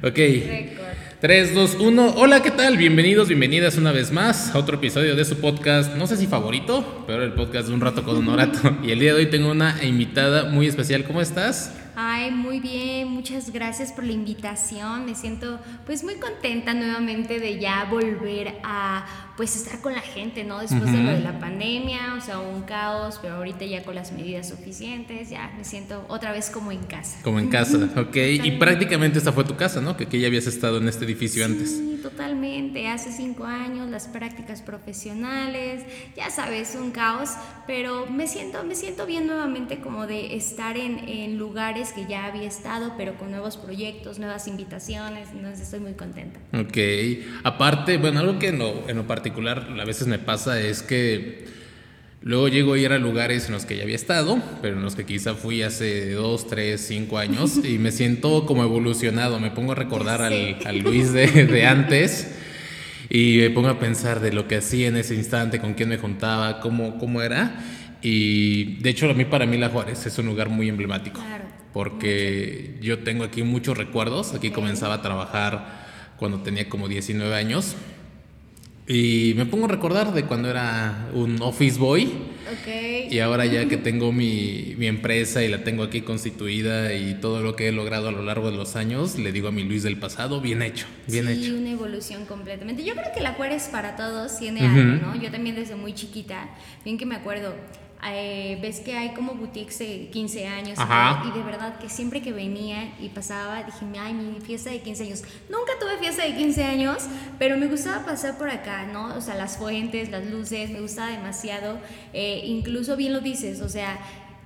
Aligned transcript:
Ok. 0.00 0.18
3, 1.20 1.54
2, 1.54 1.78
1. 1.80 2.14
Hola, 2.16 2.40
¿qué 2.40 2.52
tal? 2.52 2.76
Bienvenidos, 2.76 3.26
bienvenidas 3.26 3.76
una 3.76 3.90
vez 3.90 4.12
más 4.12 4.54
a 4.54 4.58
otro 4.58 4.76
episodio 4.76 5.16
de 5.16 5.24
su 5.24 5.40
podcast, 5.40 5.96
no 5.96 6.06
sé 6.06 6.16
si 6.16 6.28
favorito, 6.28 7.02
pero 7.08 7.24
el 7.24 7.32
podcast 7.32 7.66
de 7.66 7.74
Un 7.74 7.80
Rato 7.80 8.04
con 8.04 8.16
un 8.16 8.28
Orato. 8.28 8.76
Y 8.84 8.92
el 8.92 9.00
día 9.00 9.12
de 9.12 9.18
hoy 9.18 9.26
tengo 9.26 9.50
una 9.50 9.82
invitada 9.82 10.44
muy 10.44 10.68
especial. 10.68 11.02
¿Cómo 11.02 11.20
estás? 11.20 11.74
Ay, 11.96 12.30
muy 12.30 12.60
bien, 12.60 13.08
muchas 13.08 13.50
gracias 13.52 13.90
por 13.90 14.04
la 14.04 14.12
invitación. 14.12 15.04
Me 15.04 15.16
siento 15.16 15.58
pues 15.84 16.04
muy 16.04 16.14
contenta 16.14 16.74
nuevamente 16.74 17.40
de 17.40 17.58
ya 17.58 17.84
volver 17.90 18.54
a 18.62 19.27
pues 19.38 19.54
estar 19.54 19.80
con 19.80 19.94
la 19.94 20.00
gente, 20.00 20.42
¿no? 20.42 20.58
Después 20.58 20.90
de 20.90 21.00
lo 21.00 21.12
de 21.12 21.20
la 21.20 21.38
pandemia, 21.38 22.16
o 22.18 22.20
sea, 22.20 22.40
un 22.40 22.62
caos, 22.62 23.20
pero 23.22 23.34
ahorita 23.36 23.64
ya 23.66 23.84
con 23.84 23.94
las 23.94 24.10
medidas 24.10 24.48
suficientes, 24.48 25.30
ya 25.30 25.54
me 25.56 25.62
siento 25.62 26.04
otra 26.08 26.32
vez 26.32 26.50
como 26.50 26.72
en 26.72 26.82
casa. 26.82 27.20
Como 27.22 27.38
en 27.38 27.48
casa, 27.48 27.78
ok. 27.96 28.16
y 28.16 28.50
prácticamente 28.58 29.18
esta 29.18 29.30
fue 29.30 29.44
tu 29.44 29.54
casa, 29.54 29.80
¿no? 29.80 29.96
Que 29.96 30.04
aquí 30.04 30.18
ya 30.18 30.26
habías 30.26 30.48
estado 30.48 30.78
en 30.78 30.88
este 30.88 31.04
edificio 31.04 31.44
antes. 31.44 31.70
Sí, 31.70 32.00
totalmente. 32.02 32.88
Hace 32.88 33.12
cinco 33.12 33.44
años, 33.44 33.88
las 33.88 34.08
prácticas 34.08 34.60
profesionales, 34.60 35.84
ya 36.16 36.30
sabes, 36.30 36.74
un 36.74 36.90
caos, 36.90 37.30
pero 37.64 38.06
me 38.06 38.26
siento, 38.26 38.64
me 38.64 38.74
siento 38.74 39.06
bien 39.06 39.28
nuevamente 39.28 39.78
como 39.78 40.08
de 40.08 40.34
estar 40.34 40.76
en, 40.76 41.08
en 41.08 41.38
lugares 41.38 41.92
que 41.92 42.06
ya 42.08 42.24
había 42.24 42.48
estado, 42.48 42.94
pero 42.96 43.16
con 43.16 43.30
nuevos 43.30 43.56
proyectos, 43.56 44.18
nuevas 44.18 44.48
invitaciones, 44.48 45.28
entonces 45.32 45.60
estoy 45.60 45.78
muy 45.78 45.92
contenta. 45.92 46.40
Ok. 46.58 46.76
Aparte, 47.44 47.98
bueno, 47.98 48.18
algo 48.18 48.40
que 48.40 48.48
en 48.48 48.58
lo, 48.58 48.88
en 48.88 48.96
lo 48.96 49.06
particular 49.06 49.27
a 49.30 49.84
veces 49.84 50.06
me 50.06 50.18
pasa 50.18 50.60
es 50.60 50.82
que 50.82 51.46
luego 52.20 52.48
llego 52.48 52.74
a 52.74 52.78
ir 52.78 52.92
a 52.92 52.98
lugares 52.98 53.46
en 53.46 53.52
los 53.52 53.64
que 53.64 53.76
ya 53.76 53.84
había 53.84 53.96
estado, 53.96 54.42
pero 54.60 54.76
en 54.76 54.82
los 54.82 54.94
que 54.94 55.06
quizá 55.06 55.34
fui 55.34 55.62
hace 55.62 56.12
dos, 56.12 56.46
tres, 56.46 56.80
cinco 56.86 57.18
años 57.18 57.56
y 57.64 57.78
me 57.78 57.92
siento 57.92 58.46
como 58.46 58.62
evolucionado. 58.62 59.40
Me 59.40 59.50
pongo 59.50 59.72
a 59.72 59.74
recordar 59.74 60.22
al, 60.22 60.58
al, 60.64 60.78
Luis 60.78 61.12
de, 61.12 61.26
de 61.46 61.66
antes 61.66 62.34
y 63.10 63.38
me 63.38 63.50
pongo 63.50 63.68
a 63.68 63.78
pensar 63.78 64.20
de 64.20 64.32
lo 64.32 64.46
que 64.48 64.56
hacía 64.56 64.88
en 64.88 64.96
ese 64.96 65.14
instante, 65.14 65.60
con 65.60 65.74
quién 65.74 65.88
me 65.88 65.98
juntaba, 65.98 66.60
cómo, 66.60 66.98
cómo 66.98 67.22
era. 67.22 67.64
Y 68.02 68.76
de 68.76 68.90
hecho, 68.90 69.10
a 69.10 69.14
mí, 69.14 69.24
para 69.24 69.46
mí, 69.46 69.56
La 69.56 69.70
Juárez 69.70 70.06
es 70.06 70.18
un 70.18 70.26
lugar 70.26 70.48
muy 70.48 70.68
emblemático. 70.68 71.20
Porque 71.72 72.76
yo 72.80 73.00
tengo 73.00 73.24
aquí 73.24 73.42
muchos 73.42 73.76
recuerdos. 73.76 74.34
Aquí 74.34 74.50
comenzaba 74.50 74.94
a 74.94 75.02
trabajar 75.02 75.86
cuando 76.18 76.40
tenía 76.40 76.68
como 76.68 76.88
19 76.88 77.34
años. 77.34 77.76
Y 78.88 79.34
me 79.36 79.44
pongo 79.44 79.66
a 79.66 79.68
recordar 79.68 80.14
de 80.14 80.24
cuando 80.24 80.48
era 80.48 81.10
un 81.12 81.42
office 81.42 81.78
boy. 81.78 82.10
Okay. 82.62 83.08
Y 83.10 83.18
ahora 83.20 83.44
ya 83.44 83.68
que 83.68 83.76
tengo 83.76 84.10
mi, 84.10 84.74
mi, 84.78 84.86
empresa 84.86 85.44
y 85.44 85.48
la 85.48 85.62
tengo 85.62 85.82
aquí 85.82 86.00
constituida 86.00 86.94
y 86.94 87.12
todo 87.20 87.42
lo 87.42 87.54
que 87.54 87.68
he 87.68 87.72
logrado 87.72 88.08
a 88.08 88.12
lo 88.12 88.22
largo 88.22 88.50
de 88.50 88.56
los 88.56 88.74
años, 88.74 89.18
le 89.18 89.32
digo 89.32 89.48
a 89.48 89.52
mi 89.52 89.64
Luis 89.64 89.82
del 89.82 89.98
pasado, 89.98 90.40
bien 90.40 90.62
hecho, 90.62 90.86
bien 91.06 91.26
sí, 91.26 91.32
hecho. 91.32 91.54
una 91.54 91.72
evolución 91.72 92.24
completamente. 92.24 92.84
Yo 92.84 92.94
creo 92.94 93.12
que 93.14 93.20
la 93.20 93.34
cuerda 93.34 93.56
es 93.56 93.64
para 93.64 93.96
todos, 93.96 94.38
tiene 94.38 94.66
algo, 94.66 94.82
¿no? 94.82 95.20
Yo 95.20 95.30
también 95.30 95.56
desde 95.56 95.76
muy 95.76 95.92
chiquita, 95.92 96.48
bien 96.86 96.96
que 96.96 97.04
me 97.04 97.16
acuerdo, 97.16 97.54
eh, 98.06 98.58
ves 98.62 98.80
que 98.80 98.96
hay 98.96 99.12
como 99.12 99.34
boutiques 99.34 99.78
de 99.80 100.08
15 100.12 100.46
años 100.46 100.78
y, 101.26 101.30
de 101.36 101.42
verdad 101.42 101.78
que 101.78 101.88
siempre 101.88 102.22
que 102.22 102.32
venía 102.32 102.94
y 103.00 103.08
pasaba 103.08 103.64
dije, 103.64 103.84
ay, 103.98 104.14
mi 104.14 104.40
fiesta 104.40 104.70
de 104.70 104.80
15 104.80 105.04
años. 105.04 105.22
Nunca 105.48 105.72
tuve 105.80 105.98
fiesta 105.98 106.24
de 106.24 106.36
15 106.36 106.64
años, 106.64 106.98
pero 107.38 107.56
me 107.56 107.66
gustaba 107.66 108.04
pasar 108.04 108.38
por 108.38 108.50
acá, 108.50 108.86
¿no? 108.86 109.16
O 109.16 109.20
sea, 109.20 109.34
las 109.34 109.56
fuentes, 109.56 110.10
las 110.10 110.26
luces, 110.26 110.70
me 110.70 110.80
gustaba 110.80 111.10
demasiado. 111.10 111.78
Eh, 112.12 112.42
incluso 112.44 112.96
bien 112.96 113.12
lo 113.12 113.20
dices, 113.20 113.60
o 113.60 113.68
sea, 113.68 113.98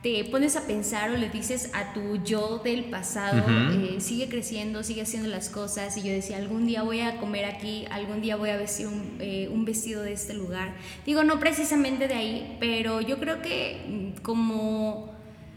te 0.03 0.25
pones 0.25 0.56
a 0.56 0.67
pensar 0.67 1.11
o 1.11 1.17
le 1.17 1.28
dices 1.28 1.70
a 1.75 1.92
tu 1.92 2.17
yo 2.25 2.58
del 2.58 2.84
pasado, 2.86 3.45
eh, 3.48 4.00
sigue 4.00 4.28
creciendo, 4.28 4.83
sigue 4.83 5.03
haciendo 5.03 5.28
las 5.28 5.48
cosas. 5.48 5.97
Y 5.97 6.03
yo 6.03 6.12
decía, 6.12 6.39
algún 6.39 6.67
día 6.67 6.83
voy 6.83 7.00
a 7.00 7.19
comer 7.19 7.45
aquí, 7.45 7.86
algún 7.89 8.20
día 8.20 8.34
voy 8.34 8.50
a 8.50 8.56
vestir 8.56 8.89
un, 8.89 9.17
eh, 9.20 9.48
un 9.53 9.64
vestido 9.64 10.03
de 10.03 10.12
este 10.12 10.34
lugar. 10.34 10.75
Digo, 11.06 11.23
no 11.23 11.39
precisamente 11.39 12.08
de 12.08 12.14
ahí, 12.14 12.56
pero 12.58 13.00
yo 13.00 13.19
creo 13.20 13.42
que 13.42 14.12
mm, 14.17 14.23
como 14.23 15.11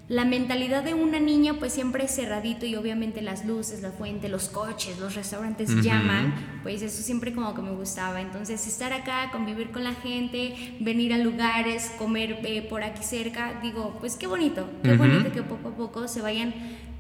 la 0.08 0.24
mentalidad 0.24 0.84
de 0.84 0.94
una 0.94 1.20
niña 1.20 1.56
pues 1.56 1.74
siempre 1.74 2.06
es 2.06 2.16
cerradito 2.16 2.68
y 2.68 2.76
obviamente 2.76 3.22
las 3.22 3.44
luces, 3.44 3.82
la 3.82 3.92
fuente, 3.92 4.30
los 4.30 4.50
coches, 4.50 5.00
los 5.00 5.16
restaurantes 5.16 5.82
llaman, 5.82 6.60
pues 6.62 6.84
eso 6.84 7.02
siempre 7.02 7.34
como 7.34 7.56
que 7.56 7.64
me 7.64 7.72
gustaba. 7.72 8.22
Entonces 8.22 8.68
estar 8.68 8.94
acá, 8.94 9.32
convivir 9.32 9.72
con 9.72 9.84
la 9.84 9.94
gente, 9.94 10.76
venir 10.80 11.12
a 11.14 11.18
lugares, 11.18 11.92
comer 11.98 12.40
eh, 12.44 12.62
por 12.62 12.84
aquí 12.84 13.04
cerca, 13.04 13.60
digo, 13.64 13.98
pues 14.00 14.16
qué 14.16 14.28
bonito, 14.28 14.70
qué 14.84 14.96
bonito 14.96 15.32
que 15.32 15.42
poco 15.42 15.70
a 15.70 15.76
poco 15.76 16.08
se 16.08 16.22
vayan 16.22 16.54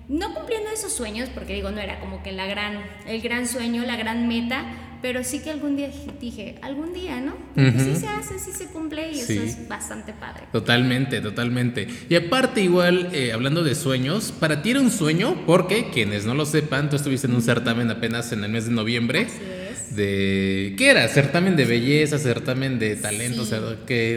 no 0.07 0.33
cumpliendo 0.33 0.69
esos 0.69 0.91
sueños, 0.91 1.29
porque 1.29 1.53
digo, 1.53 1.71
no 1.71 1.81
era 1.81 1.99
como 1.99 2.21
que 2.21 2.31
la 2.31 2.45
gran, 2.45 2.79
el 3.07 3.21
gran 3.21 3.47
sueño, 3.47 3.83
la 3.83 3.95
gran 3.95 4.27
meta, 4.27 4.63
pero 5.05 5.23
sí 5.23 5.37
que 5.37 5.51
algún 5.51 5.75
día 5.75 5.91
dije, 6.19 6.55
algún 6.63 6.91
día, 6.91 7.21
¿no? 7.21 7.33
Sí 7.55 7.95
se 7.95 8.07
hace, 8.07 8.39
sí 8.39 8.51
se 8.51 8.65
cumple 8.65 9.11
y 9.11 9.19
eso 9.19 9.33
es 9.33 9.67
bastante 9.67 10.13
padre. 10.13 10.45
Totalmente, 10.51 11.21
totalmente. 11.21 11.87
Y 12.09 12.15
aparte 12.15 12.61
igual, 12.61 13.09
eh, 13.13 13.31
hablando 13.31 13.63
de 13.63 13.75
sueños, 13.75 14.31
para 14.31 14.63
ti 14.63 14.71
era 14.71 14.81
un 14.81 14.89
sueño, 14.89 15.43
porque 15.45 15.91
quienes 15.91 16.25
no 16.25 16.33
lo 16.33 16.47
sepan, 16.47 16.89
tú 16.89 16.95
estuviste 16.95 17.27
en 17.27 17.35
un 17.35 17.43
certamen 17.43 17.91
apenas 17.91 18.31
en 18.31 18.43
el 18.45 18.51
mes 18.51 18.65
de 18.65 18.71
noviembre. 18.71 19.27
Así 19.27 19.43
es. 19.43 19.95
De, 19.95 20.73
¿Qué 20.75 20.89
era? 20.89 21.07
¿Certamen 21.07 21.55
de 21.55 21.65
belleza? 21.65 22.17
¿Certamen 22.17 22.79
de 22.79 22.95
talento? 22.95 23.45
Sí, 23.45 23.51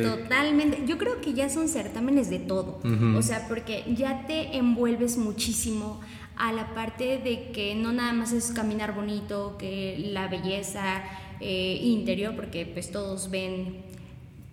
Totalmente. 0.03 0.84
Yo 0.87 0.97
creo 0.97 1.20
que 1.20 1.34
ya 1.34 1.50
son 1.50 1.69
certámenes 1.69 2.31
de 2.31 2.38
todo. 2.38 2.81
O 3.15 3.20
sea, 3.20 3.47
porque 3.47 3.84
ya 3.94 4.26
te 4.26 4.56
envuelves 4.56 5.19
muchísimo 5.19 6.00
a 6.38 6.53
la 6.53 6.72
parte 6.75 7.19
de 7.19 7.50
que 7.50 7.75
no 7.75 7.93
nada 7.93 8.12
más 8.12 8.32
es 8.32 8.53
caminar 8.53 8.94
bonito, 8.94 9.56
que 9.59 9.97
la 10.12 10.28
belleza 10.28 11.03
eh, 11.41 11.81
interior, 11.82 12.34
porque 12.37 12.65
pues 12.65 12.91
todos 12.91 13.28
ven 13.28 13.88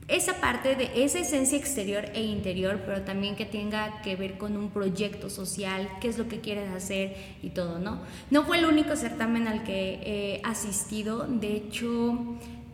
esa 0.07 0.39
parte 0.39 0.75
de 0.75 1.03
esa 1.03 1.19
esencia 1.19 1.57
exterior 1.57 2.05
e 2.13 2.21
interior, 2.21 2.81
pero 2.85 3.01
también 3.01 3.35
que 3.35 3.45
tenga 3.45 4.01
que 4.01 4.15
ver 4.15 4.37
con 4.37 4.55
un 4.55 4.69
proyecto 4.69 5.29
social, 5.29 5.89
qué 5.99 6.09
es 6.09 6.17
lo 6.17 6.27
que 6.27 6.41
quieres 6.41 6.69
hacer 6.71 7.15
y 7.41 7.49
todo, 7.49 7.79
¿no? 7.79 7.99
No 8.29 8.43
fue 8.43 8.59
el 8.59 8.65
único 8.65 8.95
certamen 8.95 9.47
al 9.47 9.63
que 9.63 9.99
he 10.05 10.41
asistido, 10.43 11.25
de 11.27 11.55
hecho 11.55 12.19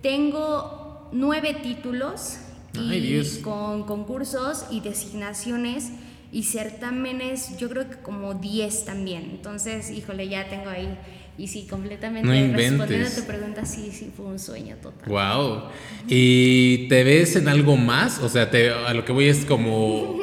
tengo 0.02 1.10
nueve 1.14 1.56
títulos 1.62 2.38
y 2.74 3.42
con 3.42 3.84
concursos 3.84 4.66
y 4.72 4.80
designaciones 4.80 5.92
y 6.32 6.44
certámenes, 6.44 7.58
yo 7.58 7.70
creo 7.70 7.90
que 7.90 7.98
como 7.98 8.34
10 8.36 8.86
también. 8.86 9.30
Entonces, 9.32 9.92
híjole, 9.92 10.28
ya 10.30 10.48
tengo 10.50 10.70
ahí. 10.70 10.98
Y 11.38 11.48
sí, 11.48 11.66
completamente 11.70 12.28
no 12.28 12.58
respondiendo 12.58 13.08
a 13.08 13.16
tu 13.16 13.24
pregunta, 13.26 13.66
sí, 13.66 13.90
sí, 13.92 14.12
fue 14.16 14.26
un 14.26 14.40
sueño 14.40 14.76
total. 14.82 15.10
Wow. 15.10 15.64
¿Y 16.08 16.88
te 16.88 17.04
ves 17.04 17.36
en 17.36 17.48
algo 17.48 17.78
más? 17.78 18.20
O 18.20 18.30
sea, 18.30 18.52
te, 18.52 18.70
a 18.70 18.94
lo 18.94 19.06
que 19.06 19.12
voy 19.12 19.26
es 19.26 19.46
como. 19.46 20.20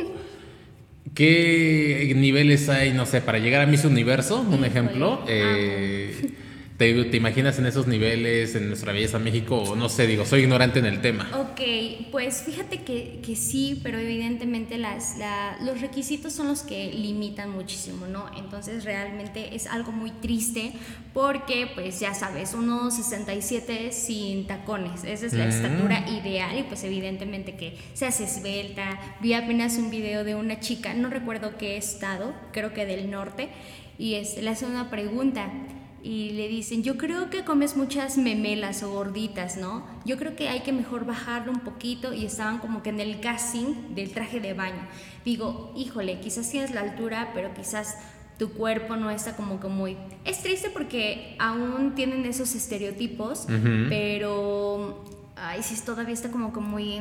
¿Qué 1.14 2.12
niveles 2.14 2.68
hay, 2.68 2.92
no 2.92 3.04
sé, 3.04 3.20
para 3.20 3.38
llegar 3.38 3.62
a 3.62 3.66
Miss 3.66 3.84
Universo, 3.84 4.40
un 4.40 4.64
ejemplo? 4.64 5.24
Eh, 5.26 6.14
¿Te, 6.78 7.16
imaginas 7.16 7.58
en 7.58 7.66
esos 7.66 7.88
niveles 7.88 8.54
en 8.54 8.68
nuestra 8.68 8.92
belleza 8.92 9.18
México? 9.18 9.56
O 9.56 9.74
no 9.74 9.88
sé, 9.88 10.06
digo, 10.06 10.24
soy 10.24 10.42
ignorante 10.42 10.78
en 10.78 10.86
el 10.86 11.00
tema. 11.00 11.28
Ok, 11.34 11.60
pues 12.12 12.44
fíjate 12.44 12.82
que, 12.82 13.18
que 13.20 13.34
sí, 13.34 13.80
pero 13.82 13.98
evidentemente 13.98 14.78
las, 14.78 15.16
los 15.60 15.80
requisitos 15.80 16.34
son 16.34 16.46
los 16.46 16.62
que 16.62 16.92
limitan 16.92 17.50
muchísimo, 17.50 18.06
¿no? 18.06 18.26
Entonces 18.38 18.84
realmente 18.84 19.56
es 19.56 19.66
algo 19.66 19.90
muy 19.90 20.12
triste 20.12 20.70
porque, 21.12 21.68
pues 21.74 21.98
ya 21.98 22.14
sabes, 22.14 22.54
unos 22.54 22.94
67 22.94 23.90
sin 23.90 24.46
tacones, 24.46 25.02
esa 25.02 25.26
es 25.26 25.32
la 25.32 25.46
mm. 25.46 25.48
estatura 25.48 26.08
ideal 26.08 26.60
y 26.60 26.62
pues 26.62 26.84
evidentemente 26.84 27.56
que 27.56 27.76
se 27.94 28.06
hace 28.06 28.22
esbelta. 28.22 29.00
Vi 29.20 29.32
apenas 29.32 29.78
un 29.78 29.90
video 29.90 30.22
de 30.22 30.36
una 30.36 30.60
chica, 30.60 30.94
no 30.94 31.10
recuerdo 31.10 31.58
qué 31.58 31.76
estado, 31.76 32.34
creo 32.52 32.72
que 32.72 32.86
del 32.86 33.10
norte, 33.10 33.48
y 33.98 34.14
es, 34.14 34.40
le 34.40 34.48
hace 34.48 34.64
una 34.64 34.90
pregunta 34.90 35.50
y 36.02 36.30
le 36.30 36.48
dicen, 36.48 36.82
yo 36.82 36.96
creo 36.96 37.28
que 37.30 37.44
comes 37.44 37.76
muchas 37.76 38.18
memelas 38.18 38.82
o 38.82 38.90
gorditas, 38.90 39.56
¿no? 39.56 39.84
Yo 40.04 40.16
creo 40.16 40.36
que 40.36 40.48
hay 40.48 40.60
que 40.60 40.72
mejor 40.72 41.04
bajarlo 41.04 41.52
un 41.52 41.60
poquito 41.60 42.12
y 42.12 42.24
estaban 42.24 42.58
como 42.58 42.82
que 42.82 42.90
en 42.90 43.00
el 43.00 43.20
casting 43.20 43.94
del 43.94 44.12
traje 44.12 44.40
de 44.40 44.54
baño. 44.54 44.86
Digo, 45.24 45.72
híjole, 45.76 46.20
quizás 46.20 46.50
tienes 46.50 46.70
la 46.70 46.82
altura, 46.82 47.30
pero 47.34 47.52
quizás 47.54 47.96
tu 48.38 48.52
cuerpo 48.52 48.96
no 48.96 49.10
está 49.10 49.34
como 49.36 49.58
que 49.58 49.66
muy... 49.66 49.96
Es 50.24 50.42
triste 50.42 50.70
porque 50.70 51.34
aún 51.38 51.94
tienen 51.94 52.24
esos 52.24 52.54
estereotipos, 52.54 53.46
pero... 53.88 55.04
Ay, 55.40 55.62
sí, 55.62 55.74
todavía 55.84 56.14
está 56.14 56.30
como 56.30 56.52
que 56.52 56.60
muy 56.60 57.00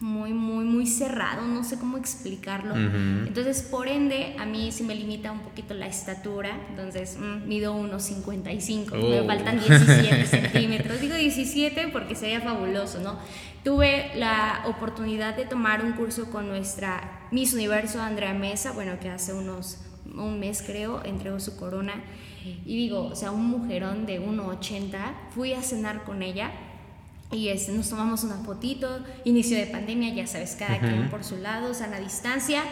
muy, 0.00 0.32
muy, 0.32 0.64
muy 0.64 0.86
cerrado, 0.86 1.46
no 1.46 1.64
sé 1.64 1.78
cómo 1.78 1.96
explicarlo. 1.96 2.74
Entonces, 2.76 3.62
por 3.62 3.88
ende, 3.88 4.36
a 4.38 4.46
mí 4.46 4.70
sí 4.70 4.84
me 4.84 4.94
limita 4.94 5.32
un 5.32 5.40
poquito 5.40 5.74
la 5.74 5.86
estatura, 5.86 6.56
entonces 6.70 7.18
mm, 7.18 7.48
mido 7.48 7.74
unos 7.74 8.04
55, 8.04 8.94
me 8.96 9.22
faltan 9.24 9.58
17 9.58 10.26
centímetros, 10.26 11.00
digo 11.00 11.16
17 11.16 11.88
porque 11.88 12.14
sería 12.14 12.40
fabuloso, 12.40 13.00
¿no? 13.00 13.18
Tuve 13.64 14.12
la 14.14 14.64
oportunidad 14.66 15.34
de 15.36 15.44
tomar 15.44 15.84
un 15.84 15.92
curso 15.92 16.30
con 16.30 16.48
nuestra 16.48 17.26
Miss 17.32 17.52
Universo 17.52 18.00
Andrea 18.00 18.34
Mesa, 18.34 18.72
bueno, 18.72 19.00
que 19.00 19.08
hace 19.08 19.32
unos, 19.34 19.78
un 20.14 20.38
mes 20.38 20.62
creo, 20.62 21.04
entregó 21.04 21.40
su 21.40 21.56
corona. 21.56 21.94
Y 22.64 22.76
digo, 22.76 23.02
o 23.04 23.14
sea, 23.14 23.30
un 23.30 23.44
mujerón 23.46 24.06
de 24.06 24.22
1,80, 24.22 25.30
fui 25.34 25.52
a 25.52 25.62
cenar 25.62 26.04
con 26.04 26.22
ella 26.22 26.50
y 27.30 27.48
este, 27.48 27.72
nos 27.72 27.90
tomamos 27.90 28.24
una 28.24 28.36
fotito, 28.36 29.04
inicio 29.24 29.58
de 29.58 29.66
pandemia, 29.66 30.14
ya 30.14 30.26
sabes, 30.26 30.56
cada 30.58 30.78
quien 30.80 31.10
por 31.10 31.24
su 31.24 31.36
lado, 31.36 31.74
sana 31.74 31.98
distancia. 32.00 32.62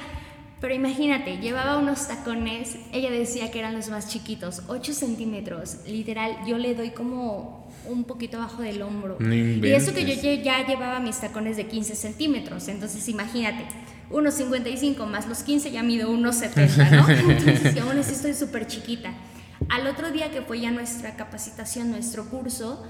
Pero 0.61 0.73
imagínate, 0.73 1.37
llevaba 1.37 1.76
unos 1.76 2.08
tacones, 2.08 2.76
ella 2.91 3.11
decía 3.11 3.50
que 3.50 3.58
eran 3.58 3.75
los 3.75 3.91
más 3.91 4.08
chiquitos, 4.08 4.62
8 4.69 4.94
centímetros, 4.94 5.79
literal, 5.87 6.38
yo 6.47 6.56
le 6.56 6.75
doy 6.75 6.91
como 6.91 7.69
un 7.87 8.05
poquito 8.05 8.38
abajo 8.38 8.62
del 8.62 8.81
hombro. 8.81 9.19
y 9.20 9.67
eso 9.67 9.93
que 9.93 10.06
yo 10.06 10.43
ya 10.43 10.67
llevaba 10.67 10.99
mis 10.99 11.20
tacones 11.20 11.59
de 11.59 11.67
15 11.67 11.94
centímetros, 11.94 12.69
entonces 12.69 13.06
imagínate, 13.09 13.67
1,55 14.11 15.05
más 15.06 15.29
los 15.29 15.43
15 15.43 15.70
ya 15.73 15.82
mido 15.82 16.11
1,70, 16.11 16.91
¿no? 16.91 17.09
Entonces, 17.32 17.76
aún 17.79 17.99
así 17.99 18.12
estoy 18.12 18.35
súper 18.35 18.67
chiquita. 18.67 19.12
Al 19.69 19.87
otro 19.87 20.12
día 20.12 20.31
que 20.31 20.43
fue 20.43 20.61
ya 20.61 20.70
nuestra 20.70 21.17
capacitación, 21.17 21.91
nuestro 21.91 22.26
curso, 22.26 22.87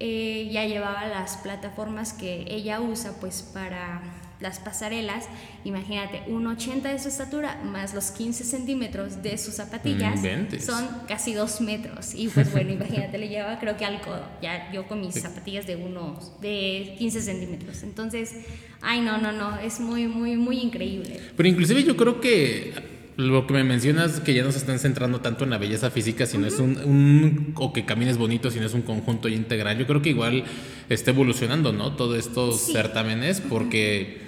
eh, 0.00 0.48
ya 0.52 0.64
llevaba 0.64 1.06
las 1.06 1.38
plataformas 1.38 2.12
que 2.12 2.44
ella 2.48 2.80
usa 2.80 3.12
pues 3.20 3.42
para 3.42 4.02
las 4.40 4.60
pasarelas, 4.60 5.26
imagínate, 5.64 6.22
1,80 6.28 6.82
de 6.82 6.98
su 6.98 7.08
estatura 7.08 7.60
más 7.64 7.92
los 7.94 8.12
15 8.12 8.44
centímetros 8.44 9.22
de 9.22 9.36
sus 9.36 9.54
zapatillas 9.54 10.20
son 10.60 10.86
casi 11.08 11.34
2 11.34 11.60
metros. 11.62 12.14
Y 12.14 12.28
pues 12.28 12.52
bueno, 12.52 12.72
imagínate, 12.72 13.18
le 13.18 13.28
llevaba 13.28 13.58
creo 13.58 13.76
que 13.76 13.84
al 13.84 14.00
codo, 14.00 14.24
ya 14.40 14.70
yo 14.72 14.86
con 14.86 15.00
mis 15.00 15.20
zapatillas 15.20 15.66
de 15.66 15.76
unos, 15.76 16.40
de 16.40 16.94
15 16.98 17.20
centímetros. 17.20 17.82
Entonces, 17.82 18.36
ay, 18.80 19.00
no, 19.00 19.18
no, 19.18 19.32
no, 19.32 19.58
es 19.58 19.80
muy, 19.80 20.06
muy, 20.06 20.36
muy 20.36 20.60
increíble. 20.60 21.20
Pero 21.36 21.48
inclusive 21.48 21.82
yo 21.82 21.96
creo 21.96 22.20
que 22.20 22.97
lo 23.18 23.48
que 23.48 23.52
me 23.52 23.64
mencionas 23.64 24.20
que 24.20 24.32
ya 24.32 24.44
no 24.44 24.52
se 24.52 24.58
están 24.58 24.78
centrando 24.78 25.20
tanto 25.20 25.42
en 25.42 25.50
la 25.50 25.58
belleza 25.58 25.90
física, 25.90 26.24
sino 26.24 26.46
es 26.46 26.60
un, 26.60 27.52
o 27.56 27.72
que 27.72 27.84
camines 27.84 28.16
bonito, 28.16 28.48
sino 28.48 28.64
es 28.64 28.74
un 28.74 28.82
conjunto 28.82 29.28
integral. 29.28 29.76
Yo 29.76 29.88
creo 29.88 30.00
que 30.00 30.10
igual 30.10 30.44
está 30.88 31.10
evolucionando, 31.10 31.72
¿no? 31.72 31.96
Todos 31.96 32.16
estos 32.16 32.60
certámenes, 32.60 33.40
porque 33.40 34.18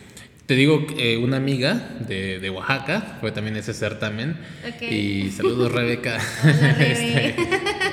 te 0.46 0.56
digo, 0.56 0.84
eh, 0.98 1.18
una 1.18 1.36
amiga 1.36 1.98
de, 2.00 2.40
de, 2.40 2.50
Oaxaca 2.50 3.18
fue 3.20 3.30
también 3.30 3.56
ese 3.56 3.74
certamen. 3.74 4.36
Y 4.80 5.30
saludos, 5.30 5.70
Rebeca. 5.70 6.18
Este, 6.80 7.36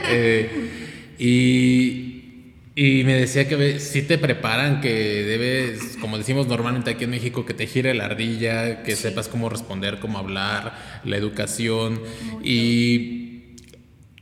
eh, 0.09 0.50
y, 1.19 2.06
y, 2.79 3.03
me 3.03 3.15
decía 3.15 3.47
que 3.47 3.79
sí 3.79 4.03
te 4.03 4.19
preparan, 4.19 4.81
que 4.81 4.94
debes, 5.24 5.97
como 6.00 6.19
decimos 6.19 6.45
normalmente 6.45 6.91
aquí 6.91 7.06
en 7.06 7.09
México, 7.09 7.44
que 7.44 7.56
te 7.56 7.65
gire 7.65 7.95
la 7.95 8.06
ardilla, 8.06 8.83
que 8.83 8.95
sepas 8.95 9.27
cómo 9.27 9.50
responder, 9.50 9.97
cómo 10.00 10.19
hablar, 10.19 11.01
la 11.03 11.18
educación. 11.18 12.00
Y, 12.44 13.56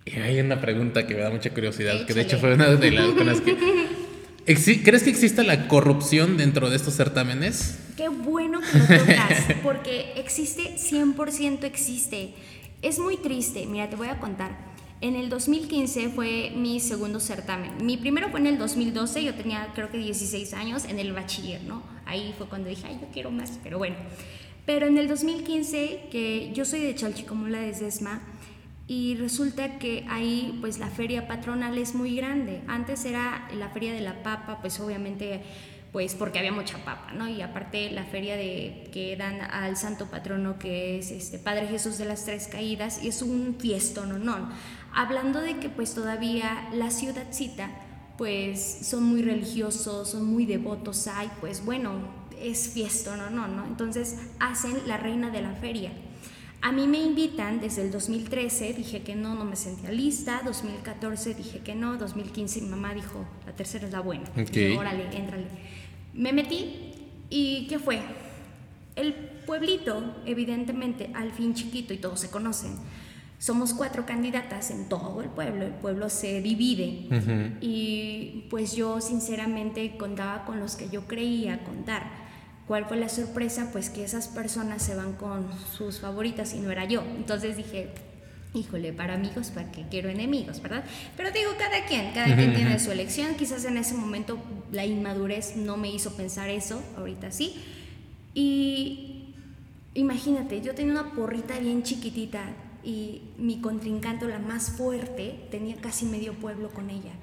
y, 0.06 0.20
hay 0.24 0.40
una 0.40 0.62
pregunta 0.62 1.06
que 1.06 1.16
me 1.16 1.22
da 1.22 1.32
mucha 1.32 1.50
curiosidad, 1.50 2.06
que 2.06 2.14
de 2.14 2.22
hecho 2.22 2.40
fue 2.40 2.54
una 2.54 2.70
de 2.70 2.92
las 2.92 3.10
con 3.10 3.26
las 3.26 3.42
que 3.42 3.58
¿Crees 4.46 5.04
que 5.04 5.10
exista 5.10 5.44
la 5.44 5.68
corrupción 5.68 6.38
dentro 6.38 6.70
de 6.70 6.76
estos 6.76 6.96
certámenes? 6.96 7.80
Qué 7.98 8.10
bueno 8.10 8.62
que 8.62 8.78
lo 8.78 9.00
tocas, 9.00 9.46
porque 9.64 10.14
existe, 10.16 10.78
100% 10.78 11.64
existe. 11.64 12.34
Es 12.82 13.00
muy 13.00 13.18
triste, 13.18 13.66
mira, 13.66 13.90
te 13.90 13.96
voy 13.96 14.08
a 14.08 14.20
contar. 14.20 14.75
En 15.02 15.16
el 15.16 15.30
2015 15.30 16.10
fue 16.10 16.54
mi 16.56 16.80
segundo 16.80 17.20
certamen. 17.20 17.86
Mi 17.86 17.98
primero 17.98 18.30
fue 18.30 18.40
en 18.40 18.48
el 18.48 18.58
2012, 18.58 19.24
yo 19.24 19.34
tenía 19.36 19.72
creo 19.76 19.90
que 19.90 19.98
16 19.98 20.54
años 20.54 20.86
en 20.86 21.00
el 21.00 21.12
bachiller, 21.14 21.64
¿no? 21.64 21.84
Ahí 22.06 22.34
fue 22.38 22.48
cuando 22.48 22.70
dije, 22.70 22.88
ay, 22.88 22.98
yo 23.02 23.08
quiero 23.12 23.32
más, 23.32 23.60
pero 23.62 23.78
bueno. 23.78 23.96
Pero 24.66 24.88
en 24.88 24.98
el 24.98 25.08
2015, 25.08 26.08
que 26.12 26.52
yo 26.54 26.66
soy 26.66 26.80
de 26.80 26.96
Chalchicomula 26.96 27.60
de 27.60 27.72
Desma, 27.74 28.22
y 28.88 29.16
resulta 29.16 29.80
que 29.80 30.06
ahí 30.10 30.58
pues 30.62 30.78
la 30.78 30.90
feria 30.90 31.28
patronal 31.28 31.78
es 31.78 31.96
muy 31.96 32.16
grande. 32.16 32.62
Antes 32.68 33.06
era 33.06 33.50
la 33.58 33.70
feria 33.70 33.94
de 33.94 34.02
la 34.02 34.22
papa, 34.22 34.60
pues 34.62 34.80
obviamente 34.80 35.42
pues 35.96 36.14
porque 36.14 36.40
había 36.40 36.52
mucha 36.52 36.78
papa, 36.80 37.14
¿no? 37.14 37.30
Y 37.30 37.42
aparte 37.42 37.90
la 37.90 38.04
feria 38.04 38.36
de 38.36 38.90
que 38.92 39.16
dan 39.16 39.40
al 39.40 39.78
santo 39.78 40.08
patrono 40.08 40.60
que 40.60 41.00
es 41.00 41.10
este 41.10 41.40
Padre 41.40 41.68
Jesús 41.68 41.98
de 41.98 42.04
las 42.04 42.26
Tres 42.26 42.50
Caídas 42.50 43.02
y 43.02 43.08
es 43.08 43.22
un 43.22 43.56
fiestón, 43.58 44.26
¿no? 44.26 44.50
Hablando 44.94 45.40
de 45.40 45.56
que 45.56 45.70
pues 45.70 45.94
todavía 45.94 46.68
la 46.74 46.92
ciudadcita 46.92 47.70
pues 48.18 48.80
son 48.82 49.04
muy 49.04 49.22
religiosos, 49.22 50.10
son 50.10 50.26
muy 50.26 50.46
devotos, 50.46 51.08
hay 51.08 51.32
pues 51.40 51.64
bueno, 51.64 51.94
es 52.42 52.68
fiestón, 52.74 53.20
¿no? 53.34 53.48
¿no? 53.48 53.66
Entonces 53.66 54.18
hacen 54.42 54.78
la 54.88 54.98
reina 54.98 55.30
de 55.30 55.44
la 55.44 55.54
feria 55.54 55.92
a 56.66 56.72
mí 56.72 56.88
me 56.88 56.98
invitan 56.98 57.62
desde 57.62 57.84
el 57.84 57.92
2013, 57.92 58.74
dije 58.74 59.04
que 59.04 59.14
no, 59.14 59.36
no 59.36 59.46
me 59.46 59.56
sentía 59.56 59.92
lista, 59.92 60.42
2014 60.44 61.36
dije 61.36 61.60
que 61.60 61.76
no, 61.76 61.96
2015 61.98 62.62
mi 62.62 62.70
mamá 62.70 62.96
dijo, 62.96 63.24
la 63.46 63.52
tercera 63.52 63.86
es 63.86 63.94
la 63.94 64.00
buena, 64.00 64.28
órale, 64.76 65.16
éntrale. 65.16 65.46
Me 66.16 66.34
metí 66.34 66.94
y 67.30 67.68
¿qué 67.68 67.78
fue? 67.78 68.00
El 68.96 69.14
pueblito, 69.46 70.16
evidentemente, 70.26 71.12
al 71.14 71.32
fin 71.32 71.54
chiquito 71.54 71.94
y 71.94 71.98
todos 71.98 72.20
se 72.20 72.32
conocen, 72.32 72.78
somos 73.38 73.74
cuatro 73.74 74.06
candidatas 74.06 74.72
en 74.72 74.90
todo 74.90 75.22
el 75.22 75.30
pueblo, 75.30 75.66
el 75.66 75.74
pueblo 75.74 76.10
se 76.10 76.42
divide 76.42 77.08
y 77.62 78.46
pues 78.50 78.76
yo 78.76 79.02
sinceramente 79.02 79.98
contaba 79.98 80.46
con 80.46 80.60
los 80.60 80.76
que 80.76 80.90
yo 80.90 81.06
creía 81.06 81.64
contar 81.64 82.26
¿Cuál 82.68 82.86
fue 82.86 82.98
la 82.98 83.10
sorpresa? 83.10 83.70
Pues 83.72 83.90
que 83.92 84.04
esas 84.04 84.28
personas 84.28 84.82
se 84.82 84.96
van 84.96 85.14
con 85.14 85.48
sus 85.78 86.00
favoritas 86.00 86.54
y 86.56 86.60
no 86.60 86.72
era 86.72 86.86
yo. 86.86 87.04
Entonces 87.16 87.58
dije, 87.58 87.90
híjole, 88.56 88.94
para 88.94 89.16
amigos, 89.16 89.52
¿para 89.52 89.72
qué 89.72 89.86
quiero 89.90 90.10
enemigos, 90.10 90.62
verdad? 90.62 90.84
Pero 91.18 91.32
digo, 91.32 91.52
cada 91.58 91.86
quien, 91.86 92.12
cada 92.14 92.36
quien 92.36 92.56
tiene 92.56 92.80
su 92.80 92.92
elección. 92.92 93.36
Quizás 93.36 93.66
en 93.66 93.78
ese 93.78 93.94
momento 93.94 94.38
la 94.72 94.86
inmadurez 94.86 95.56
no 95.56 95.78
me 95.78 95.92
hizo 95.92 96.16
pensar 96.16 96.50
eso, 96.50 96.82
ahorita 96.98 97.32
sí. 97.32 97.56
Y 98.34 99.34
imagínate, 99.94 100.62
yo 100.62 100.74
tenía 100.74 100.94
una 100.94 101.12
porrita 101.12 101.60
bien 101.60 101.84
chiquitita 101.84 102.44
y 102.84 103.22
mi 103.38 103.60
contrincante, 103.60 104.28
la 104.28 104.40
más 104.40 104.72
fuerte, 104.72 105.48
tenía 105.52 105.76
casi 105.78 106.06
medio 106.06 106.34
pueblo 106.34 106.70
con 106.70 106.90
ella. 106.90 107.14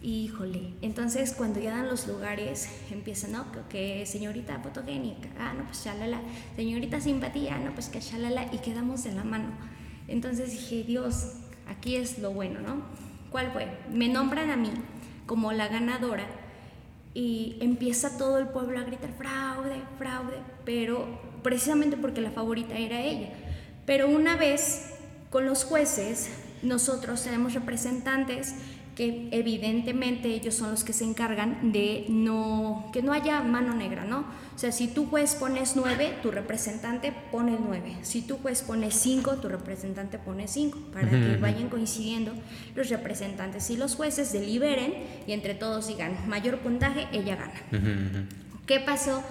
Híjole, 0.00 0.74
entonces 0.80 1.32
cuando 1.32 1.60
ya 1.60 1.72
dan 1.76 1.88
los 1.88 2.06
lugares, 2.06 2.68
empiezan, 2.90 3.32
¿no? 3.32 3.46
Que, 3.68 4.06
señorita 4.06 4.60
fotogénica, 4.60 5.28
ah, 5.40 5.54
no, 5.54 5.64
pues 5.64 5.84
shalala, 5.84 6.20
señorita 6.54 7.00
simpatía, 7.00 7.58
no, 7.58 7.72
pues 7.72 7.88
que 7.88 8.00
shalala, 8.00 8.48
y 8.52 8.58
quedamos 8.58 9.06
en 9.06 9.16
la 9.16 9.24
mano. 9.24 9.50
Entonces 10.08 10.50
dije, 10.50 10.82
Dios, 10.82 11.34
aquí 11.68 11.96
es 11.96 12.18
lo 12.18 12.32
bueno, 12.32 12.60
¿no? 12.60 12.82
¿Cuál 13.30 13.52
fue? 13.52 13.68
Me 13.92 14.08
nombran 14.08 14.50
a 14.50 14.56
mí 14.56 14.70
como 15.26 15.52
la 15.52 15.68
ganadora 15.68 16.24
y 17.14 17.56
empieza 17.60 18.16
todo 18.16 18.38
el 18.38 18.48
pueblo 18.48 18.78
a 18.78 18.84
gritar 18.84 19.10
fraude, 19.18 19.82
fraude, 19.98 20.36
pero 20.64 21.06
precisamente 21.42 21.96
porque 21.96 22.20
la 22.20 22.30
favorita 22.30 22.76
era 22.76 23.02
ella. 23.02 23.30
Pero 23.86 24.08
una 24.08 24.36
vez 24.36 24.94
con 25.30 25.46
los 25.46 25.64
jueces, 25.64 26.30
nosotros 26.62 27.22
tenemos 27.22 27.54
representantes 27.54 28.54
que 28.98 29.28
evidentemente 29.30 30.26
ellos 30.26 30.56
son 30.56 30.72
los 30.72 30.82
que 30.82 30.92
se 30.92 31.04
encargan 31.04 31.70
de 31.70 32.06
no, 32.08 32.90
que 32.92 33.00
no 33.00 33.12
haya 33.12 33.40
mano 33.42 33.72
negra, 33.72 34.02
¿no? 34.02 34.24
O 34.56 34.58
sea, 34.58 34.72
si 34.72 34.88
tú 34.88 35.06
juez 35.06 35.36
pones 35.36 35.76
9, 35.76 36.16
tu 36.20 36.32
representante 36.32 37.12
pone 37.30 37.56
9. 37.64 37.98
Si 38.02 38.22
tú 38.22 38.38
juez 38.38 38.62
pones 38.62 38.94
5, 38.96 39.36
tu 39.36 39.48
representante 39.48 40.18
pone 40.18 40.48
5, 40.48 40.78
para 40.92 41.08
que 41.10 41.36
vayan 41.36 41.68
coincidiendo 41.68 42.32
los 42.74 42.88
representantes 42.88 43.70
y 43.70 43.76
los 43.76 43.94
jueces 43.94 44.32
deliberen 44.32 44.94
y 45.28 45.32
entre 45.32 45.54
todos 45.54 45.86
digan, 45.86 46.28
mayor 46.28 46.58
puntaje, 46.58 47.06
ella 47.12 47.36
gana. 47.36 48.26
¿Qué 48.66 48.80
pasó? 48.80 49.22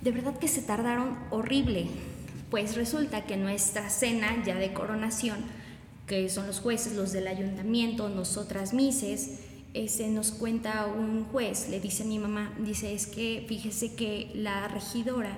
De 0.00 0.12
verdad 0.12 0.38
que 0.38 0.46
se 0.46 0.62
tardaron 0.62 1.18
horrible. 1.30 1.88
Pues 2.52 2.76
resulta 2.76 3.26
que 3.26 3.36
nuestra 3.36 3.90
cena 3.90 4.44
ya 4.46 4.54
de 4.54 4.72
coronación 4.72 5.38
que 6.08 6.28
son 6.28 6.46
los 6.46 6.60
jueces, 6.60 6.94
los 6.94 7.12
del 7.12 7.28
ayuntamiento, 7.28 8.08
nosotras 8.08 8.72
mises, 8.72 9.40
ese 9.74 10.08
nos 10.08 10.32
cuenta 10.32 10.86
un 10.86 11.24
juez, 11.24 11.68
le 11.68 11.78
dice 11.78 12.02
a 12.02 12.06
mi 12.06 12.18
mamá, 12.18 12.52
dice, 12.58 12.94
es 12.94 13.06
que 13.06 13.44
fíjese 13.46 13.94
que 13.94 14.30
la 14.34 14.66
regidora 14.66 15.36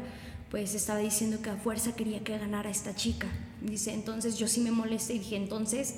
pues 0.50 0.74
estaba 0.74 0.98
diciendo 0.98 1.42
que 1.42 1.50
a 1.50 1.56
fuerza 1.56 1.94
quería 1.94 2.20
que 2.20 2.36
ganara 2.36 2.70
esta 2.70 2.94
chica. 2.94 3.28
Dice, 3.60 3.94
entonces 3.94 4.36
yo 4.36 4.48
sí 4.48 4.60
me 4.60 4.72
molesté 4.72 5.14
y 5.14 5.18
dije, 5.20 5.36
entonces, 5.36 5.96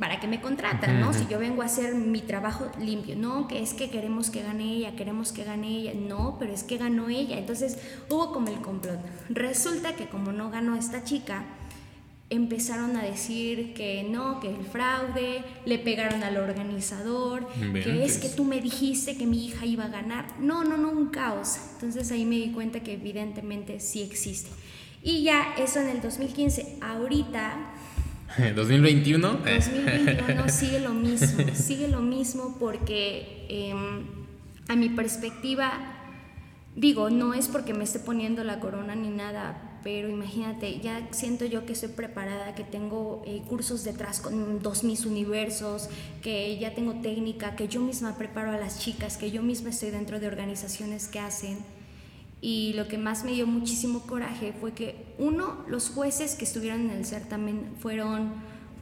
¿para 0.00 0.18
qué 0.18 0.26
me 0.26 0.40
contratan? 0.40 1.00
¿no? 1.00 1.12
Si 1.12 1.26
yo 1.28 1.38
vengo 1.38 1.62
a 1.62 1.66
hacer 1.66 1.94
mi 1.94 2.22
trabajo 2.22 2.70
limpio, 2.80 3.14
no, 3.14 3.46
que 3.46 3.62
es 3.62 3.72
que 3.72 3.88
queremos 3.88 4.30
que 4.30 4.42
gane 4.42 4.74
ella, 4.74 4.96
queremos 4.96 5.30
que 5.30 5.44
gane 5.44 5.68
ella, 5.68 5.92
no, 5.94 6.36
pero 6.40 6.52
es 6.52 6.64
que 6.64 6.76
ganó 6.76 7.08
ella. 7.08 7.38
Entonces 7.38 7.78
hubo 8.10 8.32
como 8.32 8.48
el 8.48 8.60
complot. 8.60 8.98
Resulta 9.28 9.94
que 9.94 10.08
como 10.08 10.32
no 10.32 10.50
ganó 10.50 10.74
esta 10.74 11.04
chica, 11.04 11.44
empezaron 12.32 12.96
a 12.96 13.02
decir 13.02 13.74
que 13.74 14.06
no, 14.08 14.40
que 14.40 14.48
el 14.48 14.64
fraude, 14.64 15.44
le 15.66 15.78
pegaron 15.78 16.22
al 16.22 16.38
organizador, 16.38 17.46
que 17.74 18.04
es 18.04 18.16
que 18.16 18.30
tú 18.30 18.44
me 18.44 18.60
dijiste 18.60 19.18
que 19.18 19.26
mi 19.26 19.46
hija 19.46 19.66
iba 19.66 19.84
a 19.84 19.88
ganar. 19.88 20.26
No, 20.40 20.64
no, 20.64 20.78
no, 20.78 20.90
un 20.90 21.10
caos. 21.10 21.58
Entonces 21.74 22.10
ahí 22.10 22.24
me 22.24 22.36
di 22.36 22.52
cuenta 22.52 22.80
que 22.80 22.94
evidentemente 22.94 23.80
sí 23.80 24.02
existe. 24.02 24.50
Y 25.02 25.24
ya 25.24 25.54
eso 25.58 25.80
en 25.80 25.88
el 25.88 26.00
2015. 26.00 26.78
Ahorita, 26.80 27.54
2021. 28.54 29.28
2021 29.28 30.48
sigue 30.48 30.80
lo 30.80 30.94
mismo, 30.94 31.44
sigue 31.54 31.88
lo 31.88 32.00
mismo 32.00 32.56
porque 32.58 33.46
em, 33.50 34.06
a 34.68 34.76
mi 34.76 34.88
perspectiva, 34.88 35.72
digo, 36.76 37.10
no 37.10 37.34
es 37.34 37.48
porque 37.48 37.74
me 37.74 37.84
esté 37.84 37.98
poniendo 37.98 38.42
la 38.42 38.58
corona 38.58 38.94
ni 38.94 39.10
nada, 39.10 39.71
pero 39.82 40.08
imagínate, 40.08 40.80
ya 40.80 41.08
siento 41.10 41.44
yo 41.44 41.66
que 41.66 41.72
estoy 41.72 41.90
preparada, 41.90 42.54
que 42.54 42.64
tengo 42.64 43.22
eh, 43.26 43.42
cursos 43.48 43.84
detrás 43.84 44.20
con 44.20 44.62
dos 44.62 44.84
mis 44.84 45.04
universos, 45.06 45.88
que 46.22 46.58
ya 46.58 46.74
tengo 46.74 46.94
técnica, 47.00 47.56
que 47.56 47.68
yo 47.68 47.80
misma 47.80 48.16
preparo 48.16 48.52
a 48.52 48.58
las 48.58 48.78
chicas, 48.78 49.16
que 49.16 49.30
yo 49.30 49.42
misma 49.42 49.70
estoy 49.70 49.90
dentro 49.90 50.20
de 50.20 50.26
organizaciones 50.26 51.08
que 51.08 51.18
hacen. 51.18 51.58
Y 52.40 52.72
lo 52.74 52.88
que 52.88 52.98
más 52.98 53.24
me 53.24 53.32
dio 53.32 53.46
muchísimo 53.46 54.02
coraje 54.02 54.52
fue 54.52 54.72
que, 54.72 55.14
uno, 55.18 55.64
los 55.68 55.90
jueces 55.90 56.34
que 56.34 56.44
estuvieron 56.44 56.82
en 56.82 56.90
el 56.90 57.04
certamen 57.04 57.72
fueron 57.78 58.32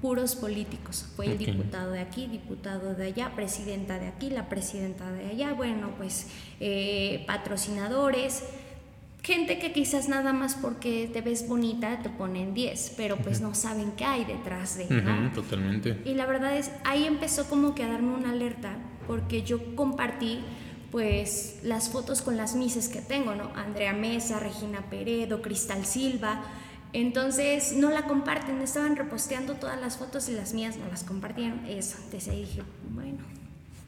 puros 0.00 0.34
políticos. 0.34 1.06
Fue 1.14 1.26
el 1.26 1.38
diputado 1.38 1.92
de 1.92 2.00
aquí, 2.00 2.26
diputado 2.26 2.94
de 2.94 3.06
allá, 3.06 3.32
presidenta 3.36 3.98
de 3.98 4.08
aquí, 4.08 4.30
la 4.30 4.48
presidenta 4.48 5.10
de 5.12 5.26
allá, 5.26 5.52
bueno, 5.52 5.90
pues 5.98 6.28
eh, 6.58 7.24
patrocinadores 7.26 8.44
gente 9.22 9.58
que 9.58 9.72
quizás 9.72 10.08
nada 10.08 10.32
más 10.32 10.54
porque 10.54 11.08
te 11.12 11.20
ves 11.20 11.46
bonita 11.46 12.00
te 12.02 12.08
ponen 12.08 12.54
10, 12.54 12.94
pero 12.96 13.16
pues 13.16 13.40
no 13.40 13.54
saben 13.54 13.92
qué 13.92 14.04
hay 14.04 14.24
detrás 14.24 14.78
de, 14.78 14.86
¿no? 14.88 15.30
totalmente. 15.32 16.00
Y 16.04 16.14
la 16.14 16.26
verdad 16.26 16.56
es, 16.56 16.70
ahí 16.84 17.04
empezó 17.04 17.48
como 17.48 17.74
que 17.74 17.84
a 17.84 17.88
darme 17.88 18.14
una 18.14 18.30
alerta, 18.30 18.76
porque 19.06 19.42
yo 19.42 19.74
compartí 19.76 20.40
pues 20.90 21.60
las 21.62 21.88
fotos 21.90 22.22
con 22.22 22.36
las 22.36 22.54
mises 22.54 22.88
que 22.88 23.00
tengo, 23.00 23.34
¿no? 23.34 23.52
Andrea 23.54 23.92
Mesa, 23.92 24.40
Regina 24.40 24.82
Peredo, 24.90 25.40
Cristal 25.40 25.84
Silva. 25.84 26.42
Entonces 26.92 27.74
no 27.76 27.90
la 27.90 28.06
comparten, 28.06 28.60
estaban 28.60 28.96
reposteando 28.96 29.54
todas 29.54 29.80
las 29.80 29.96
fotos 29.96 30.28
y 30.28 30.32
las 30.32 30.52
mías 30.52 30.76
no 30.76 30.88
las 30.88 31.04
compartieron. 31.04 31.64
Eso, 31.66 31.96
entonces 32.04 32.28
ahí 32.28 32.40
dije, 32.40 32.62
bueno. 32.90 33.18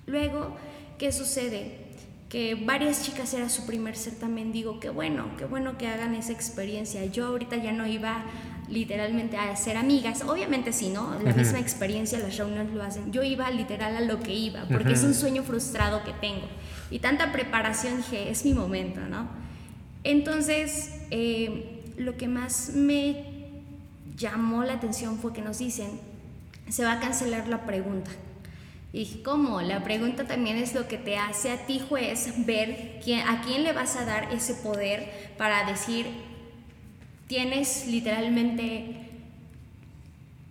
Luego, 0.06 0.56
¿qué 0.98 1.10
sucede? 1.10 1.91
Que 2.32 2.54
varias 2.54 3.04
chicas 3.04 3.34
era 3.34 3.50
su 3.50 3.66
primer 3.66 3.94
certamen, 3.94 4.52
digo, 4.52 4.80
qué 4.80 4.88
bueno, 4.88 5.26
qué 5.36 5.44
bueno 5.44 5.76
que 5.76 5.86
hagan 5.86 6.14
esa 6.14 6.32
experiencia. 6.32 7.04
Yo 7.04 7.26
ahorita 7.26 7.56
ya 7.58 7.72
no 7.72 7.86
iba 7.86 8.24
literalmente 8.70 9.36
a 9.36 9.54
ser 9.54 9.76
amigas, 9.76 10.22
obviamente 10.22 10.72
sí, 10.72 10.88
¿no? 10.88 11.14
La 11.22 11.34
misma 11.34 11.58
experiencia, 11.58 12.18
las 12.18 12.34
reuniones 12.38 12.72
lo 12.72 12.82
hacen. 12.82 13.12
Yo 13.12 13.22
iba 13.22 13.50
literal 13.50 13.94
a 13.98 14.00
lo 14.00 14.20
que 14.20 14.32
iba, 14.32 14.64
porque 14.64 14.94
es 14.94 15.04
un 15.04 15.12
sueño 15.12 15.42
frustrado 15.42 16.04
que 16.04 16.14
tengo. 16.14 16.46
Y 16.90 17.00
tanta 17.00 17.32
preparación 17.32 17.98
dije, 17.98 18.30
es 18.30 18.46
mi 18.46 18.54
momento, 18.54 19.02
¿no? 19.02 19.28
Entonces, 20.02 21.02
eh, 21.10 21.82
lo 21.98 22.16
que 22.16 22.28
más 22.28 22.70
me 22.74 23.26
llamó 24.16 24.64
la 24.64 24.72
atención 24.72 25.18
fue 25.18 25.34
que 25.34 25.42
nos 25.42 25.58
dicen, 25.58 26.00
se 26.70 26.82
va 26.82 26.92
a 26.92 27.00
cancelar 27.00 27.46
la 27.48 27.66
pregunta. 27.66 28.10
Y 28.92 29.22
cómo, 29.22 29.62
la 29.62 29.82
pregunta 29.82 30.26
también 30.26 30.58
es 30.58 30.74
lo 30.74 30.86
que 30.86 30.98
te 30.98 31.16
hace 31.16 31.50
a 31.50 31.66
ti 31.66 31.80
juez 31.80 32.44
ver 32.44 33.00
quién, 33.02 33.26
a 33.26 33.40
quién 33.40 33.62
le 33.64 33.72
vas 33.72 33.96
a 33.96 34.04
dar 34.04 34.32
ese 34.32 34.54
poder 34.54 35.32
para 35.38 35.64
decir, 35.64 36.06
tienes 37.26 37.86
literalmente 37.86 39.08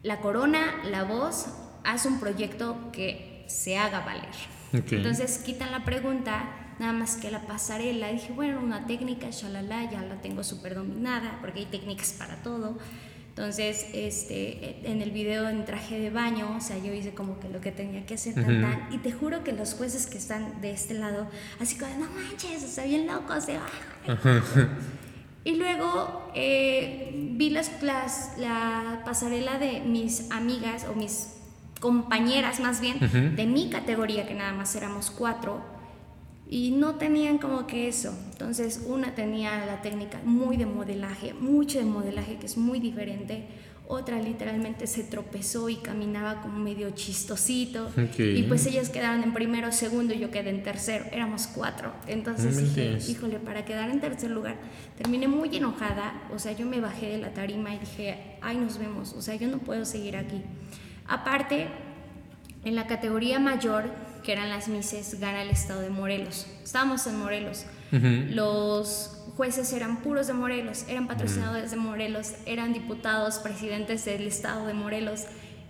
la 0.02 0.22
corona, 0.22 0.82
la 0.86 1.04
voz, 1.04 1.48
haz 1.84 2.08
un 2.08 2.20
proyecto 2.20 2.92
que 2.92 3.46
se 3.48 3.78
haga 3.78 4.00
valer. 4.02 4.30
Entonces 4.74 5.38
quitan 5.40 5.72
la 5.72 5.84
pregunta, 5.84 6.74
nada 6.80 6.94
más 6.94 7.18
que 7.18 7.30
la 7.30 7.42
pasarela. 7.42 8.08
dije, 8.08 8.34
bueno, 8.34 8.60
una 8.62 8.88
técnica, 8.88 9.30
shalala, 9.30 9.92
ya 9.92 10.02
la 10.02 10.22
tengo 10.22 10.44
súper 10.44 10.76
dominada, 10.76 11.38
porque 11.42 11.60
hay 11.60 11.66
técnicas 11.66 12.14
para 12.14 12.38
todo. 12.38 12.78
Entonces, 13.32 13.88
este, 13.94 14.76
en 14.84 15.02
el 15.02 15.12
video 15.12 15.48
en 15.48 15.64
traje 15.64 15.98
de 15.98 16.10
baño, 16.10 16.54
o 16.58 16.60
sea, 16.60 16.78
yo 16.78 16.94
hice 16.94 17.14
como 17.14 17.40
que 17.40 17.48
lo 17.48 17.62
que 17.62 17.72
tenía 17.72 18.06
que 18.06 18.16
hacer, 18.16 18.34
tan, 18.34 18.90
y 18.92 18.98
te 18.98 19.14
juro 19.14 19.42
que 19.42 19.54
los 19.54 19.74
jueces 19.74 20.06
que 20.06 20.18
están 20.18 20.60
de 20.60 20.72
este 20.72 20.96
lado, 20.96 21.28
así 21.62 21.78
como, 21.78 21.94
no 21.94 22.08
manches, 22.12 22.62
o 22.62 22.68
sea, 22.68 22.84
bien 22.84 23.08
locos, 23.08 23.48
de... 23.48 23.58
Y 25.46 25.56
luego 25.56 26.30
eh, 26.36 27.12
vi 27.38 27.50
las, 27.50 27.82
las, 27.82 28.38
la 28.38 29.02
pasarela 29.06 29.58
de 29.60 29.80
mis 29.80 30.30
amigas, 30.30 30.86
o 30.92 30.94
mis 30.94 31.38
compañeras 31.80 32.60
más 32.60 32.82
bien, 32.82 33.00
de 33.00 33.46
mi 33.46 33.70
categoría, 33.70 34.28
que 34.28 34.34
nada 34.34 34.52
más 34.52 34.76
éramos 34.76 35.10
cuatro, 35.10 35.62
y 36.52 36.72
no 36.72 36.96
tenían 36.96 37.38
como 37.38 37.66
que 37.66 37.88
eso. 37.88 38.14
Entonces 38.34 38.84
una 38.86 39.16
tenía 39.16 39.66
la 39.66 39.82
técnica 39.82 40.20
muy 40.26 40.58
de 40.58 40.66
modelaje, 40.66 41.34
mucho 41.34 41.80
de 41.80 41.86
modelaje 41.86 42.36
que 42.36 42.46
es 42.46 42.58
muy 42.58 42.82
diferente. 42.82 43.46
Otra 43.88 44.22
literalmente 44.22 44.86
se 44.86 45.04
tropezó 45.04 45.70
y 45.70 45.78
caminaba 45.78 46.42
como 46.42 46.60
medio 46.60 46.90
chistosito. 46.92 47.90
Y 48.18 48.44
pues 48.44 48.66
ellas 48.66 48.90
quedaron 48.90 49.24
en 49.24 49.34
primero, 49.34 49.72
segundo 49.72 50.14
y 50.14 50.20
yo 50.20 50.30
quedé 50.30 50.50
en 50.50 50.62
tercero. 50.62 51.06
Éramos 51.14 51.48
cuatro. 51.48 51.94
Entonces 52.06 52.58
dije, 52.58 52.98
híjole, 53.10 53.40
para 53.40 53.64
quedar 53.64 53.90
en 53.90 54.02
tercer 54.02 54.32
lugar, 54.32 54.58
terminé 54.98 55.30
muy 55.30 55.56
enojada. 55.56 56.22
O 56.36 56.40
sea, 56.40 56.52
yo 56.52 56.66
me 56.66 56.82
bajé 56.82 57.08
de 57.08 57.18
la 57.18 57.34
tarima 57.34 57.74
y 57.74 57.80
dije, 57.80 58.38
ay, 58.42 58.58
nos 58.58 58.78
vemos. 58.78 59.14
O 59.14 59.22
sea, 59.22 59.36
yo 59.36 59.48
no 59.48 59.60
puedo 59.60 59.86
seguir 59.86 60.18
aquí. 60.18 60.42
Aparte, 61.08 61.68
en 62.66 62.76
la 62.76 62.88
categoría 62.88 63.40
mayor 63.40 64.11
que 64.24 64.32
eran 64.32 64.50
las 64.50 64.68
Mises, 64.68 65.20
gana 65.20 65.42
el 65.42 65.50
estado 65.50 65.82
de 65.82 65.90
Morelos. 65.90 66.48
Estábamos 66.64 67.06
en 67.08 67.20
Morelos. 67.20 67.66
Los 67.92 69.18
jueces 69.36 69.74
eran 69.74 70.02
puros 70.02 70.28
de 70.28 70.34
Morelos, 70.34 70.86
eran 70.88 71.08
patrocinadores 71.08 71.72
de 71.72 71.78
Morelos, 71.78 72.34
eran 72.46 72.74
diputados, 72.74 73.40
presidentes 73.40 74.06
del 74.06 74.28
estado 74.28 74.68
de 74.68 74.74
Morelos. 74.74 75.26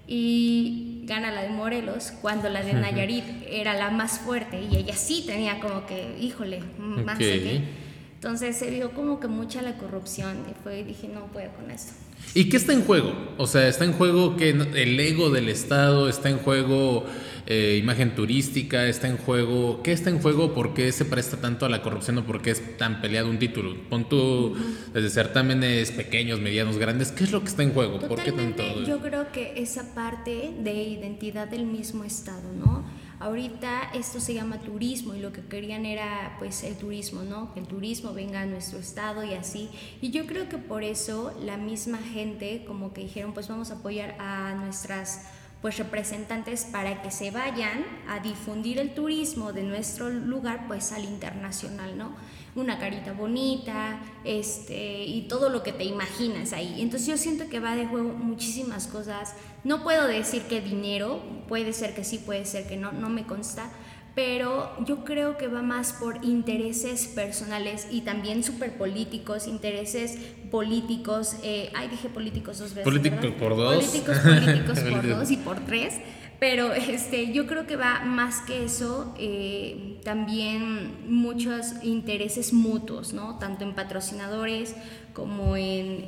Y 0.08 1.04
gana 1.06 1.32
la 1.32 1.44
de 1.44 1.50
Morelos 1.50 2.12
cuando 2.22 2.50
la 2.50 2.64
de 2.64 2.74
Nayarit 2.74 3.24
era 3.48 3.74
la 3.76 3.92
más 3.92 4.20
fuerte 4.20 4.62
y 4.62 4.76
ella 4.76 4.96
sí 4.96 5.24
tenía 5.26 5.60
como 5.60 5.86
que, 5.86 6.16
híjole, 6.20 6.62
más 6.78 7.18
Entonces 7.20 8.58
se 8.58 8.70
vio 8.70 8.92
como 8.92 9.20
que 9.20 9.28
mucha 9.28 9.62
la 9.62 9.78
corrupción 9.78 10.44
y 10.50 10.64
fue, 10.64 10.84
dije, 10.84 11.08
no 11.08 11.28
puedo 11.28 11.52
con 11.54 11.72
esto. 11.72 11.94
¿Y 12.34 12.50
qué 12.50 12.58
está 12.58 12.74
en 12.74 12.84
juego? 12.84 13.14
O 13.38 13.48
sea, 13.48 13.68
está 13.68 13.86
en 13.86 13.94
juego 13.94 14.36
que 14.36 14.50
el 14.50 15.00
ego 15.00 15.30
del 15.30 15.50
Estado, 15.50 16.10
está 16.10 16.30
en 16.30 16.38
juego 16.38 17.06
eh, 17.54 17.78
imagen 17.78 18.16
turística, 18.16 18.88
está 18.88 19.10
en 19.10 19.18
juego. 19.18 19.84
¿Qué 19.84 19.92
está 19.92 20.10
en 20.10 20.22
juego? 20.22 20.54
¿Por 20.54 20.74
qué 20.74 20.90
se 20.94 21.04
presta 21.04 21.36
tanto 21.42 21.66
a 21.66 21.70
la 21.70 21.82
corrupción 21.82 22.18
o 22.20 22.24
por 22.24 22.42
qué 22.42 22.52
es 22.52 22.78
tan 22.78 23.02
peleado 23.02 23.30
un 23.30 23.40
título? 23.40 23.76
Pon 23.90 24.08
tú 24.08 24.56
desde 24.94 25.10
certámenes 25.10 25.92
pequeños, 25.92 26.40
medianos, 26.40 26.78
grandes. 26.78 27.12
¿Qué 27.12 27.26
es 27.26 27.32
lo 27.34 27.42
que 27.42 27.48
está 27.48 27.64
en 27.64 27.74
juego? 27.74 28.00
¿Por 28.00 28.24
qué 28.24 28.32
tanto? 28.32 28.64
Yo 28.86 29.02
creo 29.02 29.34
que 29.34 29.52
esa 29.58 29.94
parte 29.94 30.54
de 30.64 30.72
identidad 30.72 31.50
del 31.50 31.66
mismo 31.66 32.06
Estado, 32.06 32.54
¿no? 32.54 32.86
Ahorita 33.20 33.92
esto 33.94 34.22
se 34.22 34.34
llama 34.34 34.62
turismo 34.62 35.14
y 35.14 35.20
lo 35.20 35.34
que 35.34 35.42
querían 35.42 35.86
era 35.86 36.38
pues 36.40 36.64
el 36.64 36.78
turismo, 36.78 37.24
¿no? 37.24 37.54
Que 37.54 37.60
el 37.60 37.68
turismo 37.68 38.14
venga 38.14 38.42
a 38.42 38.46
nuestro 38.46 38.80
estado 38.80 39.26
y 39.26 39.34
así. 39.34 39.70
Y 40.02 40.10
yo 40.10 40.26
creo 40.26 40.48
que 40.48 40.58
por 40.58 40.84
eso 40.84 41.38
la 41.44 41.58
misma 41.58 41.98
gente 41.98 42.64
como 42.66 42.94
que 42.94 43.02
dijeron 43.02 43.34
pues 43.34 43.50
vamos 43.50 43.72
a 43.72 43.76
apoyar 43.76 44.16
a 44.20 44.56
nuestras 44.56 45.28
pues 45.62 45.78
representantes 45.78 46.66
para 46.66 47.02
que 47.04 47.12
se 47.12 47.30
vayan 47.30 47.86
a 48.08 48.20
difundir 48.20 48.80
el 48.80 48.94
turismo 48.94 49.54
de 49.54 49.64
nuestro 49.64 50.10
lugar 50.10 50.66
pues 50.68 50.92
al 50.92 51.06
internacional, 51.06 51.98
¿no? 51.98 52.16
Una 52.56 52.80
carita 52.80 53.14
bonita, 53.14 54.00
este, 54.24 55.06
y 55.06 55.28
todo 55.28 55.50
lo 55.50 55.62
que 55.62 55.72
te 55.72 55.84
imaginas 55.84 56.52
ahí. 56.52 56.82
Entonces 56.82 57.08
yo 57.08 57.18
siento 57.18 57.48
que 57.48 57.60
va 57.60 57.76
de 57.76 57.86
juego 57.86 58.10
muchísimas 58.10 58.88
cosas. 58.88 59.36
No 59.64 59.84
puedo 59.84 60.08
decir 60.08 60.42
que 60.44 60.62
dinero, 60.62 61.22
puede 61.48 61.74
ser 61.74 61.94
que 61.94 62.04
sí, 62.04 62.18
puede 62.18 62.46
ser 62.46 62.68
que 62.68 62.76
no, 62.76 62.92
no 62.92 63.10
me 63.10 63.26
consta, 63.26 63.70
pero 64.16 64.72
yo 64.86 65.04
creo 65.04 65.38
que 65.38 65.48
va 65.48 65.62
más 65.62 65.94
por 65.94 66.24
intereses 66.26 67.08
personales 67.08 67.88
y 67.90 68.02
también 68.02 68.44
súper 68.44 68.78
políticos, 68.78 69.48
intereses 69.48 70.18
políticos, 70.52 71.38
eh, 71.44 71.72
ay, 71.74 71.88
dije 71.88 72.10
políticos 72.10 72.60
dos 72.60 72.74
veces. 72.74 72.84
Políticos 72.84 73.26
por 73.40 73.56
dos. 73.56 73.76
Políticos, 73.76 74.18
políticos 74.20 74.80
por 74.92 75.08
dos 75.08 75.32
y 75.32 75.38
por 75.38 75.60
tres. 75.66 75.96
Pero 76.42 76.74
este, 76.74 77.32
yo 77.34 77.46
creo 77.46 77.68
que 77.68 77.76
va 77.76 78.00
más 78.04 78.42
que 78.42 78.64
eso, 78.64 79.14
eh, 79.20 80.00
también 80.04 81.08
muchos 81.08 81.74
intereses 81.84 82.52
mutuos, 82.52 83.14
¿no? 83.14 83.38
Tanto 83.38 83.64
en 83.64 83.76
patrocinadores 83.76 84.76
como 85.14 85.56
en, 85.56 86.08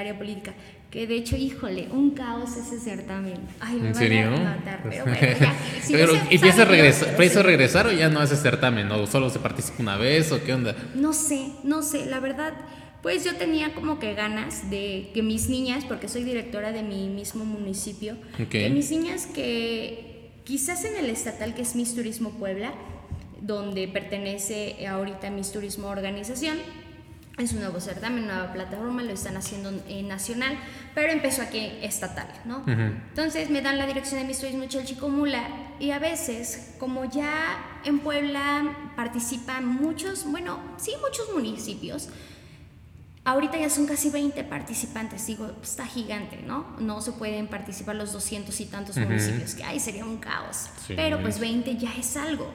área 0.00 0.16
política. 0.16 0.54
Que 0.90 1.06
de 1.06 1.16
hecho, 1.16 1.36
híjole, 1.36 1.88
un 1.90 2.12
caos 2.12 2.56
ese 2.56 2.80
certamen. 2.80 3.36
Ay, 3.60 3.76
me 3.76 3.88
¿En 3.88 3.94
serio? 3.94 4.28
A 4.28 4.40
matar, 4.40 4.80
pero 4.88 5.04
bueno, 5.04 5.20
ya. 5.20 5.54
pero, 5.90 6.12
¿Y 6.30 6.38
piensa 6.38 6.64
regresar, 6.64 7.16
piensa 7.16 7.42
regresar 7.42 7.86
o 7.86 7.92
ya 7.92 8.08
no 8.08 8.20
hace 8.20 8.36
certamen? 8.36 8.90
¿O 8.92 9.06
solo 9.06 9.28
se 9.28 9.38
participa 9.38 9.82
una 9.82 9.96
vez 9.96 10.32
o 10.32 10.42
qué 10.42 10.54
onda? 10.54 10.74
No 10.94 11.12
sé, 11.12 11.50
no 11.62 11.82
sé. 11.82 12.06
La 12.06 12.20
verdad, 12.20 12.54
pues 13.02 13.22
yo 13.22 13.36
tenía 13.36 13.74
como 13.74 13.98
que 13.98 14.14
ganas 14.14 14.70
de 14.70 15.10
que 15.12 15.22
mis 15.22 15.50
niñas, 15.50 15.84
porque 15.84 16.08
soy 16.08 16.24
directora 16.24 16.72
de 16.72 16.82
mi 16.82 17.08
mismo 17.08 17.44
municipio, 17.44 18.16
que 18.50 18.70
mis 18.70 18.90
niñas 18.90 19.26
que 19.26 20.30
quizás 20.44 20.84
en 20.84 20.96
el 20.96 21.10
estatal 21.10 21.54
que 21.54 21.62
es 21.62 21.76
Miss 21.76 21.94
Turismo 21.94 22.30
Puebla, 22.30 22.72
donde 23.42 23.86
pertenece 23.88 24.86
ahorita 24.86 25.30
Miss 25.30 25.52
Turismo 25.52 25.88
Organización, 25.88 26.56
es 27.38 27.52
un 27.52 27.60
nuevo 27.60 27.80
certamen, 27.80 28.26
nueva 28.26 28.52
plataforma, 28.52 29.02
lo 29.02 29.12
están 29.12 29.36
haciendo 29.36 29.72
en 29.88 30.08
nacional, 30.08 30.58
pero 30.94 31.12
empezó 31.12 31.42
aquí 31.42 31.72
estatal, 31.82 32.28
¿no? 32.44 32.64
Entonces 32.66 33.50
me 33.50 33.62
dan 33.62 33.78
la 33.78 33.86
dirección 33.86 34.20
de 34.20 34.26
Miss 34.26 34.40
Turismo 34.40 34.66
Chalchicomula 34.66 35.42
y 35.78 35.92
a 35.92 35.98
veces, 35.98 36.74
como 36.78 37.04
ya 37.04 37.80
en 37.84 38.00
Puebla 38.00 38.92
participan 38.96 39.66
muchos, 39.66 40.24
bueno, 40.30 40.58
sí, 40.76 40.92
muchos 41.00 41.32
municipios, 41.32 42.08
ahorita 43.24 43.58
ya 43.58 43.70
son 43.70 43.86
casi 43.86 44.10
20 44.10 44.42
participantes, 44.44 45.26
digo, 45.26 45.52
está 45.62 45.86
gigante, 45.86 46.42
¿no? 46.46 46.66
No 46.80 47.00
se 47.00 47.12
pueden 47.12 47.46
participar 47.46 47.94
los 47.94 48.12
200 48.12 48.58
y 48.60 48.66
tantos 48.66 48.96
municipios 48.96 49.54
que 49.54 49.64
hay, 49.64 49.78
sería 49.78 50.04
un 50.04 50.16
caos, 50.16 50.70
pero 50.88 51.20
pues 51.20 51.38
20 51.38 51.76
ya 51.76 51.92
es 51.94 52.16
algo. 52.16 52.50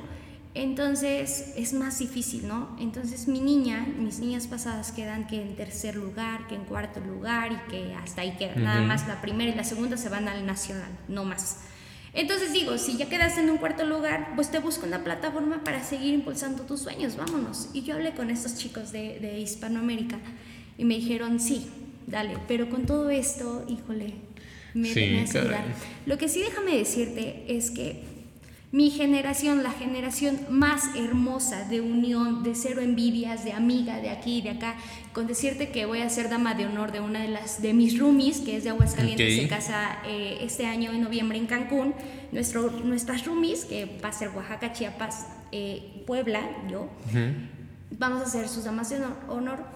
Entonces 0.55 1.53
es 1.57 1.73
más 1.73 1.97
difícil, 1.97 2.47
¿no? 2.47 2.75
Entonces 2.79 3.27
mi 3.27 3.39
niña, 3.39 3.87
mis 3.97 4.19
niñas 4.19 4.45
pasadas 4.45 4.91
quedan 4.91 5.25
que 5.25 5.41
en 5.41 5.55
tercer 5.55 5.95
lugar, 5.95 6.47
que 6.47 6.55
en 6.55 6.65
cuarto 6.65 6.99
lugar 6.99 7.51
y 7.51 7.71
que 7.71 7.93
hasta 7.95 8.21
ahí 8.21 8.35
quedan. 8.37 8.63
Nada 8.63 8.81
más 8.81 9.07
la 9.07 9.19
primera 9.19 9.51
y 9.51 9.55
la 9.55 9.63
segunda 9.63 9.97
se 9.97 10.09
van 10.09 10.27
al 10.27 10.45
nacional, 10.45 10.91
no 11.07 11.23
más. 11.25 11.61
Entonces 12.13 12.53
digo, 12.53 12.77
si 12.77 12.97
ya 12.97 13.09
quedaste 13.09 13.41
en 13.41 13.49
un 13.49 13.57
cuarto 13.57 13.83
lugar, 13.85 14.33
pues 14.35 14.51
te 14.51 14.59
busco 14.59 14.85
una 14.85 15.03
plataforma 15.03 15.63
para 15.63 15.83
seguir 15.83 16.13
impulsando 16.13 16.63
tus 16.63 16.81
sueños, 16.81 17.17
vámonos. 17.17 17.69
Y 17.73 17.81
yo 17.81 17.95
hablé 17.95 18.13
con 18.13 18.29
estos 18.29 18.55
chicos 18.55 18.91
de, 18.91 19.19
de 19.19 19.39
Hispanoamérica 19.39 20.19
y 20.77 20.85
me 20.85 20.95
dijeron, 20.95 21.39
sí, 21.39 21.71
dale, 22.05 22.37
pero 22.47 22.69
con 22.69 22.85
todo 22.85 23.09
esto, 23.09 23.65
híjole, 23.67 24.13
me, 24.75 24.93
sí, 24.93 25.23
Lo 26.05 26.17
que 26.17 26.29
sí 26.29 26.41
déjame 26.41 26.77
decirte 26.77 27.45
es 27.47 27.71
que 27.71 28.12
mi 28.73 28.89
generación, 28.89 29.61
la 29.61 29.69
generación 29.69 30.39
más 30.49 30.95
hermosa 30.95 31.63
de 31.69 31.79
unión, 31.79 32.41
de 32.41 32.55
cero 32.55 32.81
envidias, 32.81 33.45
de 33.45 33.53
amiga, 33.53 33.99
de 33.99 34.09
aquí 34.09 34.39
y 34.39 34.41
de 34.41 34.49
acá, 34.49 34.75
con 35.13 35.27
decirte 35.27 35.69
que 35.69 35.85
voy 35.85 36.01
a 36.01 36.09
ser 36.09 36.27
dama 36.27 36.55
de 36.55 36.65
honor 36.65 36.91
de 36.91 36.99
una 36.99 37.21
de 37.21 37.27
las 37.27 37.61
de 37.61 37.71
mis 37.75 37.99
roomies, 37.99 38.39
que 38.39 38.57
es 38.57 38.63
de 38.63 38.71
Aguascalientes, 38.71 39.41
se 39.41 39.47
casa 39.47 39.99
eh, 40.07 40.39
este 40.41 40.65
año 40.65 40.91
en 40.91 41.03
noviembre 41.03 41.37
en 41.37 41.45
Cancún. 41.45 41.93
Nuestro, 42.31 42.71
nuestras 42.71 43.27
roomies, 43.27 43.65
que 43.65 43.99
va 44.03 44.09
a 44.09 44.11
ser 44.11 44.29
Oaxaca, 44.29 44.73
Chiapas, 44.73 45.27
eh, 45.51 46.03
Puebla, 46.07 46.41
yo, 46.67 46.89
vamos 47.99 48.23
a 48.23 48.25
ser 48.25 48.49
sus 48.49 48.63
damas 48.63 48.89
de 48.89 48.97
honor 49.29 49.72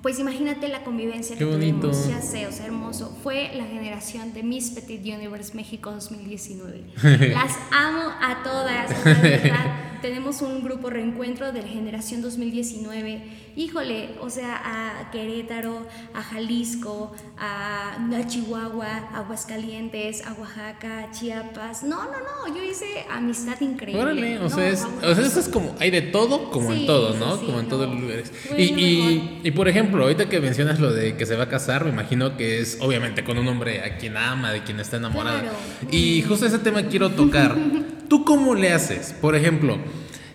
pues 0.00 0.18
imagínate 0.18 0.68
la 0.68 0.84
convivencia 0.84 1.36
que 1.36 1.44
tuvimos, 1.44 2.08
ya 2.08 2.22
sé, 2.22 2.46
o 2.46 2.52
sea, 2.52 2.66
hermoso. 2.66 3.16
Fue 3.22 3.50
la 3.54 3.66
generación 3.66 4.32
de 4.32 4.42
Miss 4.42 4.70
Petit 4.70 5.00
Universe 5.00 5.54
México 5.54 5.90
2019. 5.90 6.84
Las 7.34 7.58
amo 7.70 8.10
a 8.20 8.42
todas, 8.42 8.90
o 8.90 9.02
sea, 9.02 9.14
de 9.14 9.30
verdad 9.38 9.91
tenemos 10.02 10.42
un 10.42 10.62
grupo 10.62 10.90
reencuentro 10.90 11.52
de 11.52 11.62
la 11.62 11.68
generación 11.68 12.20
2019. 12.20 13.22
Híjole, 13.54 14.10
o 14.20 14.28
sea, 14.28 14.60
a 14.64 15.10
Querétaro, 15.10 15.86
a 16.12 16.22
Jalisco, 16.22 17.12
a, 17.38 17.96
Chihuahua, 18.26 19.08
a 19.12 19.18
Aguascalientes, 19.18 20.26
a 20.26 20.32
Oaxaca, 20.32 21.04
a 21.04 21.10
Chiapas. 21.12 21.84
No, 21.84 22.04
no, 22.04 22.18
no, 22.18 22.54
yo 22.54 22.62
hice 22.62 22.86
amistad 23.10 23.60
increíble. 23.60 24.02
Órale, 24.02 24.38
o, 24.40 24.48
sea, 24.48 24.68
es, 24.68 24.84
o 24.84 25.14
sea, 25.14 25.24
eso 25.24 25.40
es 25.40 25.48
como, 25.48 25.74
hay 25.78 25.90
de 25.90 26.02
todo, 26.02 26.50
como 26.50 26.72
en 26.72 26.86
todo, 26.86 27.14
¿no? 27.14 27.38
como 27.38 27.60
en 27.60 27.68
todos 27.68 27.88
los 27.88 28.00
lugares. 28.00 28.32
Y, 28.56 28.62
y, 28.62 29.40
y, 29.44 29.50
por 29.52 29.68
ejemplo, 29.68 30.02
ahorita 30.02 30.28
que 30.28 30.40
mencionas 30.40 30.80
lo 30.80 30.92
de 30.92 31.16
que 31.16 31.26
se 31.26 31.36
va 31.36 31.44
a 31.44 31.48
casar, 31.48 31.84
me 31.84 31.90
imagino 31.90 32.36
que 32.36 32.60
es 32.60 32.78
obviamente 32.80 33.22
con 33.22 33.38
un 33.38 33.46
hombre 33.46 33.82
a 33.82 33.96
quien 33.98 34.16
ama, 34.16 34.52
de 34.52 34.64
quien 34.64 34.80
está 34.80 34.96
enamorado. 34.96 35.42
Y 35.90 36.22
justo 36.22 36.46
ese 36.46 36.58
tema 36.58 36.82
quiero 36.84 37.10
tocar. 37.10 37.56
¿Tú 38.12 38.26
cómo 38.26 38.54
le 38.54 38.70
haces? 38.70 39.14
Por 39.18 39.34
ejemplo, 39.34 39.78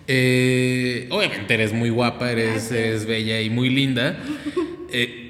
eh, 0.07 1.07
obviamente 1.11 1.53
eres 1.53 1.73
muy 1.73 1.91
guapa, 1.91 2.31
eres, 2.31 3.05
bella 3.05 3.39
y 3.39 3.51
muy 3.51 3.69
linda. 3.69 4.17
Eh, 4.91 5.25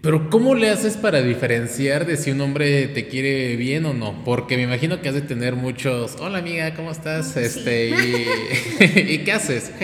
pero 0.00 0.30
¿cómo 0.30 0.54
le 0.54 0.70
haces 0.70 0.96
para 0.96 1.22
diferenciar 1.22 2.06
de 2.06 2.16
si 2.16 2.30
un 2.30 2.40
hombre 2.40 2.86
te 2.88 3.08
quiere 3.08 3.56
bien 3.56 3.84
o 3.84 3.94
no? 3.94 4.22
Porque 4.24 4.56
me 4.56 4.62
imagino 4.62 5.00
que 5.00 5.08
has 5.08 5.14
de 5.14 5.22
tener 5.22 5.56
muchos, 5.56 6.16
hola 6.20 6.38
amiga, 6.38 6.74
¿cómo 6.74 6.90
estás? 6.90 7.36
Este, 7.36 7.88
y, 9.12 9.18
qué 9.18 9.32
haces? 9.32 9.72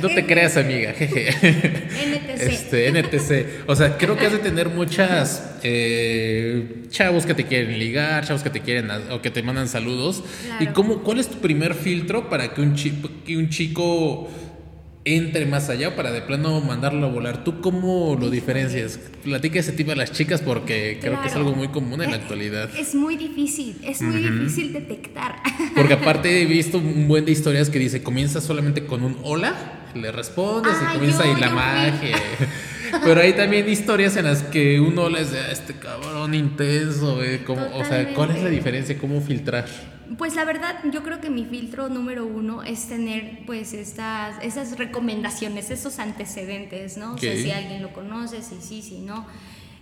No 0.00 0.08
te 0.08 0.24
creas 0.24 0.56
amiga. 0.56 0.92
NTC. 0.92 2.40
Este, 2.40 2.88
NTC. 2.90 3.68
O 3.68 3.76
sea, 3.76 3.98
creo 3.98 4.16
que 4.16 4.26
has 4.26 4.32
de 4.32 4.38
tener 4.38 4.68
muchas 4.68 5.56
eh, 5.62 6.84
chavos 6.88 7.26
que 7.26 7.34
te 7.34 7.44
quieren 7.44 7.78
ligar, 7.78 8.26
chavos 8.26 8.42
que 8.42 8.50
te 8.50 8.60
quieren 8.60 8.90
o 9.10 9.20
que 9.20 9.30
te 9.30 9.42
mandan 9.42 9.68
saludos. 9.68 10.22
¿Y 10.60 10.66
cómo, 10.68 11.02
cuál 11.02 11.18
es 11.18 11.28
tu 11.28 11.38
primer 11.38 11.74
filtro 11.74 12.28
para 12.30 12.54
que 12.54 12.60
un, 12.60 12.74
que 12.74 13.36
un 13.36 13.48
chico 13.50 14.30
entre 15.06 15.46
más 15.46 15.70
allá 15.70 15.94
para 15.94 16.10
de 16.10 16.20
plano 16.20 16.60
mandarlo 16.60 17.06
a 17.06 17.08
volar. 17.08 17.44
¿Tú 17.44 17.60
cómo 17.60 18.16
lo 18.20 18.28
diferencias? 18.28 18.98
Platica 19.22 19.60
ese 19.60 19.70
tipo 19.70 19.92
a 19.92 19.94
las 19.94 20.10
chicas 20.10 20.42
porque 20.42 20.98
creo 21.00 21.22
que 21.22 21.28
es 21.28 21.34
algo 21.36 21.54
muy 21.54 21.68
común 21.68 22.02
en 22.02 22.10
la 22.10 22.16
actualidad. 22.16 22.68
Es 22.76 22.92
muy 22.96 23.16
difícil, 23.16 23.76
es 23.84 24.02
muy 24.02 24.20
difícil 24.20 24.72
detectar. 24.72 25.36
Porque 25.76 25.94
aparte 25.94 26.42
he 26.42 26.44
visto 26.44 26.78
un 26.78 27.06
buen 27.06 27.24
de 27.24 27.30
historias 27.30 27.70
que 27.70 27.78
dice, 27.78 28.02
comienza 28.02 28.40
solamente 28.40 28.84
con 28.84 29.04
un 29.04 29.16
hola, 29.22 29.54
le 29.94 30.10
respondes 30.10 30.74
y 30.82 30.92
comienza 30.94 31.22
ahí 31.22 31.40
la 31.40 31.50
magia. 31.50 32.16
Pero 33.04 33.20
hay 33.20 33.34
también 33.34 33.68
historias 33.68 34.16
en 34.16 34.24
las 34.24 34.42
que 34.42 34.80
uno 34.80 35.08
les 35.08 35.30
da 35.30 35.52
este 35.52 35.74
cabrón 35.74 36.34
intenso, 36.34 37.20
como, 37.46 37.62
o 37.76 37.84
sea, 37.84 38.12
¿cuál 38.12 38.32
es 38.32 38.42
la 38.42 38.48
diferencia? 38.48 38.98
¿Cómo 38.98 39.20
filtrar? 39.20 39.66
Pues 40.18 40.34
la 40.34 40.44
verdad, 40.44 40.76
yo 40.92 41.02
creo 41.02 41.20
que 41.20 41.30
mi 41.30 41.44
filtro 41.44 41.88
número 41.88 42.26
uno 42.26 42.62
es 42.62 42.88
tener 42.88 43.40
pues 43.46 43.72
estas, 43.72 44.42
esas 44.42 44.78
recomendaciones, 44.78 45.70
esos 45.70 45.98
antecedentes, 45.98 46.96
¿no? 46.96 47.14
O 47.14 47.18
sea, 47.18 47.34
si 47.36 47.50
alguien 47.50 47.82
lo 47.82 47.92
conoce, 47.92 48.42
si 48.42 48.60
sí, 48.60 48.82
si 48.82 48.98
no. 48.98 49.26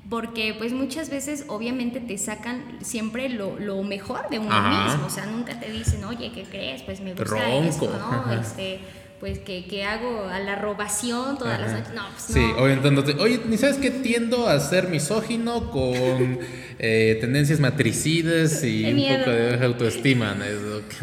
Porque 0.09 0.55
pues 0.57 0.73
muchas 0.73 1.09
veces 1.09 1.45
obviamente 1.49 2.01
te 2.01 2.19
sacan 2.19 2.79
siempre 2.83 3.29
lo, 3.29 3.59
lo 3.59 3.83
mejor 3.83 4.29
de 4.29 4.39
uno 4.39 4.61
mismo. 4.71 5.07
O 5.07 5.11
sea, 5.11 5.27
nunca 5.27 5.59
te 5.59 5.71
dicen, 5.71 6.05
oye, 6.05 6.31
¿qué 6.33 6.45
crees? 6.45 6.83
Pues 6.83 7.01
me 7.01 7.15
gusta 7.15 7.55
esto, 7.57 7.91
¿no? 7.99 8.33
Este 8.41 8.81
pues 9.21 9.39
que, 9.39 9.67
que, 9.67 9.85
hago 9.85 10.29
a 10.29 10.39
la 10.41 10.57
robación 10.57 11.39
todas 11.39 11.61
las 11.61 11.73
noches. 11.73 11.95
No, 11.95 12.03
pues 12.11 12.25
sí, 12.25 12.45
orientándote. 12.59 13.13
Oye, 13.13 13.41
¿ni 13.47 13.57
sabes 13.57 13.77
qué 13.77 13.91
tiendo 13.91 14.49
a 14.49 14.59
ser 14.61 14.89
misógino 14.89 15.71
con 15.71 16.39
eh, 16.79 17.19
tendencias 17.21 17.61
matricidas 17.61 18.63
y 18.65 18.85
un 18.85 19.19
poco 19.19 19.31
de 19.31 19.65
autoestima? 19.65 20.37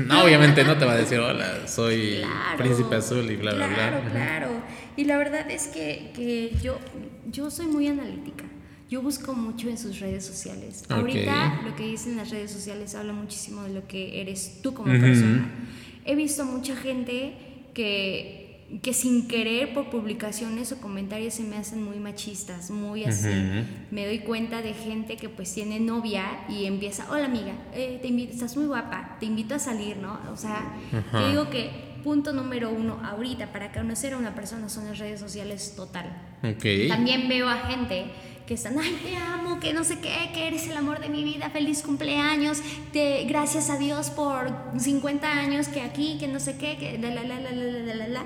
No, 0.05 0.23
obviamente 0.23 0.63
no 0.63 0.77
te 0.77 0.85
va 0.85 0.93
a 0.93 0.97
decir, 0.97 1.19
hola, 1.19 1.67
soy 1.67 2.21
príncipe 2.57 2.95
azul 2.95 3.29
y 3.31 3.37
bla, 3.37 3.53
bla, 3.53 3.67
bla. 3.67 3.75
Claro, 3.75 4.01
claro. 4.11 4.49
Y 4.97 5.05
la 5.05 5.17
verdad 5.17 5.49
es 5.49 5.67
que, 5.67 6.11
que, 6.13 6.53
yo, 6.61 6.77
yo 7.31 7.49
soy 7.49 7.67
muy 7.67 7.87
analítica. 7.87 8.45
Yo 8.89 9.01
busco 9.01 9.33
mucho 9.33 9.69
en 9.69 9.77
sus 9.77 9.99
redes 9.99 10.25
sociales. 10.25 10.83
Ahorita 10.89 11.61
lo 11.63 11.75
que 11.75 11.83
dicen 11.83 12.17
las 12.17 12.29
redes 12.29 12.51
sociales 12.51 12.93
habla 12.93 13.13
muchísimo 13.13 13.63
de 13.63 13.73
lo 13.73 13.87
que 13.87 14.21
eres 14.21 14.59
tú 14.61 14.73
como 14.73 14.91
persona. 14.91 15.49
He 16.03 16.15
visto 16.15 16.43
mucha 16.43 16.75
gente 16.75 17.33
que, 17.73 18.79
que 18.81 18.93
sin 18.93 19.27
querer 19.27 19.73
por 19.73 19.89
publicaciones 19.89 20.71
o 20.71 20.79
comentarios 20.79 21.33
se 21.33 21.43
me 21.43 21.57
hacen 21.57 21.83
muy 21.83 21.97
machistas, 21.99 22.71
muy 22.71 23.03
así. 23.03 23.29
Me 23.91 24.05
doy 24.05 24.19
cuenta 24.19 24.61
de 24.61 24.73
gente 24.73 25.17
que 25.17 25.29
pues 25.29 25.53
tiene 25.53 25.79
novia 25.79 26.25
y 26.49 26.65
empieza, 26.65 27.07
hola 27.11 27.25
amiga, 27.25 27.53
eh, 27.73 27.99
te 28.01 28.07
invito, 28.07 28.33
estás 28.33 28.55
muy 28.55 28.67
guapa, 28.67 29.17
te 29.19 29.25
invito 29.25 29.55
a 29.55 29.59
salir, 29.59 29.97
¿no? 29.97 30.19
O 30.31 30.37
sea, 30.37 30.73
te 31.11 31.29
digo 31.29 31.49
que 31.49 31.91
punto 32.03 32.33
número 32.33 32.71
uno 32.71 32.99
ahorita 33.03 33.51
para 33.51 33.71
conocer 33.71 34.13
a 34.13 34.17
una 34.17 34.33
persona 34.33 34.69
son 34.69 34.85
las 34.85 34.99
redes 34.99 35.19
sociales 35.19 35.73
total. 35.75 36.05
También 36.87 37.27
veo 37.29 37.47
a 37.47 37.57
gente 37.67 38.05
que 38.45 38.53
están, 38.53 38.77
ay, 38.79 38.99
te 39.03 39.15
amo, 39.15 39.59
que 39.59 39.73
no 39.73 39.83
sé 39.83 39.99
qué, 39.99 40.31
que 40.33 40.47
eres 40.47 40.67
el 40.67 40.77
amor 40.77 40.99
de 40.99 41.09
mi 41.09 41.23
vida, 41.23 41.49
feliz 41.49 41.83
cumpleaños, 41.83 42.61
te, 42.91 43.23
gracias 43.25 43.69
a 43.69 43.77
Dios 43.77 44.09
por 44.09 44.51
50 44.77 45.27
años, 45.27 45.67
que 45.67 45.81
aquí, 45.81 46.17
que 46.19 46.27
no 46.27 46.39
sé 46.39 46.57
qué, 46.57 46.77
que 46.77 46.97
la, 46.97 47.09
la, 47.09 47.23
la, 47.23 47.39
la, 47.39 47.51
la, 47.51 47.95
la, 47.95 48.07
la, 48.07 48.23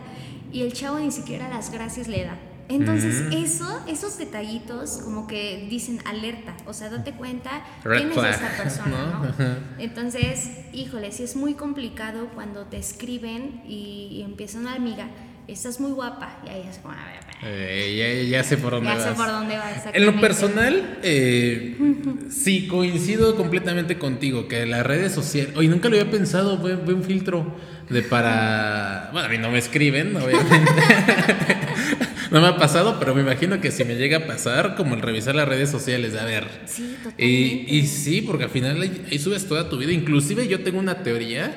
y 0.51 0.62
el 0.62 0.73
chavo 0.73 0.99
ni 0.99 1.12
siquiera 1.12 1.49
las 1.49 1.71
gracias 1.71 2.08
le 2.08 2.23
da. 2.23 2.38
Entonces, 2.67 3.25
eso, 3.32 3.84
esos 3.88 4.17
detallitos 4.17 4.99
como 5.04 5.28
que 5.28 5.67
dicen 5.69 5.99
alerta, 6.06 6.56
o 6.65 6.73
sea, 6.73 6.89
date 6.89 7.12
cuenta 7.12 7.63
quién 7.84 8.12
es 8.12 8.17
esta 8.17 8.58
persona, 8.58 9.34
¿no? 9.38 9.56
Entonces, 9.78 10.49
híjole, 10.73 11.12
sí 11.12 11.23
es 11.23 11.36
muy 11.36 11.54
complicado 11.54 12.30
cuando 12.34 12.65
te 12.65 12.78
escriben 12.78 13.62
y, 13.67 14.08
y 14.13 14.21
empieza 14.23 14.58
una 14.58 14.73
amiga, 14.73 15.08
estás 15.53 15.79
muy 15.79 15.91
guapa, 15.91 16.39
y 16.45 16.49
ahí 16.49 16.67
es 16.69 16.77
como, 16.79 16.93
a 16.93 17.05
ver, 17.05 17.25
eh, 17.43 18.27
ya, 18.29 18.43
sé 18.43 18.58
por 18.58 18.71
dónde 18.71 18.89
ya 18.89 18.99
Sé 18.99 19.12
por 19.12 19.27
dónde 19.27 19.58
vas 19.58 19.84
en 19.93 20.05
lo 20.05 20.19
personal, 20.19 20.99
eh, 21.03 21.77
sí, 22.29 22.67
coincido 22.67 23.36
completamente 23.36 23.97
contigo, 23.97 24.47
que 24.47 24.65
las 24.65 24.86
redes 24.86 25.12
sociales, 25.12 25.55
hoy 25.55 25.67
nunca 25.67 25.89
lo 25.89 25.99
había 25.99 26.10
pensado, 26.10 26.60
fue, 26.60 26.75
un 26.75 27.03
filtro 27.03 27.55
de 27.89 28.01
para, 28.01 29.10
bueno, 29.13 29.27
a 29.27 29.29
mí 29.29 29.38
no 29.38 29.51
me 29.51 29.60
escriben, 29.60 30.15
obviamente. 30.15 30.71
no 32.31 32.41
me 32.41 32.47
ha 32.47 32.58
pasado, 32.58 32.97
pero 32.99 33.13
me 33.13 33.21
imagino 33.21 33.62
que 33.62 33.71
si 33.71 33.84
me 33.84 33.95
llega 33.95 34.17
a 34.17 34.27
pasar, 34.27 34.75
como 34.75 34.95
el 34.95 35.01
revisar 35.01 35.36
las 35.36 35.47
redes 35.47 35.69
sociales, 35.69 36.15
a 36.15 36.25
ver. 36.25 36.47
Sí, 36.65 36.95
Y, 37.17 37.77
y 37.77 37.86
sí, 37.86 38.21
porque 38.21 38.45
al 38.45 38.49
final 38.49 38.81
ahí 38.81 39.19
subes 39.19 39.47
toda 39.47 39.69
tu 39.69 39.77
vida. 39.77 39.91
Inclusive 39.91 40.47
yo 40.47 40.63
tengo 40.63 40.79
una 40.79 41.03
teoría 41.03 41.53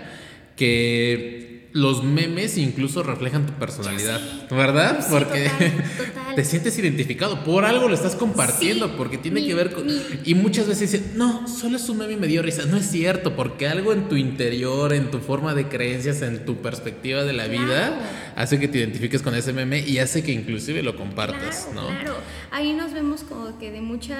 que 0.57 1.48
los 1.72 2.02
memes 2.02 2.57
incluso 2.57 3.02
reflejan 3.02 3.46
tu 3.46 3.52
personalidad, 3.54 4.20
¿verdad? 4.50 5.07
porque 5.11 5.50
te 6.35 6.44
sientes 6.44 6.78
identificado, 6.78 7.44
por 7.44 7.64
algo 7.64 7.88
lo 7.88 7.94
estás 7.94 8.16
compartiendo, 8.16 8.96
porque 8.96 9.18
tiene 9.18 9.46
que 9.46 9.54
ver 9.54 9.72
con... 9.72 9.87
Y 10.24 10.35
muchas 10.35 10.66
veces 10.66 10.92
dicen, 10.92 11.12
no, 11.16 11.46
solo 11.46 11.76
es 11.76 11.88
un 11.88 11.98
meme 11.98 12.14
y 12.14 12.16
me 12.16 12.26
dio 12.26 12.42
risa. 12.42 12.64
No 12.64 12.76
es 12.76 12.87
cierto, 12.87 13.37
porque 13.37 13.68
algo 13.68 13.92
en 13.92 14.09
tu 14.09 14.16
interior, 14.16 14.92
en 14.92 15.11
tu 15.11 15.18
forma 15.18 15.54
de 15.54 15.68
creencias, 15.68 16.22
en 16.22 16.44
tu 16.44 16.57
perspectiva 16.57 17.24
de 17.24 17.33
la 17.35 17.46
vida, 17.46 18.00
hace 18.35 18.59
que 18.59 18.68
te 18.68 18.78
identifiques 18.78 19.20
con 19.20 19.35
ese 19.35 19.52
meme 19.52 19.81
y 19.81 19.98
hace 19.98 20.22
que 20.22 20.33
inclusive 20.33 20.83
lo 20.83 20.96
compartas, 20.96 21.68
¿no? 21.74 21.88
Claro, 21.88 22.16
ahí 22.50 22.72
nos 22.72 22.92
vemos 22.92 23.24
como 23.24 23.59
que 23.59 23.70
de 23.70 23.81
mucha 23.81 24.16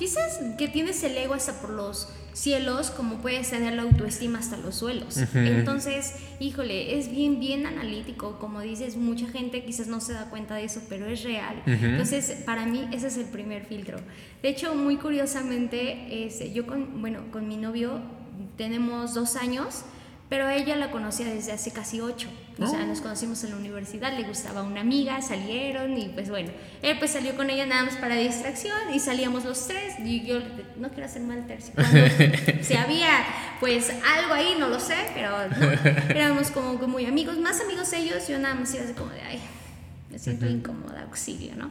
quizás 0.00 0.40
que 0.56 0.66
tienes 0.66 1.04
el 1.04 1.14
ego 1.14 1.34
hasta 1.34 1.60
por 1.60 1.68
los 1.68 2.08
cielos, 2.32 2.90
como 2.90 3.16
puedes 3.16 3.50
tener 3.50 3.74
la 3.74 3.82
autoestima 3.82 4.38
hasta 4.38 4.56
los 4.56 4.76
suelos. 4.76 5.18
Entonces, 5.34 6.14
híjole, 6.40 6.98
es 6.98 7.10
bien, 7.10 7.38
bien 7.38 7.66
analítico, 7.66 8.38
como 8.38 8.62
dices, 8.62 8.96
mucha 8.96 9.28
gente 9.28 9.62
quizás 9.62 9.88
no 9.88 10.00
se 10.00 10.14
da 10.14 10.30
cuenta 10.30 10.54
de 10.54 10.64
eso, 10.64 10.80
pero 10.88 11.04
es 11.04 11.22
real. 11.22 11.62
Entonces, 11.66 12.34
para 12.46 12.64
mí 12.64 12.88
ese 12.92 13.08
es 13.08 13.18
el 13.18 13.26
primer 13.26 13.66
filtro. 13.66 13.98
De 14.42 14.48
hecho, 14.48 14.74
muy 14.74 14.96
curiosamente, 14.96 16.24
este, 16.24 16.50
yo 16.54 16.66
con, 16.66 17.02
bueno, 17.02 17.20
con 17.30 17.46
mi 17.46 17.58
novio 17.58 18.00
tenemos 18.56 19.12
dos 19.12 19.36
años 19.36 19.84
pero 20.30 20.48
ella 20.48 20.76
la 20.76 20.92
conocía 20.92 21.26
desde 21.26 21.50
hace 21.50 21.72
casi 21.72 22.00
ocho. 22.00 22.28
O 22.60 22.66
sea, 22.66 22.86
nos 22.86 23.00
conocimos 23.00 23.42
en 23.42 23.50
la 23.50 23.56
universidad, 23.56 24.16
le 24.16 24.22
gustaba 24.22 24.62
una 24.62 24.80
amiga, 24.80 25.20
salieron 25.22 25.98
y 25.98 26.08
pues 26.10 26.30
bueno, 26.30 26.50
él 26.82 26.96
pues 27.00 27.10
salió 27.10 27.34
con 27.34 27.50
ella 27.50 27.66
nada 27.66 27.84
más 27.84 27.96
para 27.96 28.14
distracción 28.14 28.94
y 28.94 29.00
salíamos 29.00 29.44
los 29.44 29.66
tres 29.66 29.94
y 29.98 30.24
yo 30.24 30.38
no 30.76 30.90
quiero 30.90 31.06
hacer 31.06 31.22
mal 31.22 31.48
tercio. 31.48 31.74
si 32.62 32.74
había 32.76 33.24
pues 33.58 33.90
algo 33.90 34.32
ahí, 34.32 34.54
no 34.56 34.68
lo 34.68 34.78
sé, 34.78 34.94
pero 35.14 35.36
éramos 36.10 36.52
como 36.52 36.78
que 36.78 36.86
muy 36.86 37.06
amigos, 37.06 37.36
más 37.38 37.60
amigos 37.60 37.92
ellos, 37.92 38.28
yo 38.28 38.38
nada 38.38 38.54
más 38.54 38.72
iba 38.72 38.84
así 38.84 38.92
como 38.92 39.10
de, 39.10 39.22
ay, 39.22 39.40
me 40.12 40.18
siento 40.20 40.46
incómoda, 40.46 41.02
auxilio, 41.02 41.56
¿no? 41.56 41.70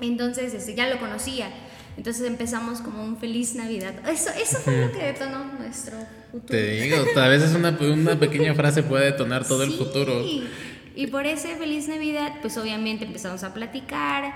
Entonces 0.00 0.54
este, 0.54 0.74
ya 0.74 0.88
lo 0.88 0.98
conocía. 0.98 1.50
Entonces 1.98 2.26
empezamos 2.26 2.80
como 2.80 3.04
un 3.04 3.18
feliz 3.18 3.54
Navidad. 3.54 3.94
Eso, 4.08 4.30
eso 4.30 4.58
fue 4.58 4.80
lo 4.80 4.90
que 4.90 5.04
detonó 5.04 5.44
nuestro 5.58 5.98
futuro. 6.34 6.58
Te 6.58 6.80
digo, 6.80 6.96
a 7.16 7.28
veces 7.28 7.54
una, 7.54 7.76
una 7.80 8.18
pequeña 8.18 8.54
frase 8.54 8.82
puede 8.82 9.06
detonar 9.06 9.46
todo 9.46 9.62
el 9.62 9.72
futuro. 9.72 10.24
Y 10.96 11.06
por 11.08 11.26
ese 11.26 11.56
feliz 11.56 11.88
Navidad, 11.88 12.34
pues 12.40 12.56
obviamente 12.56 13.04
empezamos 13.04 13.42
a 13.42 13.52
platicar. 13.52 14.34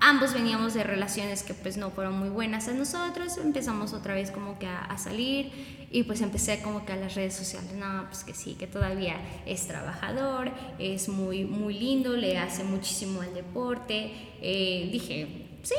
Ambos 0.00 0.32
veníamos 0.32 0.74
de 0.74 0.84
relaciones 0.84 1.42
que 1.42 1.54
pues 1.54 1.76
no 1.76 1.90
fueron 1.90 2.18
muy 2.18 2.28
buenas 2.28 2.68
a 2.68 2.72
nosotros. 2.72 3.36
Empezamos 3.36 3.92
otra 3.92 4.14
vez 4.14 4.30
como 4.30 4.58
que 4.58 4.66
a, 4.66 4.78
a 4.78 4.96
salir 4.96 5.50
y 5.90 6.04
pues 6.04 6.20
empecé 6.20 6.60
como 6.62 6.84
que 6.84 6.92
a 6.92 6.96
las 6.96 7.14
redes 7.14 7.34
sociales. 7.34 7.72
No, 7.72 8.06
pues 8.08 8.24
que 8.24 8.34
sí, 8.34 8.54
que 8.54 8.66
todavía 8.66 9.16
es 9.44 9.66
trabajador, 9.66 10.52
es 10.78 11.08
muy, 11.08 11.44
muy 11.44 11.74
lindo, 11.78 12.16
le 12.16 12.38
hace 12.38 12.62
muchísimo 12.64 13.22
al 13.22 13.34
deporte. 13.34 14.12
Eh, 14.40 14.88
dije, 14.92 15.26
sí, 15.62 15.74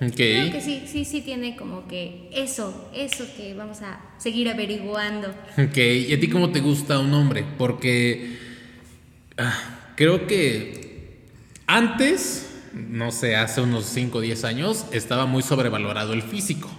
Creo 0.00 0.50
que 0.50 0.62
sí, 0.62 0.84
sí, 0.86 1.04
sí 1.04 1.20
tiene 1.20 1.56
como 1.56 1.86
que 1.86 2.30
eso, 2.32 2.90
eso 2.94 3.26
que 3.36 3.52
vamos 3.52 3.82
a 3.82 4.00
seguir 4.16 4.48
averiguando. 4.48 5.28
Ok, 5.58 5.76
¿y 5.76 6.14
a 6.14 6.18
ti 6.18 6.28
cómo 6.28 6.50
te 6.50 6.60
gusta 6.60 6.98
un 6.98 7.12
hombre? 7.12 7.44
Porque 7.58 8.38
ah, 9.36 9.92
creo 9.96 10.26
que 10.26 11.26
antes, 11.66 12.50
no 12.72 13.12
sé, 13.12 13.36
hace 13.36 13.60
unos 13.60 13.84
5 13.84 14.18
o 14.18 14.20
10 14.22 14.44
años, 14.44 14.86
estaba 14.90 15.26
muy 15.26 15.42
sobrevalorado 15.42 16.14
el 16.14 16.22
físico. 16.22 16.70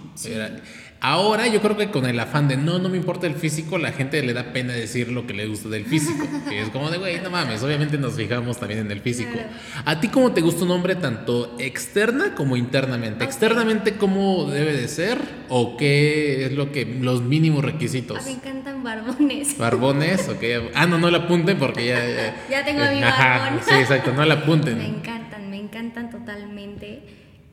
Ahora 1.04 1.48
yo 1.48 1.60
creo 1.60 1.76
que 1.76 1.90
con 1.90 2.06
el 2.06 2.20
afán 2.20 2.46
de 2.46 2.56
no, 2.56 2.78
no 2.78 2.88
me 2.88 2.96
importa 2.96 3.26
el 3.26 3.34
físico, 3.34 3.76
la 3.76 3.90
gente 3.90 4.22
le 4.22 4.32
da 4.34 4.52
pena 4.52 4.72
decir 4.72 5.10
lo 5.10 5.26
que 5.26 5.34
le 5.34 5.46
gusta 5.48 5.68
del 5.68 5.84
físico. 5.84 6.28
Que 6.48 6.60
es 6.60 6.68
como 6.68 6.90
de, 6.90 6.98
güey, 6.98 7.20
no 7.20 7.28
mames, 7.28 7.60
obviamente 7.64 7.98
nos 7.98 8.14
fijamos 8.14 8.58
también 8.60 8.80
en 8.80 8.90
el 8.92 9.00
físico. 9.00 9.36
¿A 9.84 9.98
ti 9.98 10.08
cómo 10.08 10.32
te 10.32 10.42
gusta 10.42 10.64
un 10.64 10.70
hombre 10.70 10.94
tanto 10.94 11.56
externa 11.58 12.36
como 12.36 12.56
internamente? 12.56 13.24
¿Externamente 13.24 13.96
cómo 13.96 14.48
debe 14.48 14.74
de 14.74 14.86
ser? 14.86 15.18
¿O 15.48 15.76
qué 15.76 16.46
es 16.46 16.52
lo 16.52 16.70
que, 16.70 16.84
los 16.84 17.20
mínimos 17.22 17.64
requisitos? 17.64 18.18
A 18.18 18.20
mí 18.20 18.26
me 18.26 18.36
encantan 18.36 18.84
barbones. 18.84 19.58
¿Barbones? 19.58 20.28
Ok. 20.28 20.70
Ah, 20.74 20.86
no, 20.86 20.98
no 20.98 21.10
la 21.10 21.18
apunten 21.18 21.58
porque 21.58 21.86
ya... 21.86 22.46
Ya, 22.48 22.64
tengo 22.64 22.84
mi 22.84 23.00
barbón. 23.00 23.60
sí, 23.66 23.74
exacto, 23.74 24.12
no 24.12 24.24
la 24.24 24.34
apunten. 24.34 24.78
Me 24.78 24.86
encantan, 24.86 25.50
me 25.50 25.58
encantan 25.58 26.10
totalmente. 26.10 27.02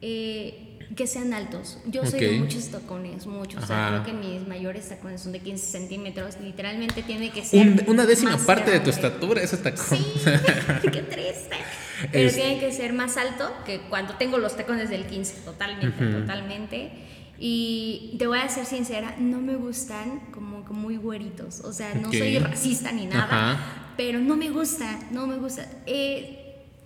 Eh 0.01 0.68
que 0.95 1.07
sean 1.07 1.33
altos. 1.33 1.77
Yo 1.85 2.05
soy 2.05 2.19
de 2.19 2.39
muchos 2.39 2.69
tacones, 2.69 3.25
muchos. 3.27 3.63
O 3.63 3.67
sea, 3.67 3.89
creo 3.89 4.03
que 4.03 4.27
mis 4.27 4.47
mayores 4.47 4.89
tacones 4.89 5.21
son 5.21 5.31
de 5.31 5.39
15 5.39 5.65
centímetros. 5.65 6.37
Literalmente 6.41 7.03
tiene 7.03 7.31
que 7.31 7.43
ser. 7.43 7.85
una 7.87 8.05
décima 8.05 8.37
parte 8.37 8.71
de 8.71 8.79
tu 8.79 8.89
estatura, 8.89 9.41
ese 9.41 9.57
tacón. 9.57 9.97
Sí, 9.97 10.05
qué 10.91 11.01
triste. 11.01 11.55
Pero 12.11 12.31
tiene 12.31 12.59
que 12.59 12.71
ser 12.71 12.93
más 12.93 13.17
alto 13.17 13.51
que 13.65 13.81
cuando 13.81 14.15
tengo 14.15 14.37
los 14.37 14.55
tacones 14.55 14.89
del 14.89 15.05
15, 15.05 15.41
totalmente, 15.41 16.05
totalmente. 16.05 16.91
Y 17.37 18.15
te 18.17 18.27
voy 18.27 18.39
a 18.39 18.49
ser 18.49 18.65
sincera, 18.65 19.15
no 19.17 19.39
me 19.39 19.55
gustan 19.55 20.19
como, 20.31 20.65
como 20.65 20.81
muy 20.81 20.97
güeritos. 20.97 21.61
O 21.61 21.71
sea, 21.71 21.93
no 21.93 22.11
soy 22.11 22.37
racista 22.39 22.91
ni 22.91 23.05
nada, 23.05 23.93
pero 23.95 24.19
no 24.19 24.35
me 24.35 24.49
gusta, 24.49 24.99
no 25.11 25.27
me 25.27 25.37
gusta. 25.37 25.65
Eh, 25.85 26.38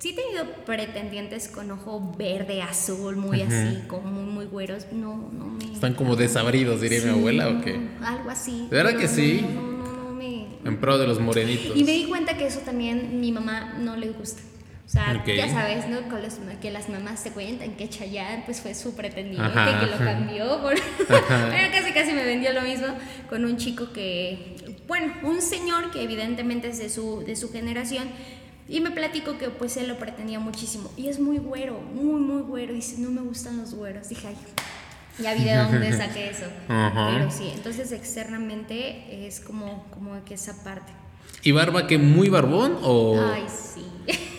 Sí 0.04 0.10
he 0.10 0.14
tenido 0.16 0.46
pretendientes 0.66 1.48
con 1.48 1.72
ojo 1.72 2.14
verde, 2.18 2.62
azul, 2.62 3.16
muy 3.16 3.42
así, 3.42 3.84
como 3.88 4.12
muy, 4.12 4.26
muy 4.26 4.46
güeros. 4.48 4.88
No, 4.92 5.32
no 5.32 5.46
me. 5.46 5.64
Están 5.72 5.94
como 5.94 6.18
desabridos, 6.18 6.82
diría 6.82 7.00
mi 7.04 7.12
abuela, 7.12 7.48
¿o 7.48 7.62
qué? 7.62 7.80
Algo 8.04 8.30
así. 8.30 8.68
¿De 8.70 8.76
verdad 8.76 8.98
que 8.98 9.08
sí? 9.08 9.46
No, 9.56 9.62
no, 9.62 10.04
no, 10.04 10.10
me. 10.14 10.48
En 10.66 10.78
pro 10.82 10.98
de 10.98 11.08
los 11.08 11.22
morenitos. 11.22 11.78
Y 11.78 11.86
me 11.86 11.94
di 11.94 12.04
cuenta 12.04 12.36
que 12.36 12.48
eso 12.48 12.60
también 12.66 13.22
mi 13.22 13.32
mamá 13.32 13.76
no 13.80 13.96
le 13.96 14.10
gusta. 14.10 14.42
O 14.86 14.90
sea, 14.90 15.24
ya 15.26 15.48
sabes, 15.48 15.88
¿no? 15.88 16.02
Con 16.10 16.20
que 16.60 16.70
las 16.70 16.90
mamás 16.90 17.22
se 17.22 17.32
cuentan 17.32 17.78
que 17.78 17.88
Chayanne 17.88 18.44
pues 18.44 18.60
fue 18.60 18.76
su 18.76 18.98
pretendiente, 18.98 19.54
que 19.80 19.86
lo 19.86 19.98
cambió. 20.00 20.62
Por... 20.62 20.74
Pero 21.08 21.72
casi 21.72 21.94
casi 21.94 22.12
me 22.12 22.26
vendió 22.26 22.52
lo 22.52 22.64
mismo 22.64 22.88
con 23.30 23.46
un 23.46 23.56
chico 23.56 23.94
que, 23.94 24.58
bueno, 24.86 25.14
un 25.24 25.42
señor 25.42 25.92
que 25.92 26.04
evidentemente 26.04 26.68
es 26.68 26.80
de 26.80 26.90
su, 26.90 27.24
de 27.26 27.38
su 27.38 27.54
generación, 27.54 28.10
y 28.74 28.82
me 28.82 28.90
platico 28.90 29.38
que 29.38 29.50
pues 29.52 29.78
él 29.78 29.88
lo 29.88 30.00
pretendía 30.00 30.40
muchísimo. 30.40 30.92
Y 30.98 31.08
es 31.08 31.20
muy 31.20 31.38
güero, 31.38 31.80
muy, 31.94 32.20
muy 32.20 32.42
güero. 32.42 32.74
Y 32.74 32.78
dice, 32.78 32.96
no 32.98 33.12
me 33.12 33.22
gustan 33.22 33.58
los 33.58 33.76
güeros. 33.76 34.10
Dije, 34.10 34.30
ay, 34.30 34.36
ya 35.20 35.36
vi 35.36 35.44
de 35.44 35.56
dónde 35.58 35.94
saqué 35.98 36.32
eso. 36.32 36.46
Pero 36.68 37.30
sí, 37.30 37.52
entonces 37.54 37.92
externamente 37.92 39.28
es 39.28 39.42
como, 39.42 39.86
como 39.92 40.26
que 40.26 40.34
esa 40.34 40.64
parte. 40.64 40.92
¿Y 41.44 41.52
barba 41.52 41.86
que 41.86 42.00
muy 42.00 42.30
barbón 42.30 42.76
o...? 42.82 43.24
Ay, 43.32 43.44
sí. 43.48 43.86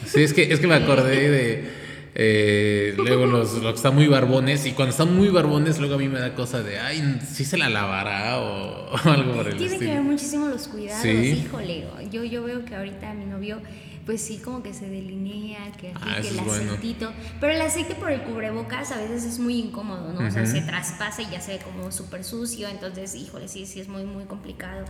Sí, 0.05 0.25
es 0.25 0.35
que, 0.35 0.53
es 0.53 0.59
que 0.59 0.66
me 0.66 0.75
acordé 0.75 1.31
de... 1.31 1.85
Eh, 2.16 2.94
luego 2.97 3.27
los, 3.27 3.55
los 3.55 3.73
que 3.73 3.77
están 3.77 3.94
muy 3.94 4.09
barbones 4.09 4.66
y 4.66 4.73
cuando 4.73 4.90
están 4.90 5.16
muy 5.16 5.29
barbones 5.31 5.81
luego 5.81 5.94
a 5.97 5.99
mí 5.99 6.09
me 6.09 6.20
da 6.20 6.37
cosa 6.37 6.62
de 6.62 6.79
ay 6.79 7.18
si 7.29 7.44
se 7.44 7.57
la 7.57 7.68
lavará 7.68 8.38
o, 8.38 8.97
algo 9.11 9.35
por 9.35 9.49
el 9.49 9.57
tiene 9.57 9.81
que 9.81 9.87
ver 9.87 10.01
muchísimo 10.01 10.47
los 10.47 10.68
cuidados 10.68 11.03
¿Sí? 11.03 11.44
híjole 11.44 11.85
yo 12.12 12.23
yo 12.23 12.44
veo 12.44 12.64
que 12.64 12.77
ahorita 12.77 13.12
mi 13.14 13.25
novio 13.25 13.61
pues 14.07 14.21
sí, 14.21 14.38
como 14.38 14.62
que 14.62 14.75
se 14.75 14.88
delinea, 14.88 15.73
que, 15.73 15.93
ah, 15.95 16.19
que 16.21 16.29
el 16.29 16.38
aceitito. 16.38 17.12
Pero 17.40 17.53
el 17.53 17.61
aceite 17.62 17.95
por 17.95 18.11
el 18.11 18.23
cubrebocas 18.23 18.93
a 18.93 18.99
veces 18.99 19.25
es 19.25 19.38
muy 19.38 19.59
incómodo, 19.59 20.12
¿no? 20.12 20.27
O 20.27 20.31
sea, 20.31 20.45
se 20.47 20.61
traspasa 20.61 21.23
y 21.23 21.31
ya 21.31 21.40
se 21.40 21.53
ve 21.55 21.64
como 21.64 21.90
súper 21.90 22.23
sucio, 22.25 22.69
entonces, 22.69 23.14
híjole, 23.14 23.49
sí, 23.49 23.67
sí 23.67 23.81
es 23.81 23.88
muy, 23.88 24.05
muy 24.05 24.25
complicado. 24.25 24.85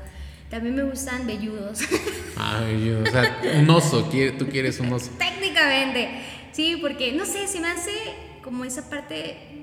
También 0.50 0.74
me 0.74 0.82
gustan 0.82 1.26
velludos. 1.26 1.80
Ah, 2.36 2.60
velludos. 2.64 3.08
O 3.08 3.12
sea, 3.12 3.40
un 3.60 3.70
oso, 3.70 4.10
tú 4.38 4.48
quieres 4.48 4.80
un 4.80 4.92
oso. 4.92 5.12
Técnicamente, 5.18 6.08
sí, 6.52 6.78
porque, 6.80 7.12
no 7.12 7.24
sé, 7.24 7.46
se 7.46 7.60
me 7.60 7.68
hace 7.68 7.92
como 8.42 8.64
esa 8.64 8.90
parte 8.90 9.53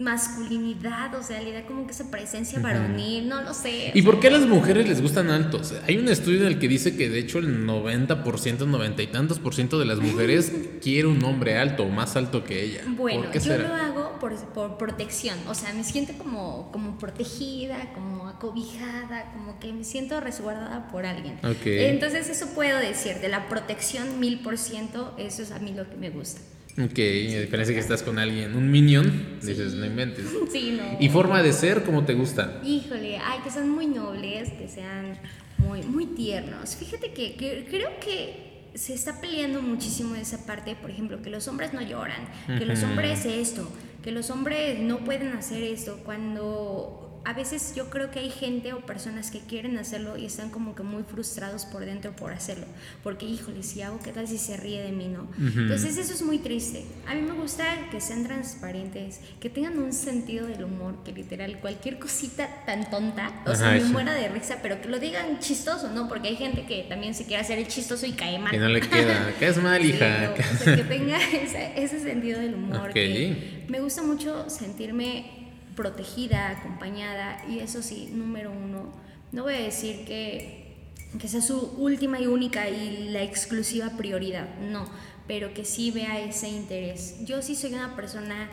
masculinidad, 0.00 1.14
o 1.14 1.22
sea, 1.22 1.40
le 1.42 1.52
da 1.52 1.66
como 1.66 1.86
que 1.86 1.92
esa 1.92 2.10
presencia 2.10 2.58
varonil, 2.60 3.28
no 3.28 3.42
lo 3.42 3.54
sé. 3.54 3.92
¿Y 3.94 4.02
por 4.02 4.20
qué 4.20 4.28
a 4.28 4.30
las 4.30 4.46
mujeres 4.46 4.88
les 4.88 5.02
gustan 5.02 5.30
altos? 5.30 5.74
Hay 5.86 5.96
un 5.96 6.08
estudio 6.08 6.42
en 6.42 6.46
el 6.46 6.58
que 6.58 6.68
dice 6.68 6.96
que 6.96 7.08
de 7.08 7.18
hecho 7.18 7.38
el 7.38 7.66
90%, 7.66 8.66
90 8.66 9.02
y 9.02 9.06
tantos 9.08 9.38
por 9.38 9.54
ciento 9.54 9.78
de 9.78 9.86
las 9.86 9.98
mujeres 9.98 10.52
quiere 10.82 11.08
un 11.08 11.22
hombre 11.24 11.58
alto 11.58 11.84
o 11.84 11.88
más 11.88 12.16
alto 12.16 12.44
que 12.44 12.62
ella. 12.62 12.82
Bueno, 12.86 13.32
yo 13.32 13.58
lo 13.58 13.74
hago 13.74 14.18
por, 14.20 14.34
por, 14.52 14.78
protección, 14.78 15.36
o 15.48 15.54
sea, 15.54 15.72
me 15.74 15.84
siento 15.84 16.12
como, 16.14 16.70
como 16.72 16.98
protegida, 16.98 17.92
como 17.94 18.28
acobijada, 18.28 19.32
como 19.32 19.58
que 19.58 19.72
me 19.72 19.84
siento 19.84 20.20
resguardada 20.20 20.88
por 20.88 21.06
alguien. 21.06 21.38
Entonces 21.64 22.28
eso 22.28 22.46
puedo 22.54 22.78
decir, 22.78 23.16
de 23.16 23.28
la 23.28 23.48
protección 23.48 24.20
mil 24.20 24.40
por 24.40 24.58
ciento, 24.58 25.14
eso 25.18 25.42
es 25.42 25.50
a 25.50 25.58
mí 25.58 25.72
lo 25.72 25.88
que 25.88 25.96
me 25.96 26.10
gusta. 26.10 26.40
Ok, 26.84 26.98
a 26.98 27.40
diferencia 27.40 27.74
que 27.74 27.80
estás 27.80 28.04
con 28.04 28.20
alguien, 28.20 28.54
un 28.54 28.70
minion, 28.70 29.38
dices, 29.42 29.74
no 29.74 29.84
inventes. 29.84 30.26
Sí, 30.52 30.78
no. 30.78 30.96
¿Y 31.00 31.08
forma 31.08 31.42
de 31.42 31.52
ser 31.52 31.82
cómo 31.82 32.04
te 32.04 32.14
gusta? 32.14 32.60
Híjole, 32.64 33.18
ay, 33.18 33.40
que 33.42 33.50
sean 33.50 33.68
muy 33.68 33.86
nobles, 33.86 34.50
que 34.52 34.68
sean 34.68 35.18
muy, 35.58 35.82
muy 35.82 36.06
tiernos. 36.06 36.76
Fíjate 36.76 37.12
que, 37.12 37.34
creo 37.68 37.90
que 38.00 38.70
se 38.74 38.94
está 38.94 39.20
peleando 39.20 39.60
muchísimo 39.60 40.14
esa 40.14 40.46
parte, 40.46 40.76
por 40.76 40.90
ejemplo, 40.90 41.20
que 41.20 41.30
los 41.30 41.48
hombres 41.48 41.72
no 41.72 41.82
lloran, 41.82 42.28
que 42.46 42.64
los 42.64 42.82
hombres 42.84 43.26
esto, 43.26 43.68
que 44.04 44.12
los 44.12 44.30
hombres 44.30 44.78
no 44.78 44.98
pueden 44.98 45.32
hacer 45.32 45.64
esto, 45.64 45.98
cuando 46.04 47.07
a 47.24 47.32
veces 47.32 47.74
yo 47.74 47.90
creo 47.90 48.10
que 48.10 48.20
hay 48.20 48.30
gente 48.30 48.72
o 48.72 48.80
personas 48.80 49.30
que 49.30 49.40
quieren 49.40 49.76
hacerlo 49.78 50.16
y 50.16 50.24
están 50.24 50.50
como 50.50 50.74
que 50.74 50.82
muy 50.82 51.02
frustrados 51.02 51.64
por 51.64 51.84
dentro 51.84 52.12
por 52.12 52.32
hacerlo. 52.32 52.66
Porque, 53.02 53.26
híjole, 53.26 53.62
si 53.62 53.82
hago, 53.82 53.98
¿qué 54.02 54.12
tal 54.12 54.26
si 54.28 54.38
se 54.38 54.56
ríe 54.56 54.82
de 54.82 54.92
mí, 54.92 55.08
no? 55.08 55.28
Entonces 55.38 55.96
eso 55.98 56.12
es 56.12 56.22
muy 56.22 56.38
triste. 56.38 56.84
A 57.06 57.14
mí 57.14 57.22
me 57.22 57.32
gusta 57.32 57.64
que 57.90 58.00
sean 58.00 58.24
transparentes, 58.24 59.20
que 59.40 59.50
tengan 59.50 59.78
un 59.78 59.92
sentido 59.92 60.46
del 60.46 60.64
humor, 60.64 61.02
que 61.04 61.12
literal 61.12 61.58
cualquier 61.60 61.98
cosita 61.98 62.64
tan 62.66 62.90
tonta, 62.90 63.42
o 63.46 63.54
sea, 63.54 63.72
me 63.72 63.84
muera 63.84 64.14
de 64.14 64.28
risa, 64.28 64.58
pero 64.62 64.80
que 64.80 64.88
lo 64.88 64.98
digan 64.98 65.38
chistoso, 65.38 65.90
¿no? 65.90 66.08
Porque 66.08 66.28
hay 66.28 66.36
gente 66.36 66.66
que 66.66 66.86
también 66.88 67.14
se 67.14 67.26
quiere 67.26 67.42
hacer 67.42 67.58
el 67.58 67.68
chistoso 67.68 68.06
y 68.06 68.12
cae 68.12 68.38
mal. 68.38 68.50
Que 68.50 68.58
no 68.58 68.68
le 68.68 68.80
queda, 68.80 69.34
que 69.38 69.48
es 69.48 69.62
mal, 69.62 69.84
hija. 69.84 70.34
o 70.36 70.64
sea, 70.64 70.76
que 70.76 70.84
tenga 70.84 71.18
ese, 71.76 72.00
sentido 72.00 72.40
del 72.40 72.54
humor. 72.54 72.92
Que 72.92 73.64
me 73.68 73.80
gusta 73.80 74.02
mucho 74.02 74.48
sentirme 74.48 75.37
protegida, 75.78 76.50
acompañada, 76.50 77.40
y 77.48 77.60
eso 77.60 77.82
sí, 77.82 78.10
número 78.12 78.50
uno, 78.50 78.92
no 79.30 79.44
voy 79.44 79.54
a 79.54 79.60
decir 79.60 80.04
que, 80.04 80.74
que 81.20 81.28
sea 81.28 81.40
su 81.40 81.72
última 81.78 82.20
y 82.20 82.26
única 82.26 82.68
y 82.68 83.10
la 83.10 83.22
exclusiva 83.22 83.90
prioridad, 83.96 84.48
no, 84.58 84.90
pero 85.28 85.54
que 85.54 85.64
sí 85.64 85.92
vea 85.92 86.18
ese 86.18 86.48
interés. 86.48 87.24
Yo 87.24 87.42
sí 87.42 87.54
soy 87.54 87.74
una 87.74 87.94
persona, 87.94 88.50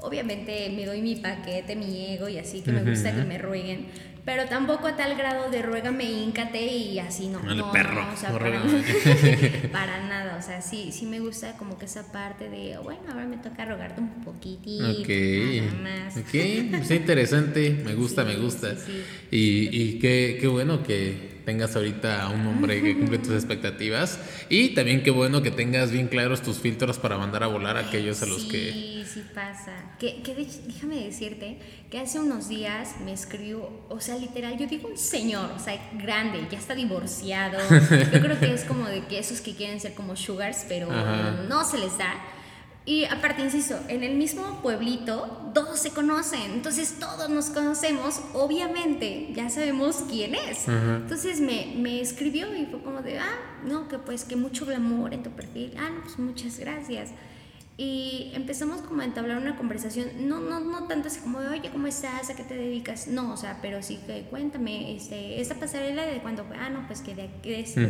obviamente 0.00 0.72
me 0.74 0.86
doy 0.86 1.02
mi 1.02 1.14
paquete, 1.14 1.76
mi 1.76 2.04
ego 2.06 2.28
y 2.28 2.38
así, 2.38 2.62
que 2.62 2.72
me 2.72 2.82
gusta 2.82 3.14
que 3.14 3.22
me 3.22 3.38
rueguen, 3.38 3.86
pero 4.26 4.46
tampoco 4.46 4.88
a 4.88 4.96
tal 4.96 5.16
grado 5.16 5.50
de 5.52 5.62
ruégame, 5.62 6.04
íncate 6.04 6.60
y 6.60 6.98
así, 6.98 7.28
no. 7.28 7.40
no, 7.40 7.70
perro, 7.70 8.04
o 8.12 8.16
sea, 8.16 8.36
para, 8.36 8.60
nada, 10.08 10.36
o 10.36 10.42
sea, 10.42 10.60
sí, 10.60 10.90
sí 10.90 11.06
me 11.06 11.20
gusta 11.20 11.56
como 11.56 11.78
que 11.78 11.84
esa 11.84 12.10
parte 12.10 12.50
de, 12.50 12.76
bueno, 12.82 13.02
ahora 13.08 13.24
me 13.24 13.36
toca 13.36 13.64
rogarte 13.64 14.00
un 14.00 14.24
poquitito, 14.24 15.00
okay. 15.00 15.60
nada 15.60 16.04
más. 16.04 16.16
Ok, 16.16 16.34
pues 16.72 16.90
interesante, 16.90 17.70
me 17.84 17.94
gusta, 17.94 18.24
me 18.24 18.36
gusta. 18.36 18.74
y, 19.30 19.68
y 19.70 19.98
qué, 20.00 20.38
qué 20.40 20.48
bueno 20.48 20.82
que 20.82 21.36
tengas 21.46 21.76
ahorita 21.76 22.24
a 22.24 22.28
un 22.28 22.44
hombre 22.48 22.82
que 22.82 22.98
cumple 22.98 23.18
tus 23.18 23.30
expectativas 23.32 24.18
y 24.50 24.70
también 24.70 25.04
qué 25.04 25.12
bueno 25.12 25.40
que 25.42 25.52
tengas 25.52 25.92
bien 25.92 26.08
claros 26.08 26.42
tus 26.42 26.58
filtros 26.58 26.98
para 26.98 27.16
mandar 27.16 27.44
a 27.44 27.46
volar 27.46 27.76
a 27.76 27.80
aquellos 27.86 28.20
a 28.22 28.26
los 28.26 28.44
que... 28.44 28.95
Sí, 29.06 29.24
pasa. 29.34 29.72
Que, 29.98 30.22
que 30.22 30.34
déjame 30.34 31.04
decirte 31.04 31.58
que 31.90 31.98
hace 31.98 32.18
unos 32.18 32.48
días 32.48 32.96
me 33.04 33.12
escribió, 33.12 33.70
o 33.88 34.00
sea, 34.00 34.16
literal, 34.16 34.58
yo 34.58 34.66
digo 34.66 34.88
un 34.88 34.98
señor, 34.98 35.50
o 35.52 35.58
sea, 35.58 35.78
grande, 35.94 36.46
ya 36.50 36.58
está 36.58 36.74
divorciado. 36.74 37.58
Yo 38.12 38.20
creo 38.20 38.38
que 38.38 38.52
es 38.52 38.64
como 38.64 38.86
de 38.86 39.04
que 39.06 39.18
esos 39.18 39.40
que 39.40 39.54
quieren 39.54 39.80
ser 39.80 39.94
como 39.94 40.16
sugars, 40.16 40.64
pero 40.68 40.88
no 41.48 41.64
se 41.64 41.78
les 41.78 41.96
da 41.96 42.14
y 42.86 43.04
aparte, 43.04 43.42
insisto, 43.42 43.76
en 43.88 44.04
el 44.04 44.14
mismo 44.14 44.62
pueblito 44.62 45.50
todos 45.52 45.80
se 45.80 45.90
conocen, 45.90 46.52
entonces 46.52 47.00
todos 47.00 47.28
nos 47.28 47.46
conocemos, 47.46 48.20
obviamente 48.32 49.32
ya 49.34 49.50
sabemos 49.50 50.04
quién 50.08 50.36
es. 50.36 50.68
Entonces 50.68 51.40
me, 51.40 51.74
me, 51.76 52.00
escribió 52.00 52.54
y 52.54 52.64
fue 52.66 52.80
como 52.82 53.02
de, 53.02 53.18
ah, 53.18 53.38
no, 53.64 53.88
que 53.88 53.98
pues 53.98 54.22
que 54.22 54.36
mucho 54.36 54.64
glamour 54.66 55.12
en 55.12 55.24
tu 55.24 55.30
perfil, 55.30 55.74
ah, 55.76 55.90
no, 55.92 56.02
pues 56.02 56.16
muchas 56.20 56.60
gracias. 56.60 57.10
Y 57.78 58.30
empezamos 58.34 58.80
como 58.80 59.02
a 59.02 59.04
entablar 59.04 59.36
una 59.36 59.56
conversación, 59.56 60.08
no, 60.28 60.40
no, 60.40 60.60
no 60.60 60.84
tanto 60.84 61.08
así 61.08 61.20
como 61.20 61.40
de, 61.40 61.48
oye, 61.48 61.70
¿cómo 61.70 61.86
estás? 61.86 62.30
¿A 62.30 62.34
qué 62.34 62.42
te 62.42 62.56
dedicas? 62.56 63.06
No, 63.06 63.32
o 63.32 63.36
sea, 63.36 63.58
pero 63.60 63.82
sí 63.82 63.98
que 64.06 64.22
cuéntame, 64.30 64.96
este, 64.96 65.40
esta 65.42 65.56
pasarela 65.56 66.06
de 66.06 66.20
cuando 66.20 66.44
fue, 66.44 66.56
ah, 66.56 66.70
no, 66.70 66.86
pues 66.86 67.02
que 67.02 67.14
de 67.14 67.22
aquí, 67.24 67.50
de 67.50 67.60
este, 67.60 67.86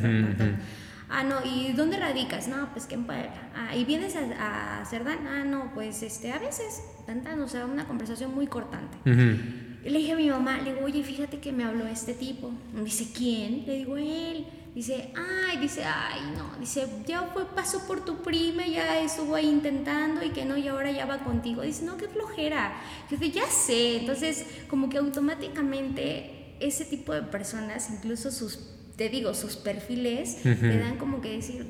Ah, 1.08 1.22
no, 1.22 1.36
¿y 1.44 1.72
dónde 1.72 1.98
radicas? 1.98 2.48
No, 2.48 2.68
pues 2.72 2.86
que 2.86 2.96
en 2.96 3.04
Puebla. 3.04 3.50
Ah, 3.54 3.76
¿y 3.76 3.84
vienes 3.84 4.16
a, 4.16 4.80
a 4.80 4.84
Cerdán? 4.86 5.18
Ah, 5.28 5.44
no, 5.44 5.70
pues 5.72 6.02
este, 6.02 6.32
a 6.32 6.38
veces, 6.38 6.82
tantan, 7.06 7.40
o 7.40 7.48
sea, 7.48 7.64
una 7.64 7.86
conversación 7.86 8.34
muy 8.34 8.48
cortante. 8.48 8.96
Le 9.04 9.98
dije 9.98 10.12
a 10.12 10.16
mi 10.16 10.28
mamá, 10.28 10.58
le 10.58 10.74
digo, 10.74 10.84
oye, 10.84 11.04
fíjate 11.04 11.38
que 11.38 11.52
me 11.52 11.62
habló 11.62 11.86
este 11.86 12.12
tipo. 12.12 12.50
Dice, 12.82 13.12
¿quién? 13.14 13.64
Le 13.66 13.76
digo, 13.76 13.96
él. 13.96 14.46
Dice, 14.76 15.10
ay, 15.16 15.56
dice, 15.56 15.82
ay, 15.84 16.20
no. 16.36 16.54
Dice, 16.60 16.86
ya 17.06 17.22
fue, 17.32 17.46
pasó 17.54 17.86
por 17.86 18.04
tu 18.04 18.22
prima, 18.22 18.66
ya 18.66 19.00
estuvo 19.00 19.34
ahí 19.34 19.48
intentando 19.48 20.22
y 20.22 20.28
que 20.30 20.44
no, 20.44 20.58
y 20.58 20.68
ahora 20.68 20.90
ya 20.90 21.06
va 21.06 21.24
contigo. 21.24 21.62
Dice, 21.62 21.86
no, 21.86 21.96
qué 21.96 22.08
flojera. 22.08 22.74
Dice, 23.10 23.30
ya 23.30 23.46
sé. 23.46 23.96
Entonces, 23.96 24.44
como 24.68 24.90
que 24.90 24.98
automáticamente 24.98 26.56
ese 26.60 26.84
tipo 26.84 27.14
de 27.14 27.22
personas, 27.22 27.88
incluso 27.90 28.30
sus 28.30 28.58
te 28.96 29.08
digo, 29.08 29.32
sus 29.32 29.56
perfiles 29.56 30.42
te 30.42 30.78
dan 30.78 30.98
como 30.98 31.22
que 31.22 31.30
decir, 31.36 31.66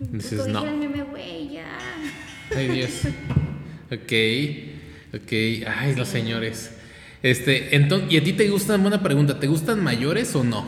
Dices, 0.00 0.46
no. 0.48 0.62
güey, 1.10 1.50
ya. 1.50 1.78
Ay, 2.56 2.68
Dios. 2.68 2.90
ok, 3.90 5.20
ok. 5.22 5.68
Ay, 5.68 5.94
los 5.96 6.08
señores. 6.08 6.70
Este, 7.22 7.76
entonces, 7.76 8.10
¿y 8.10 8.16
a 8.16 8.24
ti 8.24 8.32
te 8.32 8.48
gustan, 8.48 8.80
buena 8.80 9.02
pregunta, 9.02 9.38
¿te 9.38 9.48
gustan 9.48 9.84
mayores 9.84 10.34
o 10.34 10.42
no? 10.44 10.64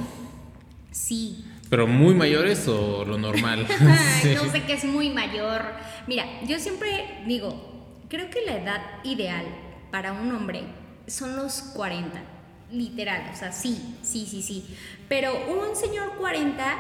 Sí. 0.90 1.44
¿Pero 1.74 1.88
muy 1.88 2.14
mayores 2.14 2.68
o 2.68 3.04
lo 3.04 3.18
normal? 3.18 3.66
No 4.36 4.48
sé 4.52 4.62
qué 4.62 4.74
es 4.74 4.84
muy 4.84 5.10
mayor. 5.10 5.60
Mira, 6.06 6.24
yo 6.46 6.60
siempre 6.60 7.24
digo, 7.26 8.06
creo 8.08 8.30
que 8.30 8.42
la 8.42 8.58
edad 8.58 8.80
ideal 9.02 9.44
para 9.90 10.12
un 10.12 10.30
hombre 10.30 10.62
son 11.08 11.34
los 11.34 11.62
40 11.74 12.22
literal, 12.70 13.28
o 13.32 13.36
sea, 13.36 13.50
sí, 13.50 13.96
sí, 14.02 14.24
sí, 14.24 14.40
sí. 14.40 14.76
Pero 15.08 15.32
un 15.48 15.74
señor 15.74 16.12
40 16.16 16.76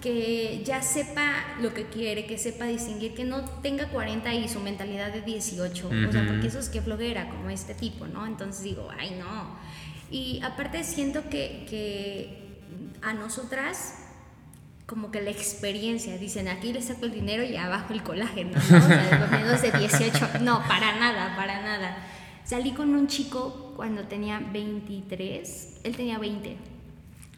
que 0.00 0.62
ya 0.64 0.80
sepa 0.80 1.44
lo 1.60 1.74
que 1.74 1.84
quiere, 1.88 2.24
que 2.24 2.38
sepa 2.38 2.64
distinguir, 2.64 3.12
que 3.12 3.24
no 3.24 3.44
tenga 3.60 3.88
40 3.88 4.32
y 4.32 4.48
su 4.48 4.60
mentalidad 4.60 5.12
de 5.12 5.20
18, 5.20 5.86
o 6.08 6.12
sea, 6.12 6.26
porque 6.26 6.46
eso 6.46 6.60
es 6.60 6.70
que 6.70 6.80
floguera, 6.80 7.28
como 7.28 7.50
este 7.50 7.74
tipo, 7.74 8.06
¿no? 8.06 8.26
Entonces 8.26 8.62
digo, 8.62 8.88
ay, 8.98 9.18
no. 9.20 9.58
Y 10.10 10.40
aparte 10.42 10.82
siento 10.82 11.28
que, 11.28 11.66
que 11.68 12.38
a 13.02 13.12
nosotras 13.12 13.99
como 14.90 15.12
que 15.12 15.22
la 15.22 15.30
experiencia, 15.30 16.18
dicen 16.18 16.48
aquí 16.48 16.72
le 16.72 16.82
saco 16.82 17.06
el 17.06 17.12
dinero 17.12 17.44
y 17.44 17.56
abajo 17.56 17.94
el 17.94 18.02
colágeno, 18.02 18.50
¿no? 18.54 18.76
O 18.76 18.80
sea, 18.80 19.28
menos 19.30 19.62
de 19.62 19.70
18, 19.70 20.40
no, 20.40 20.66
para 20.66 20.98
nada, 20.98 21.36
para 21.36 21.62
nada. 21.62 21.96
Salí 22.42 22.72
con 22.72 22.92
un 22.96 23.06
chico 23.06 23.72
cuando 23.76 24.02
tenía 24.08 24.40
23, 24.40 25.82
él 25.84 25.96
tenía 25.96 26.18
20. 26.18 26.56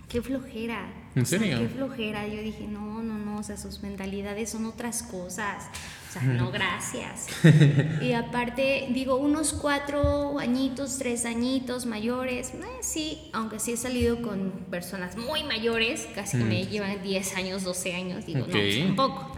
Qué 0.08 0.22
flojera. 0.22 0.90
¿En 1.14 1.26
serio? 1.26 1.58
qué 1.58 1.68
flojera. 1.68 2.26
Yo 2.26 2.40
dije, 2.40 2.66
no, 2.66 3.02
no, 3.02 3.18
no, 3.18 3.36
o 3.36 3.42
sea, 3.42 3.58
sus 3.58 3.82
mentalidades 3.82 4.48
son 4.48 4.64
otras 4.64 5.02
cosas. 5.02 5.66
O 6.12 6.20
sea, 6.20 6.22
no, 6.24 6.50
gracias. 6.50 7.26
y 8.02 8.12
aparte, 8.12 8.88
digo, 8.90 9.16
unos 9.16 9.54
cuatro 9.54 10.38
añitos, 10.38 10.98
tres 10.98 11.24
añitos 11.24 11.86
mayores, 11.86 12.52
eh, 12.52 12.66
sí, 12.82 13.30
aunque 13.32 13.58
sí 13.58 13.72
he 13.72 13.76
salido 13.78 14.20
con 14.20 14.50
personas 14.70 15.16
muy 15.16 15.42
mayores, 15.42 16.06
casi 16.14 16.36
que 16.36 16.44
me 16.44 16.66
llevan 16.66 17.02
10 17.02 17.36
años, 17.36 17.64
12 17.64 17.94
años, 17.94 18.26
digo, 18.26 18.40
no, 18.40 18.46
pues 18.46 18.78
tampoco, 18.84 19.32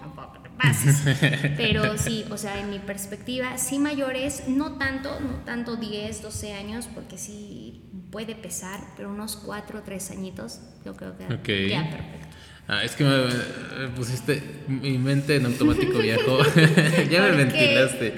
Pero 1.56 1.96
sí, 1.96 2.24
o 2.30 2.36
sea, 2.36 2.58
en 2.60 2.70
mi 2.70 2.80
perspectiva, 2.80 3.56
sí 3.56 3.78
mayores, 3.78 4.48
no 4.48 4.76
tanto, 4.76 5.20
no 5.20 5.44
tanto 5.44 5.76
10, 5.76 6.22
12 6.22 6.54
años, 6.54 6.88
porque 6.92 7.18
sí 7.18 7.82
puede 8.10 8.34
pesar, 8.34 8.80
pero 8.96 9.10
unos 9.10 9.36
4 9.36 9.78
o 9.78 9.82
3 9.82 10.10
añitos, 10.10 10.60
yo 10.84 10.94
creo 10.94 11.16
que 11.16 11.24
queda 11.66 11.88
perfecto. 11.88 12.33
Ah, 12.66 12.82
es 12.82 12.92
que 12.92 13.04
me, 13.04 13.88
pusiste 13.96 14.42
mi 14.68 14.98
mente 14.98 15.36
en 15.36 15.46
automático 15.46 15.98
viajó. 15.98 16.38
ya 17.10 17.22
me 17.22 17.30
ventilaste. 17.32 18.14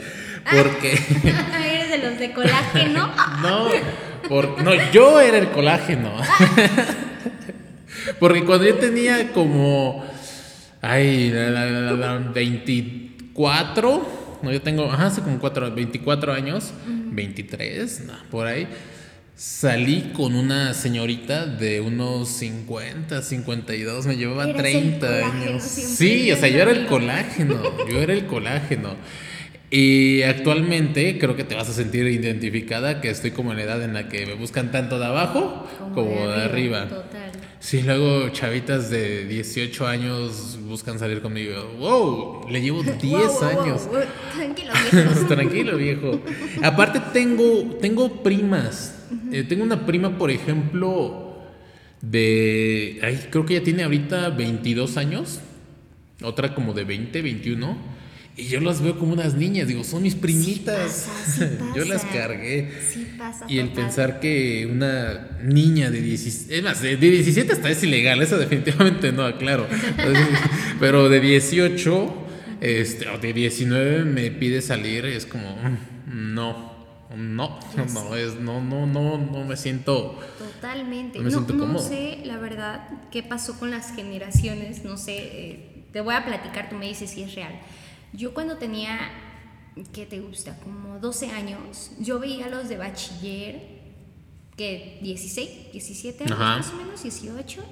Porque. 0.51 0.93
¿Eres 1.65 1.91
de 1.91 2.09
los 2.09 2.19
de 2.19 2.33
colágeno? 2.33 3.13
no, 3.43 3.69
por, 4.29 4.63
no, 4.63 4.73
yo 4.93 5.21
era 5.21 5.39
el 5.39 5.51
colágeno. 5.51 6.13
porque 8.21 8.45
cuando 8.45 8.65
yo 8.65 8.77
tenía 8.77 9.33
como 9.33 10.07
Ay, 10.89 11.31
la, 11.31 11.51
la, 11.51 12.19
24. 12.19 14.39
No, 14.43 14.53
yo 14.53 14.63
tengo, 14.63 14.85
ajá, 14.85 15.07
hace 15.07 15.23
como 15.23 15.41
4, 15.41 15.75
24 15.75 16.33
años, 16.33 16.73
23, 16.87 18.05
por 18.31 18.47
ahí. 18.47 18.69
Salí 19.39 20.13
con 20.15 20.35
una 20.35 20.73
señorita 20.73 21.45
de 21.45 21.83
unos 21.83 22.31
50, 22.31 23.21
52, 23.21 24.07
me 24.07 24.17
llevaba 24.17 24.51
30 24.51 25.07
años. 25.07 25.63
Sí, 25.63 26.33
o 26.33 26.37
sea, 26.37 26.49
yo 26.49 26.63
era 26.63 26.71
el 26.71 26.87
colágeno, 26.87 27.61
yo 27.87 28.01
era 28.01 28.15
el 28.15 28.25
colágeno. 28.25 28.97
Y 29.71 30.23
actualmente 30.23 31.19
creo 31.19 31.37
que 31.37 31.45
te 31.45 31.55
vas 31.55 31.69
a 31.69 31.75
sentir 31.75 32.07
identificada 32.07 33.03
que 33.03 33.11
estoy 33.11 33.33
como 33.33 33.51
en 33.51 33.59
la 33.59 33.65
edad 33.65 33.83
en 33.83 33.93
la 33.93 34.09
que 34.09 34.25
me 34.25 34.33
buscan 34.33 34.73
tanto 34.73 34.99
de 34.99 35.05
abajo 35.05 35.69
como, 35.93 36.29
de, 36.29 36.45
arriba. 36.45 36.89
Sí, 37.61 37.83
luego 37.83 38.31
chavitas 38.31 38.89
de 38.89 39.27
18 39.27 39.87
años 39.87 40.59
buscan 40.63 40.99
salir 40.99 41.21
conmigo. 41.21 41.75
¡Wow! 41.79 42.49
Le 42.49 42.63
llevo 42.63 42.83
10 43.03 43.43
años. 43.43 43.87
Tranquilo, 44.35 44.73
viejo. 44.93 45.27
Tranquilo, 45.27 45.77
viejo. 45.77 46.21
Aparte, 46.63 47.03
tengo, 47.13 47.77
tengo 47.83 48.23
primas. 48.23 48.96
Eh, 49.33 49.45
tengo 49.45 49.63
una 49.63 49.87
prima, 49.87 50.19
por 50.19 50.31
ejemplo, 50.31 51.39
de. 52.01 53.01
Ay, 53.03 53.29
creo 53.31 53.47
que 53.47 53.57
ella 53.57 53.65
tiene 53.65 53.85
ahorita 53.85 54.31
22 54.31 54.97
años. 54.97 55.41
Otra 56.23 56.55
como 56.55 56.73
de 56.73 56.85
20, 56.85 57.23
21. 57.23 57.97
Y 58.39 58.49
yo 58.49 58.61
las 58.61 58.83
veo 58.83 58.99
como 58.99 59.15
unas 59.15 59.35
niñas, 59.35 59.67
digo, 59.67 59.83
son 59.83 60.03
mis 60.03 60.15
primitas. 60.15 61.09
yo 61.75 61.85
las 61.87 62.05
cargué. 62.05 62.71
Sí 62.87 63.07
pasa. 63.17 63.47
Y 63.49 63.59
el 63.59 63.71
pensar 63.71 64.21
que 64.21 64.69
una 64.71 65.39
niña 65.43 65.91
de 65.91 66.03
17, 66.03 66.57
es 66.59 66.63
más, 66.63 66.83
de 66.83 66.97
17 66.97 67.53
hasta 67.53 67.71
es 67.71 67.83
ilegal, 67.83 68.21
eso 68.21 68.37
definitivamente 68.37 69.11
no, 69.13 69.39
claro. 69.39 69.67
Pero 70.81 71.09
de 71.09 71.21
18 71.21 72.27
este, 72.61 73.09
o 73.09 73.19
de 73.19 73.33
19 73.33 74.05
me 74.05 74.31
pide 74.31 74.61
salir, 74.61 75.05
es 75.07 75.27
como, 75.27 75.57
mm, 75.57 76.35
no, 77.15 77.61
no, 77.77 77.85
no, 77.95 78.17
es, 78.17 78.35
no, 78.35 78.61
no, 78.61 78.87
no, 78.87 79.19
no 79.19 79.45
me 79.45 79.57
siento. 79.57 80.19
Totalmente. 80.39 81.19
No, 81.21 81.41
no, 81.41 81.79
sé, 81.79 82.21
la 82.25 82.39
verdad, 82.39 82.89
qué 83.11 83.23
pasó 83.23 83.59
con 83.59 83.71
las 83.71 83.95
generaciones, 83.95 84.85
no 84.85 84.97
sé, 84.97 85.17
eh, 85.17 85.87
te 85.93 86.01
voy 86.01 86.15
a 86.15 86.25
platicar, 86.25 86.69
tú 86.69 86.77
me 86.77 86.87
dices 86.87 87.11
si 87.11 87.23
es 87.23 87.35
real. 87.35 87.59
Yo 88.13 88.35
cuando 88.35 88.57
tenía, 88.57 88.99
¿qué 89.93 90.07
te 90.07 90.21
gusta? 90.21 90.59
Como 90.61 90.99
12 90.99 91.31
años, 91.31 91.93
yo 91.99 92.19
veía 92.19 92.47
a 92.47 92.49
los 92.49 92.69
de 92.69 92.77
bachiller, 92.77 93.77
que 94.57 94.99
16, 95.03 95.73
17 95.73 96.25
años 96.25 96.39
más 96.39 96.71
o 96.71 96.77
menos, 96.77 97.03
18. 97.03 97.65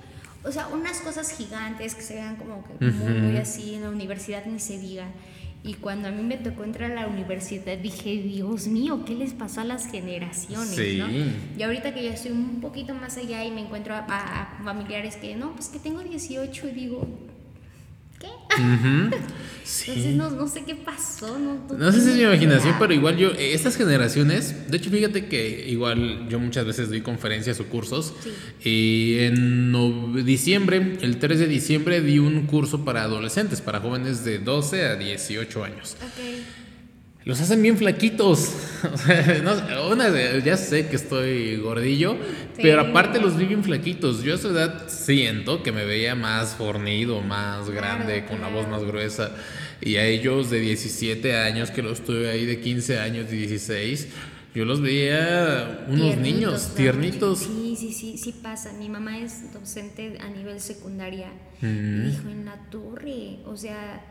O 0.45 0.53
sea, 0.53 0.69
unas 0.69 1.01
cosas 1.01 1.35
gigantes 1.37 1.95
que 1.95 2.03
se 2.03 2.15
vean 2.15 2.37
como 2.37 2.63
que 2.65 2.85
muy, 2.85 3.37
así 3.39 3.75
en 3.75 3.83
la 3.83 3.91
universidad 3.91 4.45
ni 4.45 4.59
se 4.59 4.79
diga. 4.79 5.07
Y 5.67 5.75
cuando 5.75 6.09
a 6.09 6.11
mí 6.11 6.23
me 6.23 6.37
tocó 6.37 6.63
entrar 6.63 6.93
a 6.93 6.95
la 6.95 7.07
universidad 7.07 7.79
dije, 7.79 8.17
Dios 8.19 8.67
mío, 8.67 9.03
¿qué 9.07 9.15
les 9.15 9.33
pasó 9.33 9.63
a 9.63 9.65
las 9.65 9.91
generaciones? 9.91 10.99
¿no? 10.99 11.09
Y 11.57 11.63
ahorita 11.63 11.95
que 11.95 12.05
ya 12.05 12.13
estoy 12.13 12.33
un 12.33 12.61
poquito 12.61 12.95
más 12.95 13.17
allá 13.17 13.43
y 13.43 13.51
me 13.51 13.63
encuentro 13.63 13.95
a, 13.95 14.05
a 14.07 14.63
familiares 14.63 15.17
que, 15.17 15.35
no, 15.35 15.53
pues 15.55 15.69
que 15.69 15.79
tengo 15.79 16.03
18 16.03 16.67
digo, 18.25 18.47
Entonces 19.87 20.15
no, 20.15 20.49
sé 20.49 20.65
qué 20.65 20.75
pasó. 20.75 21.39
No, 21.39 21.93
sé 21.93 22.01
si 22.01 22.11
es 22.11 22.17
mi 22.17 22.23
imaginación, 22.23 22.77
pero 22.79 22.93
igual 22.93 23.17
yo, 23.17 23.31
estas 23.31 23.77
generaciones, 23.77 24.71
de 24.71 24.77
hecho 24.77 24.91
fíjate 24.91 25.27
que 25.27 25.69
igual 25.69 26.29
yo 26.29 26.39
muchas 26.39 26.67
veces 26.67 26.89
doy 26.89 27.01
conferencias 27.01 27.61
o 27.61 27.67
cursos 27.67 28.15
y 28.63 29.17
en 29.21 30.25
diciembre, 30.25 30.99
el 31.01 31.19
3 31.19 31.39
de 31.41 31.47
diciembre 31.47 32.01
di 32.01 32.19
un 32.19 32.47
curso 32.47 32.85
para 32.85 33.03
adolescentes, 33.03 33.61
para 33.61 33.81
jóvenes 33.81 34.25
de 34.25 34.39
12 34.39 34.85
a 34.85 34.97
18 34.97 35.65
años. 35.65 35.97
Okay 36.13 36.64
los 37.25 37.41
hacen 37.41 37.63
bien 37.63 37.79
flaquitos. 37.79 38.53
una, 39.91 40.39
ya 40.41 40.57
sé 40.57 40.89
que 40.89 40.97
estoy 40.97 41.57
gordillo, 41.57 42.17
pero 42.57 42.83
aparte 42.83 43.19
los 43.19 43.37
vi 43.37 43.47
bien 43.47 43.65
flaquitos. 43.65 44.23
Yo 44.23 44.35
a 44.35 44.39
su 44.39 44.49
edad 44.49 44.89
siento 44.89 45.63
que 45.63 45.73
me 45.73 45.87
veía 45.87 46.15
más 46.15 46.55
fornido, 46.55 47.23
más 47.23 47.71
grande, 47.71 48.27
con 48.27 48.41
la 48.43 48.49
voz 48.49 48.69
más 48.69 48.85
gruesa. 48.85 49.33
Y 49.81 49.97
a 49.97 50.05
ellos 50.05 50.51
de 50.51 50.61
17 50.61 51.37
años, 51.37 51.71
que 51.71 51.83
los 51.83 52.05
tuve 52.05 52.31
ahí 52.31 52.45
de 52.45 52.61
15 52.61 52.99
años, 52.99 53.31
de 53.31 53.37
16, 53.37 54.09
yo 54.55 54.65
los 54.67 54.83
veía 54.83 55.87
unos 55.89 56.19
niños 56.19 56.75
tiernitos. 56.75 57.41
Sí, 57.41 57.75
sí, 57.79 57.93
sí, 57.93 58.19
sí 58.19 58.35
pasa. 58.43 58.73
Mi 58.75 58.91
mamá 58.91 59.19
es 59.19 59.51
docente 59.53 60.19
a 60.21 60.29
nivel 60.29 60.61
secundaria. 60.61 61.33
Dijo, 61.61 62.29
en 62.29 62.45
la 62.45 62.57
torre, 62.71 63.39
o 63.47 63.57
sea 63.57 64.03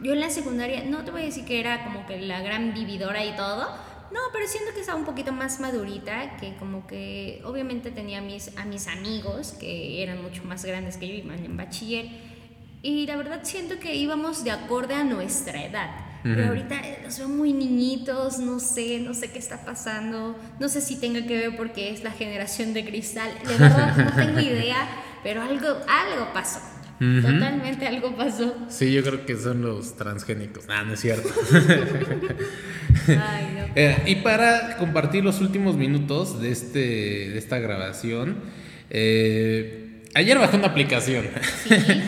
yo 0.00 0.12
en 0.12 0.20
la 0.20 0.30
secundaria, 0.30 0.84
no 0.84 1.04
te 1.04 1.10
voy 1.10 1.22
a 1.22 1.24
decir 1.24 1.44
que 1.44 1.60
era 1.60 1.84
como 1.84 2.06
que 2.06 2.20
la 2.20 2.40
gran 2.40 2.74
vividora 2.74 3.24
y 3.24 3.34
todo, 3.36 3.68
no, 4.12 4.20
pero 4.32 4.46
siento 4.46 4.72
que 4.74 4.80
estaba 4.80 4.98
un 4.98 5.04
poquito 5.04 5.32
más 5.32 5.60
madurita, 5.60 6.36
que 6.36 6.54
como 6.56 6.86
que 6.86 7.40
obviamente 7.44 7.90
tenía 7.90 8.18
a 8.18 8.22
mis, 8.22 8.56
a 8.56 8.64
mis 8.64 8.86
amigos 8.86 9.52
que 9.52 10.02
eran 10.02 10.22
mucho 10.22 10.44
más 10.44 10.64
grandes 10.64 10.96
que 10.96 11.08
yo, 11.08 11.14
iban 11.14 11.44
en 11.44 11.56
bachiller, 11.56 12.06
y 12.82 13.06
la 13.06 13.16
verdad 13.16 13.40
siento 13.44 13.78
que 13.78 13.94
íbamos 13.94 14.44
de 14.44 14.50
acorde 14.50 14.94
a 14.94 15.04
nuestra 15.04 15.64
edad. 15.64 15.90
Pero 16.22 16.46
ahorita 16.46 16.80
los 17.02 17.18
veo 17.18 17.28
muy 17.28 17.52
niñitos, 17.52 18.38
no 18.38 18.58
sé, 18.58 18.98
no 18.98 19.12
sé 19.12 19.30
qué 19.30 19.38
está 19.38 19.62
pasando, 19.62 20.34
no 20.58 20.68
sé 20.70 20.80
si 20.80 20.96
tenga 20.96 21.26
que 21.26 21.36
ver 21.36 21.56
porque 21.56 21.90
es 21.90 22.02
la 22.02 22.12
generación 22.12 22.72
de 22.72 22.82
cristal, 22.82 23.30
de 23.46 23.56
verdad 23.58 23.94
no 23.94 24.10
tengo 24.12 24.40
idea, 24.40 24.88
pero 25.22 25.42
algo, 25.42 25.68
algo 25.86 26.32
pasó. 26.32 26.60
Totalmente 26.98 27.86
algo 27.86 28.16
pasó. 28.16 28.54
Sí, 28.68 28.92
yo 28.92 29.02
creo 29.02 29.26
que 29.26 29.36
son 29.36 29.62
los 29.62 29.96
transgénicos. 29.96 30.64
Ah, 30.68 30.84
no 30.84 30.94
es 30.94 31.00
cierto. 31.00 31.28
Eh, 33.76 33.96
y 34.06 34.14
para 34.16 34.76
compartir 34.76 35.24
los 35.24 35.40
últimos 35.40 35.76
minutos 35.76 36.40
de, 36.40 36.52
este, 36.52 36.78
de 36.78 37.36
esta 37.36 37.58
grabación, 37.58 38.36
eh, 38.88 40.04
ayer 40.14 40.38
bajé 40.38 40.56
una 40.56 40.68
aplicación 40.68 41.26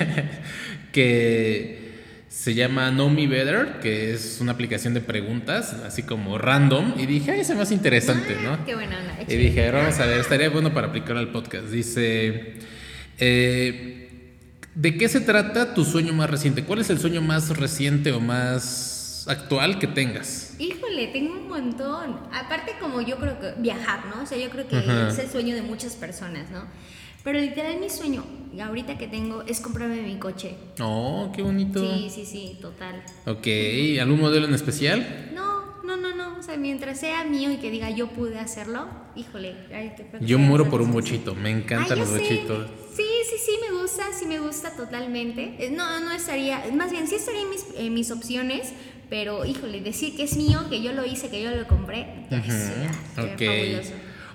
que 0.92 1.86
se 2.28 2.54
llama 2.54 2.90
Know 2.90 3.10
Me 3.10 3.26
Better, 3.26 3.80
que 3.82 4.12
es 4.12 4.38
una 4.40 4.52
aplicación 4.52 4.94
de 4.94 5.00
preguntas, 5.00 5.72
así 5.84 6.02
como 6.02 6.38
random, 6.38 6.94
y 6.96 7.06
dije, 7.06 7.32
ay, 7.32 7.40
ese 7.40 7.54
más 7.54 7.72
interesante, 7.72 8.36
¿no? 8.42 8.64
Qué 8.64 8.74
buena 8.74 8.96
Y 9.26 9.34
dije, 9.36 9.70
vamos 9.70 9.98
a 9.98 10.06
ver, 10.06 10.20
estaría 10.20 10.50
bueno 10.50 10.72
para 10.72 10.88
aplicar 10.88 11.16
al 11.16 11.32
podcast. 11.32 11.66
Dice, 11.68 12.54
eh, 13.18 14.05
¿De 14.76 14.98
qué 14.98 15.08
se 15.08 15.20
trata 15.20 15.72
tu 15.72 15.86
sueño 15.86 16.12
más 16.12 16.28
reciente? 16.28 16.62
¿Cuál 16.62 16.80
es 16.80 16.90
el 16.90 16.98
sueño 16.98 17.22
más 17.22 17.56
reciente 17.56 18.12
o 18.12 18.20
más 18.20 19.24
actual 19.26 19.78
que 19.78 19.86
tengas? 19.86 20.54
Híjole, 20.58 21.06
tengo 21.06 21.32
un 21.32 21.48
montón. 21.48 22.20
Aparte 22.30 22.72
como 22.78 23.00
yo 23.00 23.16
creo 23.16 23.40
que 23.40 23.54
viajar, 23.56 24.04
¿no? 24.14 24.22
O 24.22 24.26
sea, 24.26 24.36
yo 24.36 24.50
creo 24.50 24.68
que 24.68 24.76
es 25.08 25.18
el 25.18 25.30
sueño 25.30 25.54
de 25.54 25.62
muchas 25.62 25.96
personas, 25.96 26.50
¿no? 26.50 26.64
Pero 27.24 27.40
literal 27.40 27.80
mi 27.80 27.88
sueño, 27.88 28.22
ahorita 28.62 28.98
que 28.98 29.08
tengo, 29.08 29.44
es 29.46 29.60
comprarme 29.60 30.02
mi 30.02 30.16
coche. 30.16 30.54
Oh, 30.78 31.32
qué 31.34 31.40
bonito. 31.40 31.80
Sí, 31.80 32.10
sí, 32.10 32.26
sí, 32.26 32.58
total. 32.60 33.02
Ok, 33.24 33.46
¿algún 33.98 34.20
modelo 34.20 34.46
en 34.46 34.52
especial? 34.52 35.30
No, 35.34 35.82
no, 35.84 35.96
no, 35.96 36.14
no. 36.14 36.38
O 36.38 36.42
sea, 36.42 36.58
mientras 36.58 37.00
sea 37.00 37.24
mío 37.24 37.50
y 37.50 37.56
que 37.56 37.70
diga 37.70 37.88
yo 37.88 38.08
pude 38.08 38.38
hacerlo, 38.38 38.88
híjole. 39.16 39.54
yo 40.20 40.38
muero 40.38 40.68
por 40.68 40.82
un 40.82 40.92
bochito, 40.92 41.34
me 41.34 41.50
encantan 41.50 41.98
los 41.98 42.10
bochitos. 42.10 42.68
Sí, 42.94 43.05
gusta, 43.96 44.18
sí 44.18 44.26
me 44.26 44.38
gusta 44.38 44.70
totalmente. 44.70 45.54
Eh, 45.58 45.70
no, 45.70 46.00
no 46.00 46.12
estaría, 46.12 46.64
más 46.74 46.90
bien 46.90 47.06
sí 47.06 47.14
estaría 47.14 47.42
en 47.42 47.50
mis, 47.50 47.90
mis 47.90 48.10
opciones, 48.10 48.72
pero 49.08 49.44
híjole, 49.44 49.80
decir 49.80 50.16
que 50.16 50.24
es 50.24 50.36
mío, 50.36 50.66
que 50.68 50.82
yo 50.82 50.92
lo 50.92 51.04
hice, 51.04 51.30
que 51.30 51.42
yo 51.42 51.50
lo 51.50 51.66
compré, 51.66 52.26
ok. 52.30 53.40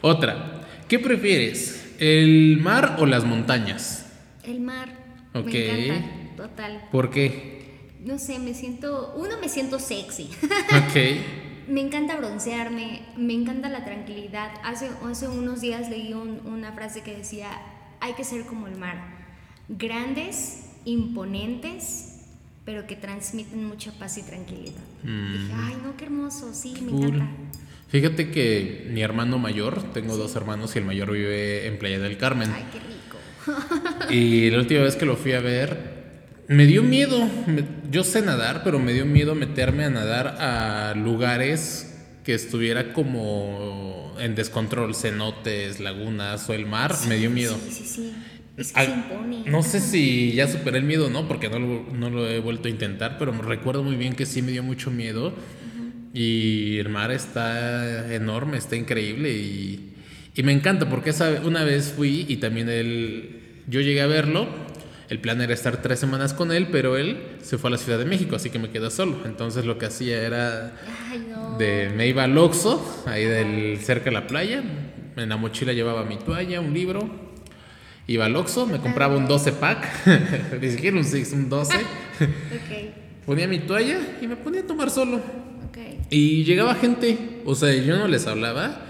Otra, 0.02 0.66
¿qué 0.88 1.00
prefieres? 1.00 1.96
¿El 2.00 2.58
mar 2.58 2.98
o 3.00 3.06
las 3.06 3.24
montañas? 3.24 4.08
El 4.44 4.60
mar. 4.62 4.90
Ok. 5.34 5.46
Me 5.46 5.86
encanta, 5.86 6.36
total. 6.36 6.82
¿Por 6.92 7.12
qué? 7.12 7.62
No 8.04 8.18
sé, 8.18 8.40
me 8.40 8.56
siento, 8.56 9.14
uno 9.16 9.38
me 9.40 9.48
siento 9.48 9.78
sexy. 9.78 10.30
Ok. 10.44 10.96
me 11.68 11.82
encanta 11.82 12.18
broncearme, 12.18 13.02
me 13.16 13.34
encanta 13.34 13.70
la 13.70 13.86
tranquilidad. 13.86 14.50
Hace, 14.64 14.90
hace 15.08 15.28
unos 15.28 15.62
días 15.62 15.90
leí 15.90 16.14
una 16.14 16.72
frase 16.72 17.02
que 17.02 17.16
decía, 17.16 17.50
hay 18.00 18.14
que 18.14 18.24
ser 18.24 18.46
como 18.46 18.66
el 18.66 18.76
mar, 18.78 19.21
grandes, 19.78 20.66
imponentes, 20.86 22.12
pero 22.66 22.86
que 22.88 22.96
transmiten 22.96 23.66
mucha 23.66 23.92
paz 23.94 24.18
y 24.18 24.24
tranquilidad. 24.24 24.82
Mm. 25.04 25.34
Dije, 25.34 25.54
ay, 25.56 25.78
no, 25.84 25.98
qué 25.98 26.06
hermoso, 26.06 26.54
sí, 26.54 26.74
me 26.82 26.92
encanta. 26.92 27.28
Fíjate 27.88 28.32
que 28.32 28.88
mi 28.90 29.02
hermano 29.02 29.38
mayor, 29.38 29.92
tengo 29.94 30.16
dos 30.16 30.36
hermanos 30.36 30.76
y 30.76 30.80
el 30.80 30.86
mayor 30.86 31.12
vive 31.12 31.68
en 31.68 31.78
Playa 31.78 32.00
del 32.00 32.18
Carmen. 32.18 32.50
Ay, 32.54 32.66
qué 32.72 32.80
rico. 32.80 34.12
y 34.14 34.50
la 34.50 34.60
última 34.60 34.82
vez 34.82 34.96
que 34.96 35.06
lo 35.06 35.18
fui 35.18 35.34
a 35.34 35.42
ver, 35.42 36.02
me 36.48 36.66
dio 36.66 36.84
miedo. 36.84 37.28
yo 37.92 38.04
sé 38.04 38.22
nadar, 38.22 38.62
pero 38.64 38.80
me 38.80 38.94
dio 38.94 39.06
miedo 39.06 39.36
meterme 39.36 39.84
a 39.84 39.90
nadar 39.90 40.38
a 40.40 40.94
lugares 40.96 41.98
que 42.24 42.34
estuviera 42.34 42.94
como 42.94 44.16
en 44.20 44.36
descontrol, 44.36 44.96
cenotes, 44.96 45.80
lagunas 45.80 46.48
o 46.50 46.54
el 46.54 46.68
mar, 46.68 46.96
me 47.08 47.18
dio 47.18 47.30
miedo. 47.30 47.58
Sí, 47.68 47.74
sí, 47.74 47.86
sí. 47.86 48.14
Es 48.62 48.72
que 48.72 48.86
se 48.86 48.92
impone. 48.92 49.44
No 49.46 49.64
sé 49.64 49.80
si 49.80 50.34
ya 50.34 50.48
superé 50.48 50.78
el 50.78 50.84
miedo 50.84 51.10
no, 51.10 51.28
porque 51.28 51.50
no 51.50 51.60
lo, 51.60 51.86
no 51.94 52.10
lo 52.10 52.28
he 52.28 52.40
vuelto 52.40 52.68
a 52.68 52.72
intentar, 52.72 53.18
pero 53.18 53.32
recuerdo 53.34 53.84
muy 53.84 53.96
bien 53.96 54.16
que 54.16 54.26
sí 54.26 54.42
me 54.42 54.52
dio 54.52 54.64
mucho 54.64 54.92
miedo. 54.92 55.34
Y 56.14 56.78
el 56.78 56.90
mar 56.90 57.12
está 57.12 58.14
enorme, 58.14 58.58
está 58.58 58.76
increíble 58.76 59.32
y, 59.32 59.94
y 60.36 60.44
me 60.44 60.52
encanta 60.52 60.90
porque 60.90 61.12
esa, 61.12 61.42
una 61.46 61.64
vez 61.64 61.94
fui 61.96 62.26
y 62.28 62.38
también 62.38 62.68
él, 62.68 63.62
yo 63.68 63.80
llegué 63.80 64.02
a 64.02 64.08
verlo 64.08 64.48
el 65.12 65.20
plan 65.20 65.42
era 65.42 65.54
estar 65.54 65.82
tres 65.82 66.00
semanas 66.00 66.34
con 66.34 66.54
él, 66.54 66.70
pero 66.72 66.96
él 66.96 67.18
se 67.42 67.58
fue 67.58 67.70
a 67.70 67.72
la 67.72 67.78
Ciudad 67.78 68.00
de 68.00 68.06
México, 68.06 68.38
así 68.38 68.50
que 68.50 68.60
me 68.60 68.70
quedé 68.70 68.90
solo. 68.90 69.18
Entonces 69.26 69.66
lo 69.66 69.78
que 69.78 69.88
hacía 69.88 70.22
era 70.22 70.72
de 71.60 71.92
me 71.94 72.08
iba 72.08 72.24
al 72.24 72.38
Oxxo, 72.38 73.04
ahí 73.06 73.26
del 73.26 73.78
cerca 73.80 74.06
de 74.06 74.12
la 74.12 74.26
playa. 74.26 74.64
En 75.18 75.28
la 75.28 75.36
mochila 75.36 75.74
llevaba 75.74 76.06
mi 76.06 76.16
toalla, 76.16 76.62
un 76.62 76.74
libro. 76.74 77.31
Iba 78.12 78.26
al 78.26 78.36
Oxxo, 78.36 78.66
me 78.66 78.80
compraba 78.80 79.16
un 79.16 79.26
12 79.26 79.54
pack, 79.54 79.88
ni 80.62 80.70
siquiera 80.70 80.98
un 80.98 81.06
6, 81.06 81.32
un 81.32 81.50
12. 81.50 81.78
Ponía 83.26 83.48
mi 83.48 83.60
toalla 83.60 84.00
y 84.22 84.28
me 84.28 84.36
ponía 84.36 84.62
a 84.62 84.68
tomar 84.68 84.90
solo. 84.90 85.22
Y 86.10 86.44
llegaba 86.44 86.76
gente, 86.76 87.42
o 87.46 87.56
sea, 87.56 87.74
yo 87.74 87.98
no 87.98 88.10
les 88.10 88.28
hablaba. 88.28 88.82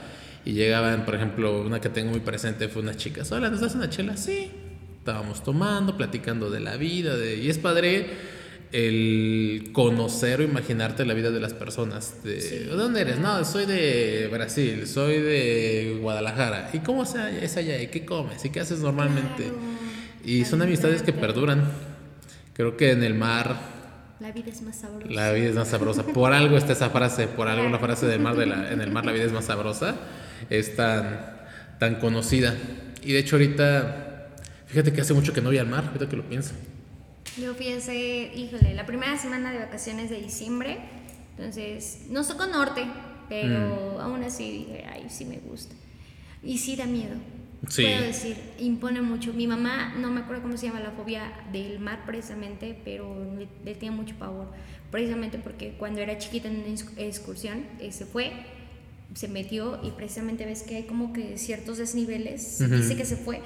Y 0.43 0.53
llegaban, 0.53 1.05
por 1.05 1.13
ejemplo, 1.13 1.61
una 1.61 1.79
que 1.79 1.89
tengo 1.89 2.09
muy 2.09 2.21
presente 2.21 2.67
fue 2.67 2.81
una 2.81 2.95
chica, 2.95 3.21
hola, 3.29 3.51
¿nos 3.51 3.61
das 3.61 3.75
una 3.75 3.91
chela? 3.91 4.17
Sí, 4.17 4.49
estábamos 4.97 5.43
tomando, 5.43 5.97
platicando 5.97 6.49
de 6.49 6.59
la 6.59 6.77
vida, 6.77 7.15
de, 7.15 7.37
y 7.37 7.47
es 7.47 7.59
padre 7.59 8.07
el 8.71 9.71
conocer 9.73 10.39
o 10.39 10.43
imaginarte 10.43 11.05
la 11.05 11.13
vida 11.13 11.31
de 11.31 11.39
las 11.39 11.53
personas. 11.53 12.23
De, 12.23 12.65
dónde 12.65 13.01
eres? 13.01 13.19
No, 13.19 13.43
soy 13.43 13.65
de 13.65 14.29
Brasil, 14.31 14.87
soy 14.87 15.19
de 15.19 15.97
Guadalajara. 16.01 16.69
¿Y 16.73 16.79
cómo 16.79 17.03
es 17.03 17.57
allá? 17.57 17.81
¿Y 17.81 17.87
qué 17.87 18.05
comes? 18.05 18.43
¿Y 18.45 18.49
qué 18.49 18.61
haces 18.61 18.79
normalmente? 18.79 19.51
Y 20.23 20.45
son 20.45 20.61
amistades 20.61 21.01
que 21.01 21.13
perduran. 21.13 21.69
Creo 22.53 22.77
que 22.77 22.91
en 22.91 23.03
el 23.03 23.13
mar... 23.13 23.81
La 24.19 24.31
vida 24.31 24.51
es 24.51 24.61
más 24.61 24.79
sabrosa. 24.79 25.11
La 25.11 25.31
vida 25.33 25.49
es 25.49 25.55
más 25.55 25.67
sabrosa. 25.67 26.03
Por 26.03 26.31
algo 26.31 26.55
está 26.55 26.73
esa 26.73 26.91
frase, 26.91 27.27
por 27.27 27.47
algo 27.47 27.67
la 27.69 27.79
frase 27.79 28.05
del 28.05 28.19
mar 28.19 28.35
de 28.35 28.45
la, 28.45 28.71
en 28.71 28.79
el 28.79 28.91
mar 28.91 29.03
la 29.03 29.11
vida 29.11 29.23
es 29.23 29.31
más 29.31 29.45
sabrosa. 29.45 29.95
Es 30.49 30.75
tan, 30.75 31.47
tan 31.79 31.95
conocida. 31.95 32.55
Y 33.03 33.13
de 33.13 33.19
hecho 33.19 33.35
ahorita, 33.35 34.27
fíjate 34.67 34.93
que 34.93 35.01
hace 35.01 35.15
mucho 35.15 35.33
que 35.33 35.41
no 35.41 35.49
voy 35.49 35.57
al 35.57 35.67
mar, 35.67 35.85
ahorita 35.87 36.07
que 36.07 36.17
lo 36.17 36.23
pienso. 36.23 36.51
Yo 37.37 37.53
fui 37.53 37.71
hace, 37.71 38.31
híjole, 38.35 38.73
la 38.73 38.85
primera 38.85 39.17
semana 39.17 39.51
de 39.51 39.59
vacaciones 39.59 40.09
de 40.09 40.17
diciembre. 40.21 40.79
Entonces, 41.37 42.05
no 42.09 42.23
soy 42.23 42.37
con 42.37 42.51
norte, 42.51 42.85
pero 43.29 43.95
mm. 43.97 44.01
aún 44.01 44.23
así 44.23 44.51
dije, 44.51 44.85
ay, 44.91 45.05
sí 45.09 45.25
me 45.25 45.37
gusta. 45.37 45.73
Y 46.43 46.57
sí 46.57 46.75
da 46.75 46.85
miedo. 46.85 47.15
Sí. 47.69 47.83
Puedo 47.83 48.01
decir, 48.01 48.35
impone 48.59 49.01
mucho. 49.01 49.33
Mi 49.33 49.47
mamá, 49.47 49.93
no 49.97 50.09
me 50.09 50.21
acuerdo 50.21 50.41
cómo 50.41 50.57
se 50.57 50.67
llama 50.67 50.79
la 50.79 50.91
fobia 50.91 51.31
del 51.51 51.79
mar 51.79 52.03
precisamente, 52.05 52.77
pero 52.83 53.15
le, 53.37 53.47
le 53.63 53.75
tenía 53.75 53.91
mucho 53.91 54.15
pavor. 54.15 54.47
Precisamente 54.89 55.37
porque 55.37 55.75
cuando 55.77 56.01
era 56.01 56.17
chiquita 56.17 56.49
en 56.49 56.57
una 56.57 56.73
excursión, 56.97 57.65
eh, 57.79 57.91
se 57.93 58.05
fue, 58.05 58.31
se 59.13 59.27
metió 59.29 59.79
y 59.83 59.91
precisamente 59.91 60.45
ves 60.45 60.63
que 60.63 60.75
hay 60.75 60.83
como 60.83 61.13
que 61.13 61.37
ciertos 61.37 61.77
desniveles. 61.77 62.59
Dice 62.69 62.97
que 62.97 63.05
se 63.05 63.15
fue 63.15 63.41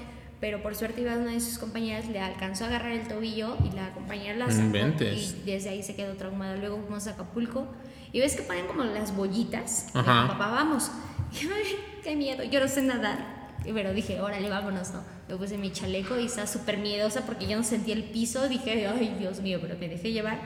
pero 0.46 0.62
por 0.62 0.76
suerte 0.76 1.02
iba 1.02 1.18
una 1.18 1.32
de 1.32 1.40
sus 1.40 1.58
compañeras, 1.58 2.08
le 2.08 2.20
alcanzó 2.20 2.66
a 2.66 2.68
agarrar 2.68 2.92
el 2.92 3.08
tobillo 3.08 3.58
y 3.66 3.76
la 3.76 3.92
compañera 3.96 4.38
la 4.38 4.52
sacó 4.52 4.78
y 4.78 5.42
desde 5.44 5.70
ahí 5.70 5.82
se 5.82 5.96
quedó 5.96 6.14
traumada. 6.14 6.56
Luego 6.56 6.78
fuimos 6.78 7.08
a 7.08 7.14
Acapulco 7.14 7.68
y 8.14 8.20
ves 8.20 8.36
que 8.36 8.44
ponen 8.44 8.68
como 8.68 8.84
las 8.84 9.16
bollitas. 9.16 9.88
Ajá. 9.96 10.28
Papá, 10.28 10.52
vamos. 10.52 10.92
Y, 11.34 11.48
Ay, 11.48 11.76
qué 12.04 12.16
miedo, 12.16 12.44
yo 12.44 12.60
no 12.60 12.68
sé 12.68 12.84
nadar. 12.84 13.58
Pero 13.64 13.92
dije, 13.92 14.22
órale, 14.22 14.48
vámonos, 14.48 14.92
¿no? 14.92 15.02
Me 15.28 15.36
puse 15.36 15.58
mi 15.58 15.72
chaleco 15.72 16.20
y 16.20 16.28
estaba 16.28 16.46
súper 16.46 16.78
miedosa 16.78 17.26
porque 17.26 17.48
yo 17.48 17.58
no 17.58 17.64
sentía 17.64 17.96
el 17.96 18.04
piso. 18.04 18.48
Dije, 18.48 18.86
ay, 18.88 19.16
Dios 19.18 19.42
mío, 19.42 19.58
pero 19.60 19.76
me 19.80 19.90
dejé 19.90 20.12
llevar. 20.12 20.38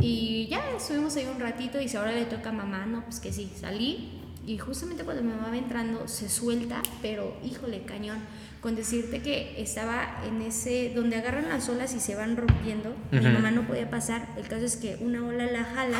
Y 0.00 0.48
ya 0.48 0.60
estuvimos 0.76 1.14
ahí 1.14 1.26
un 1.32 1.38
ratito 1.38 1.80
y 1.80 1.88
si 1.88 1.96
ahora 1.96 2.10
le 2.10 2.24
toca 2.24 2.48
a 2.48 2.52
mamá, 2.52 2.84
no, 2.84 3.04
pues 3.04 3.20
que 3.20 3.32
sí, 3.32 3.48
salí. 3.60 4.20
Y 4.44 4.58
justamente 4.58 5.04
cuando 5.04 5.22
mi 5.22 5.30
mamá 5.30 5.50
va 5.50 5.56
entrando, 5.56 6.08
se 6.08 6.28
suelta, 6.28 6.82
pero 7.00 7.36
híjole, 7.44 7.82
cañón 7.84 8.18
con 8.64 8.74
decirte 8.74 9.20
que 9.20 9.60
estaba 9.60 10.22
en 10.26 10.40
ese, 10.40 10.90
donde 10.94 11.16
agarran 11.16 11.50
las 11.50 11.68
olas 11.68 11.94
y 11.94 12.00
se 12.00 12.14
van 12.14 12.34
rompiendo, 12.34 12.96
mi 13.10 13.20
mamá 13.20 13.50
no 13.50 13.66
podía 13.66 13.90
pasar, 13.90 14.26
el 14.38 14.48
caso 14.48 14.64
es 14.64 14.78
que 14.78 14.96
una 15.00 15.22
ola 15.22 15.44
la 15.44 15.64
jala, 15.64 15.98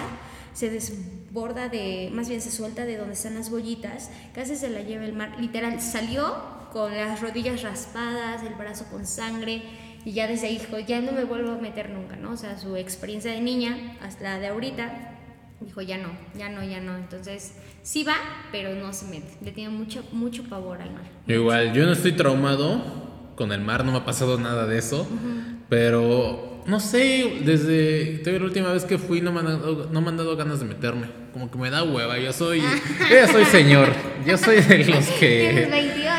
se 0.54 0.70
desborda 0.70 1.68
de, 1.68 2.08
más 2.14 2.30
bien 2.30 2.40
se 2.40 2.50
suelta 2.50 2.86
de 2.86 2.96
donde 2.96 3.12
están 3.12 3.34
las 3.34 3.50
bollitas, 3.50 4.08
casi 4.34 4.56
se 4.56 4.70
la 4.70 4.80
lleva 4.80 5.04
el 5.04 5.12
mar, 5.12 5.36
literal, 5.38 5.78
salió 5.82 6.36
con 6.72 6.96
las 6.96 7.20
rodillas 7.20 7.60
raspadas, 7.60 8.42
el 8.42 8.54
brazo 8.54 8.86
con 8.90 9.04
sangre, 9.04 9.60
y 10.06 10.12
ya 10.12 10.26
desde 10.26 10.46
ahí 10.46 10.56
dijo, 10.56 10.78
ya 10.78 11.02
no 11.02 11.12
me 11.12 11.24
vuelvo 11.24 11.52
a 11.52 11.58
meter 11.58 11.90
nunca, 11.90 12.16
¿no? 12.16 12.30
O 12.30 12.36
sea, 12.38 12.56
su 12.58 12.76
experiencia 12.76 13.30
de 13.30 13.42
niña 13.42 13.98
hasta 14.00 14.24
la 14.24 14.38
de 14.38 14.46
ahorita, 14.46 15.13
dijo, 15.64 15.80
ya 15.82 15.98
no, 15.98 16.08
ya 16.36 16.48
no, 16.48 16.62
ya 16.64 16.80
no. 16.80 16.96
Entonces, 16.96 17.54
sí 17.82 18.04
va, 18.04 18.16
pero 18.52 18.74
no 18.74 18.92
se 18.92 19.06
mete. 19.06 19.36
Le 19.42 19.52
tiene 19.52 19.70
mucho, 19.70 20.04
mucho 20.12 20.44
pavor 20.44 20.80
al 20.80 20.92
mar. 20.92 21.04
Igual, 21.26 21.72
yo 21.72 21.84
no 21.86 21.92
estoy 21.92 22.12
traumado 22.12 22.82
con 23.36 23.52
el 23.52 23.60
mar, 23.60 23.84
no 23.84 23.92
me 23.92 23.98
ha 23.98 24.04
pasado 24.04 24.38
nada 24.38 24.66
de 24.66 24.78
eso, 24.78 25.06
pero 25.68 26.62
no 26.66 26.80
sé, 26.80 27.40
desde 27.44 28.22
la 28.24 28.44
última 28.44 28.72
vez 28.72 28.84
que 28.84 28.96
fui 28.96 29.20
no 29.20 29.32
me, 29.32 29.40
han 29.40 29.46
dado, 29.46 29.88
no 29.90 30.00
me 30.00 30.08
han 30.08 30.16
dado 30.16 30.36
ganas 30.36 30.60
de 30.60 30.66
meterme. 30.66 31.08
Como 31.32 31.50
que 31.50 31.58
me 31.58 31.68
da 31.68 31.82
hueva, 31.82 32.18
yo 32.18 32.32
soy, 32.32 32.60
yo 32.60 33.28
soy 33.30 33.44
señor, 33.46 33.88
yo 34.24 34.38
soy 34.38 34.60
de 34.60 34.84
los 34.84 35.04
que... 35.06 35.50
Tienes 35.50 35.70
28, 35.70 36.10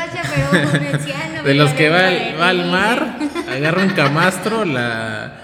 pero 1.32 1.42
De 1.44 1.54
los 1.54 1.70
que 1.72 1.88
va, 1.88 2.38
va 2.38 2.48
al 2.50 2.70
mar, 2.70 3.18
agarra 3.48 3.82
un 3.82 3.90
camastro, 3.90 4.64
la 4.64 5.35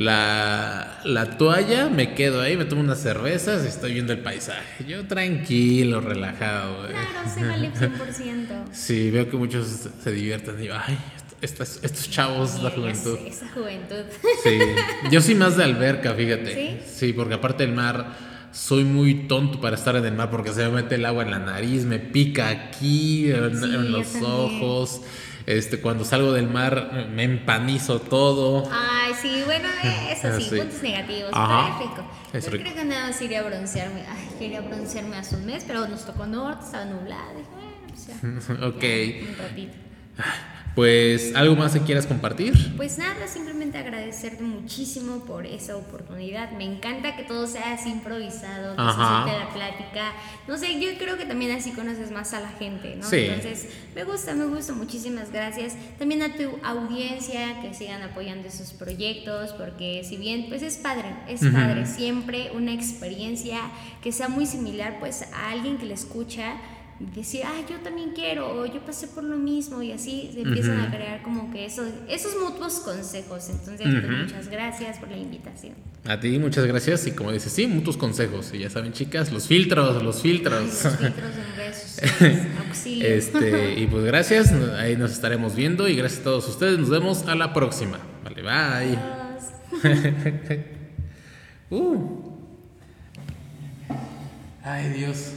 la, 0.00 0.98
la, 1.04 1.36
toalla, 1.36 1.90
me 1.90 2.14
quedo 2.14 2.40
ahí, 2.40 2.56
me 2.56 2.64
tomo 2.64 2.80
unas 2.80 3.00
cervezas 3.00 3.64
y 3.64 3.68
estoy 3.68 3.92
viendo 3.92 4.14
el 4.14 4.20
paisaje. 4.20 4.84
Yo 4.86 5.06
tranquilo, 5.06 6.00
relajado. 6.00 6.88
Claro, 6.88 7.06
sí, 7.34 7.42
vale 7.42 7.70
100%. 7.70 8.64
Sí, 8.72 9.10
veo 9.10 9.28
que 9.28 9.36
muchos 9.36 9.90
se 10.02 10.10
divierten. 10.10 10.56
Digo, 10.56 10.74
ay, 10.74 10.96
estos, 11.42 11.80
estos 11.82 12.08
chavos, 12.08 12.62
la 12.62 12.70
juventud. 12.70 13.18
Esa 13.26 13.46
juventud. 13.48 14.04
Sí, 14.42 14.58
yo 15.10 15.20
soy 15.20 15.34
más 15.34 15.58
de 15.58 15.64
alberca, 15.64 16.14
fíjate. 16.14 16.54
¿Sí? 16.54 16.80
Sí, 16.86 17.12
porque 17.12 17.34
aparte 17.34 17.66
del 17.66 17.74
mar 17.74 18.29
soy 18.52 18.84
muy 18.84 19.28
tonto 19.28 19.60
para 19.60 19.76
estar 19.76 19.96
en 19.96 20.04
el 20.04 20.14
mar 20.14 20.30
porque 20.30 20.52
se 20.52 20.64
me 20.64 20.82
mete 20.82 20.96
el 20.96 21.06
agua 21.06 21.22
en 21.22 21.30
la 21.30 21.38
nariz, 21.38 21.84
me 21.84 21.98
pica 21.98 22.48
aquí, 22.48 23.30
en, 23.30 23.92
los 23.92 24.16
ojos. 24.16 25.02
Este, 25.46 25.80
cuando 25.80 26.04
salgo 26.04 26.32
del 26.32 26.48
mar 26.48 27.08
me 27.12 27.24
empanizo 27.24 28.00
todo. 28.00 28.68
Ay, 28.70 29.12
sí, 29.20 29.42
bueno, 29.44 29.68
eso 30.10 30.40
sí, 30.40 30.56
puntos 30.58 30.82
negativos. 30.82 31.30
Ajá. 31.32 31.78
rico. 31.80 32.04
Es 32.32 32.44
Yo 32.44 32.50
creo 32.52 32.74
que 32.74 32.84
nada 32.84 33.08
más 33.08 33.20
iría 33.22 33.40
a 33.40 33.42
broncearme. 33.42 34.04
Ay, 34.08 34.28
quería 34.38 34.60
broncearme 34.60 35.16
hace 35.16 35.36
un 35.36 35.46
mes, 35.46 35.64
pero 35.66 35.88
nos 35.88 36.04
tocó 36.04 36.26
norte, 36.26 36.64
estaba 36.64 36.84
nublado. 36.84 37.36
Dije, 37.36 37.48
bueno, 37.52 37.76
pues 37.88 38.06
ya. 38.06 38.66
ok. 38.66 39.28
un 39.28 39.38
ratito. 39.38 39.74
Pues, 40.74 41.34
¿algo 41.34 41.56
más 41.56 41.72
que 41.72 41.80
quieras 41.80 42.06
compartir? 42.06 42.74
Pues 42.76 42.96
nada, 42.96 43.26
simplemente 43.26 43.76
agradecerte 43.76 44.42
muchísimo 44.42 45.24
por 45.24 45.44
esa 45.44 45.76
oportunidad. 45.76 46.52
Me 46.52 46.64
encanta 46.64 47.16
que 47.16 47.24
todo 47.24 47.46
sea 47.46 47.74
así 47.74 47.90
improvisado, 47.90 48.76
que 48.76 48.82
se 48.82 48.98
la 48.98 49.50
plática. 49.52 50.12
No 50.46 50.56
sé, 50.56 50.80
yo 50.80 50.88
creo 50.98 51.18
que 51.18 51.26
también 51.26 51.50
así 51.52 51.72
conoces 51.72 52.10
más 52.12 52.32
a 52.34 52.40
la 52.40 52.50
gente, 52.50 52.96
¿no? 52.96 53.10
Entonces, 53.10 53.68
me 53.94 54.04
gusta, 54.04 54.34
me 54.34 54.46
gusta. 54.46 54.72
Muchísimas 54.72 55.32
gracias. 55.32 55.74
También 55.98 56.22
a 56.22 56.34
tu 56.34 56.50
audiencia 56.62 57.60
que 57.60 57.74
sigan 57.74 58.02
apoyando 58.02 58.48
esos 58.48 58.72
proyectos, 58.72 59.52
porque 59.52 60.02
si 60.04 60.16
bien, 60.16 60.46
pues 60.48 60.62
es 60.62 60.76
padre, 60.76 61.08
es 61.28 61.40
padre. 61.40 61.86
Siempre 61.86 62.52
una 62.54 62.72
experiencia 62.72 63.58
que 64.02 64.12
sea 64.12 64.28
muy 64.28 64.46
similar, 64.46 64.98
pues 65.00 65.22
a 65.32 65.50
alguien 65.50 65.78
que 65.78 65.86
le 65.86 65.94
escucha 65.94 66.54
decir, 67.14 67.42
ah, 67.44 67.60
yo 67.68 67.78
también 67.78 68.10
quiero, 68.14 68.50
o 68.50 68.66
yo 68.66 68.80
pasé 68.84 69.08
por 69.08 69.24
lo 69.24 69.36
mismo, 69.36 69.82
y 69.82 69.92
así 69.92 70.30
se 70.34 70.42
empiezan 70.42 70.80
a 70.80 70.90
crear 70.90 71.22
como 71.22 71.50
que 71.50 71.64
esos, 71.64 71.88
esos 72.08 72.36
mutuos 72.38 72.80
consejos. 72.80 73.48
Entonces, 73.48 73.86
pues, 73.88 74.18
muchas 74.24 74.48
gracias 74.48 74.98
por 74.98 75.10
la 75.10 75.16
invitación. 75.16 75.74
A 76.04 76.20
ti, 76.20 76.38
muchas 76.38 76.66
gracias, 76.66 77.06
y 77.06 77.12
como 77.12 77.32
dices, 77.32 77.52
sí, 77.52 77.66
mutuos 77.66 77.96
consejos, 77.96 78.52
y 78.52 78.58
ya 78.58 78.70
saben, 78.70 78.92
chicas, 78.92 79.32
los 79.32 79.46
filtros, 79.46 80.02
los 80.02 80.20
filtros. 80.20 80.62
los 80.62 80.96
filtros 80.96 81.32
en 82.20 82.52
auxilio. 82.68 83.06
Este, 83.08 83.80
y 83.80 83.86
pues 83.86 84.04
gracias, 84.04 84.52
ahí 84.52 84.96
nos 84.96 85.12
estaremos 85.12 85.54
viendo, 85.54 85.88
y 85.88 85.96
gracias 85.96 86.20
a 86.20 86.24
todos 86.24 86.48
ustedes, 86.48 86.78
nos 86.78 86.90
vemos 86.90 87.26
a 87.26 87.34
la 87.34 87.54
próxima. 87.54 87.98
Vale, 88.24 88.42
bye. 88.42 88.98
uh. 91.76 92.30
Ay, 94.62 94.90
Dios. 94.90 95.32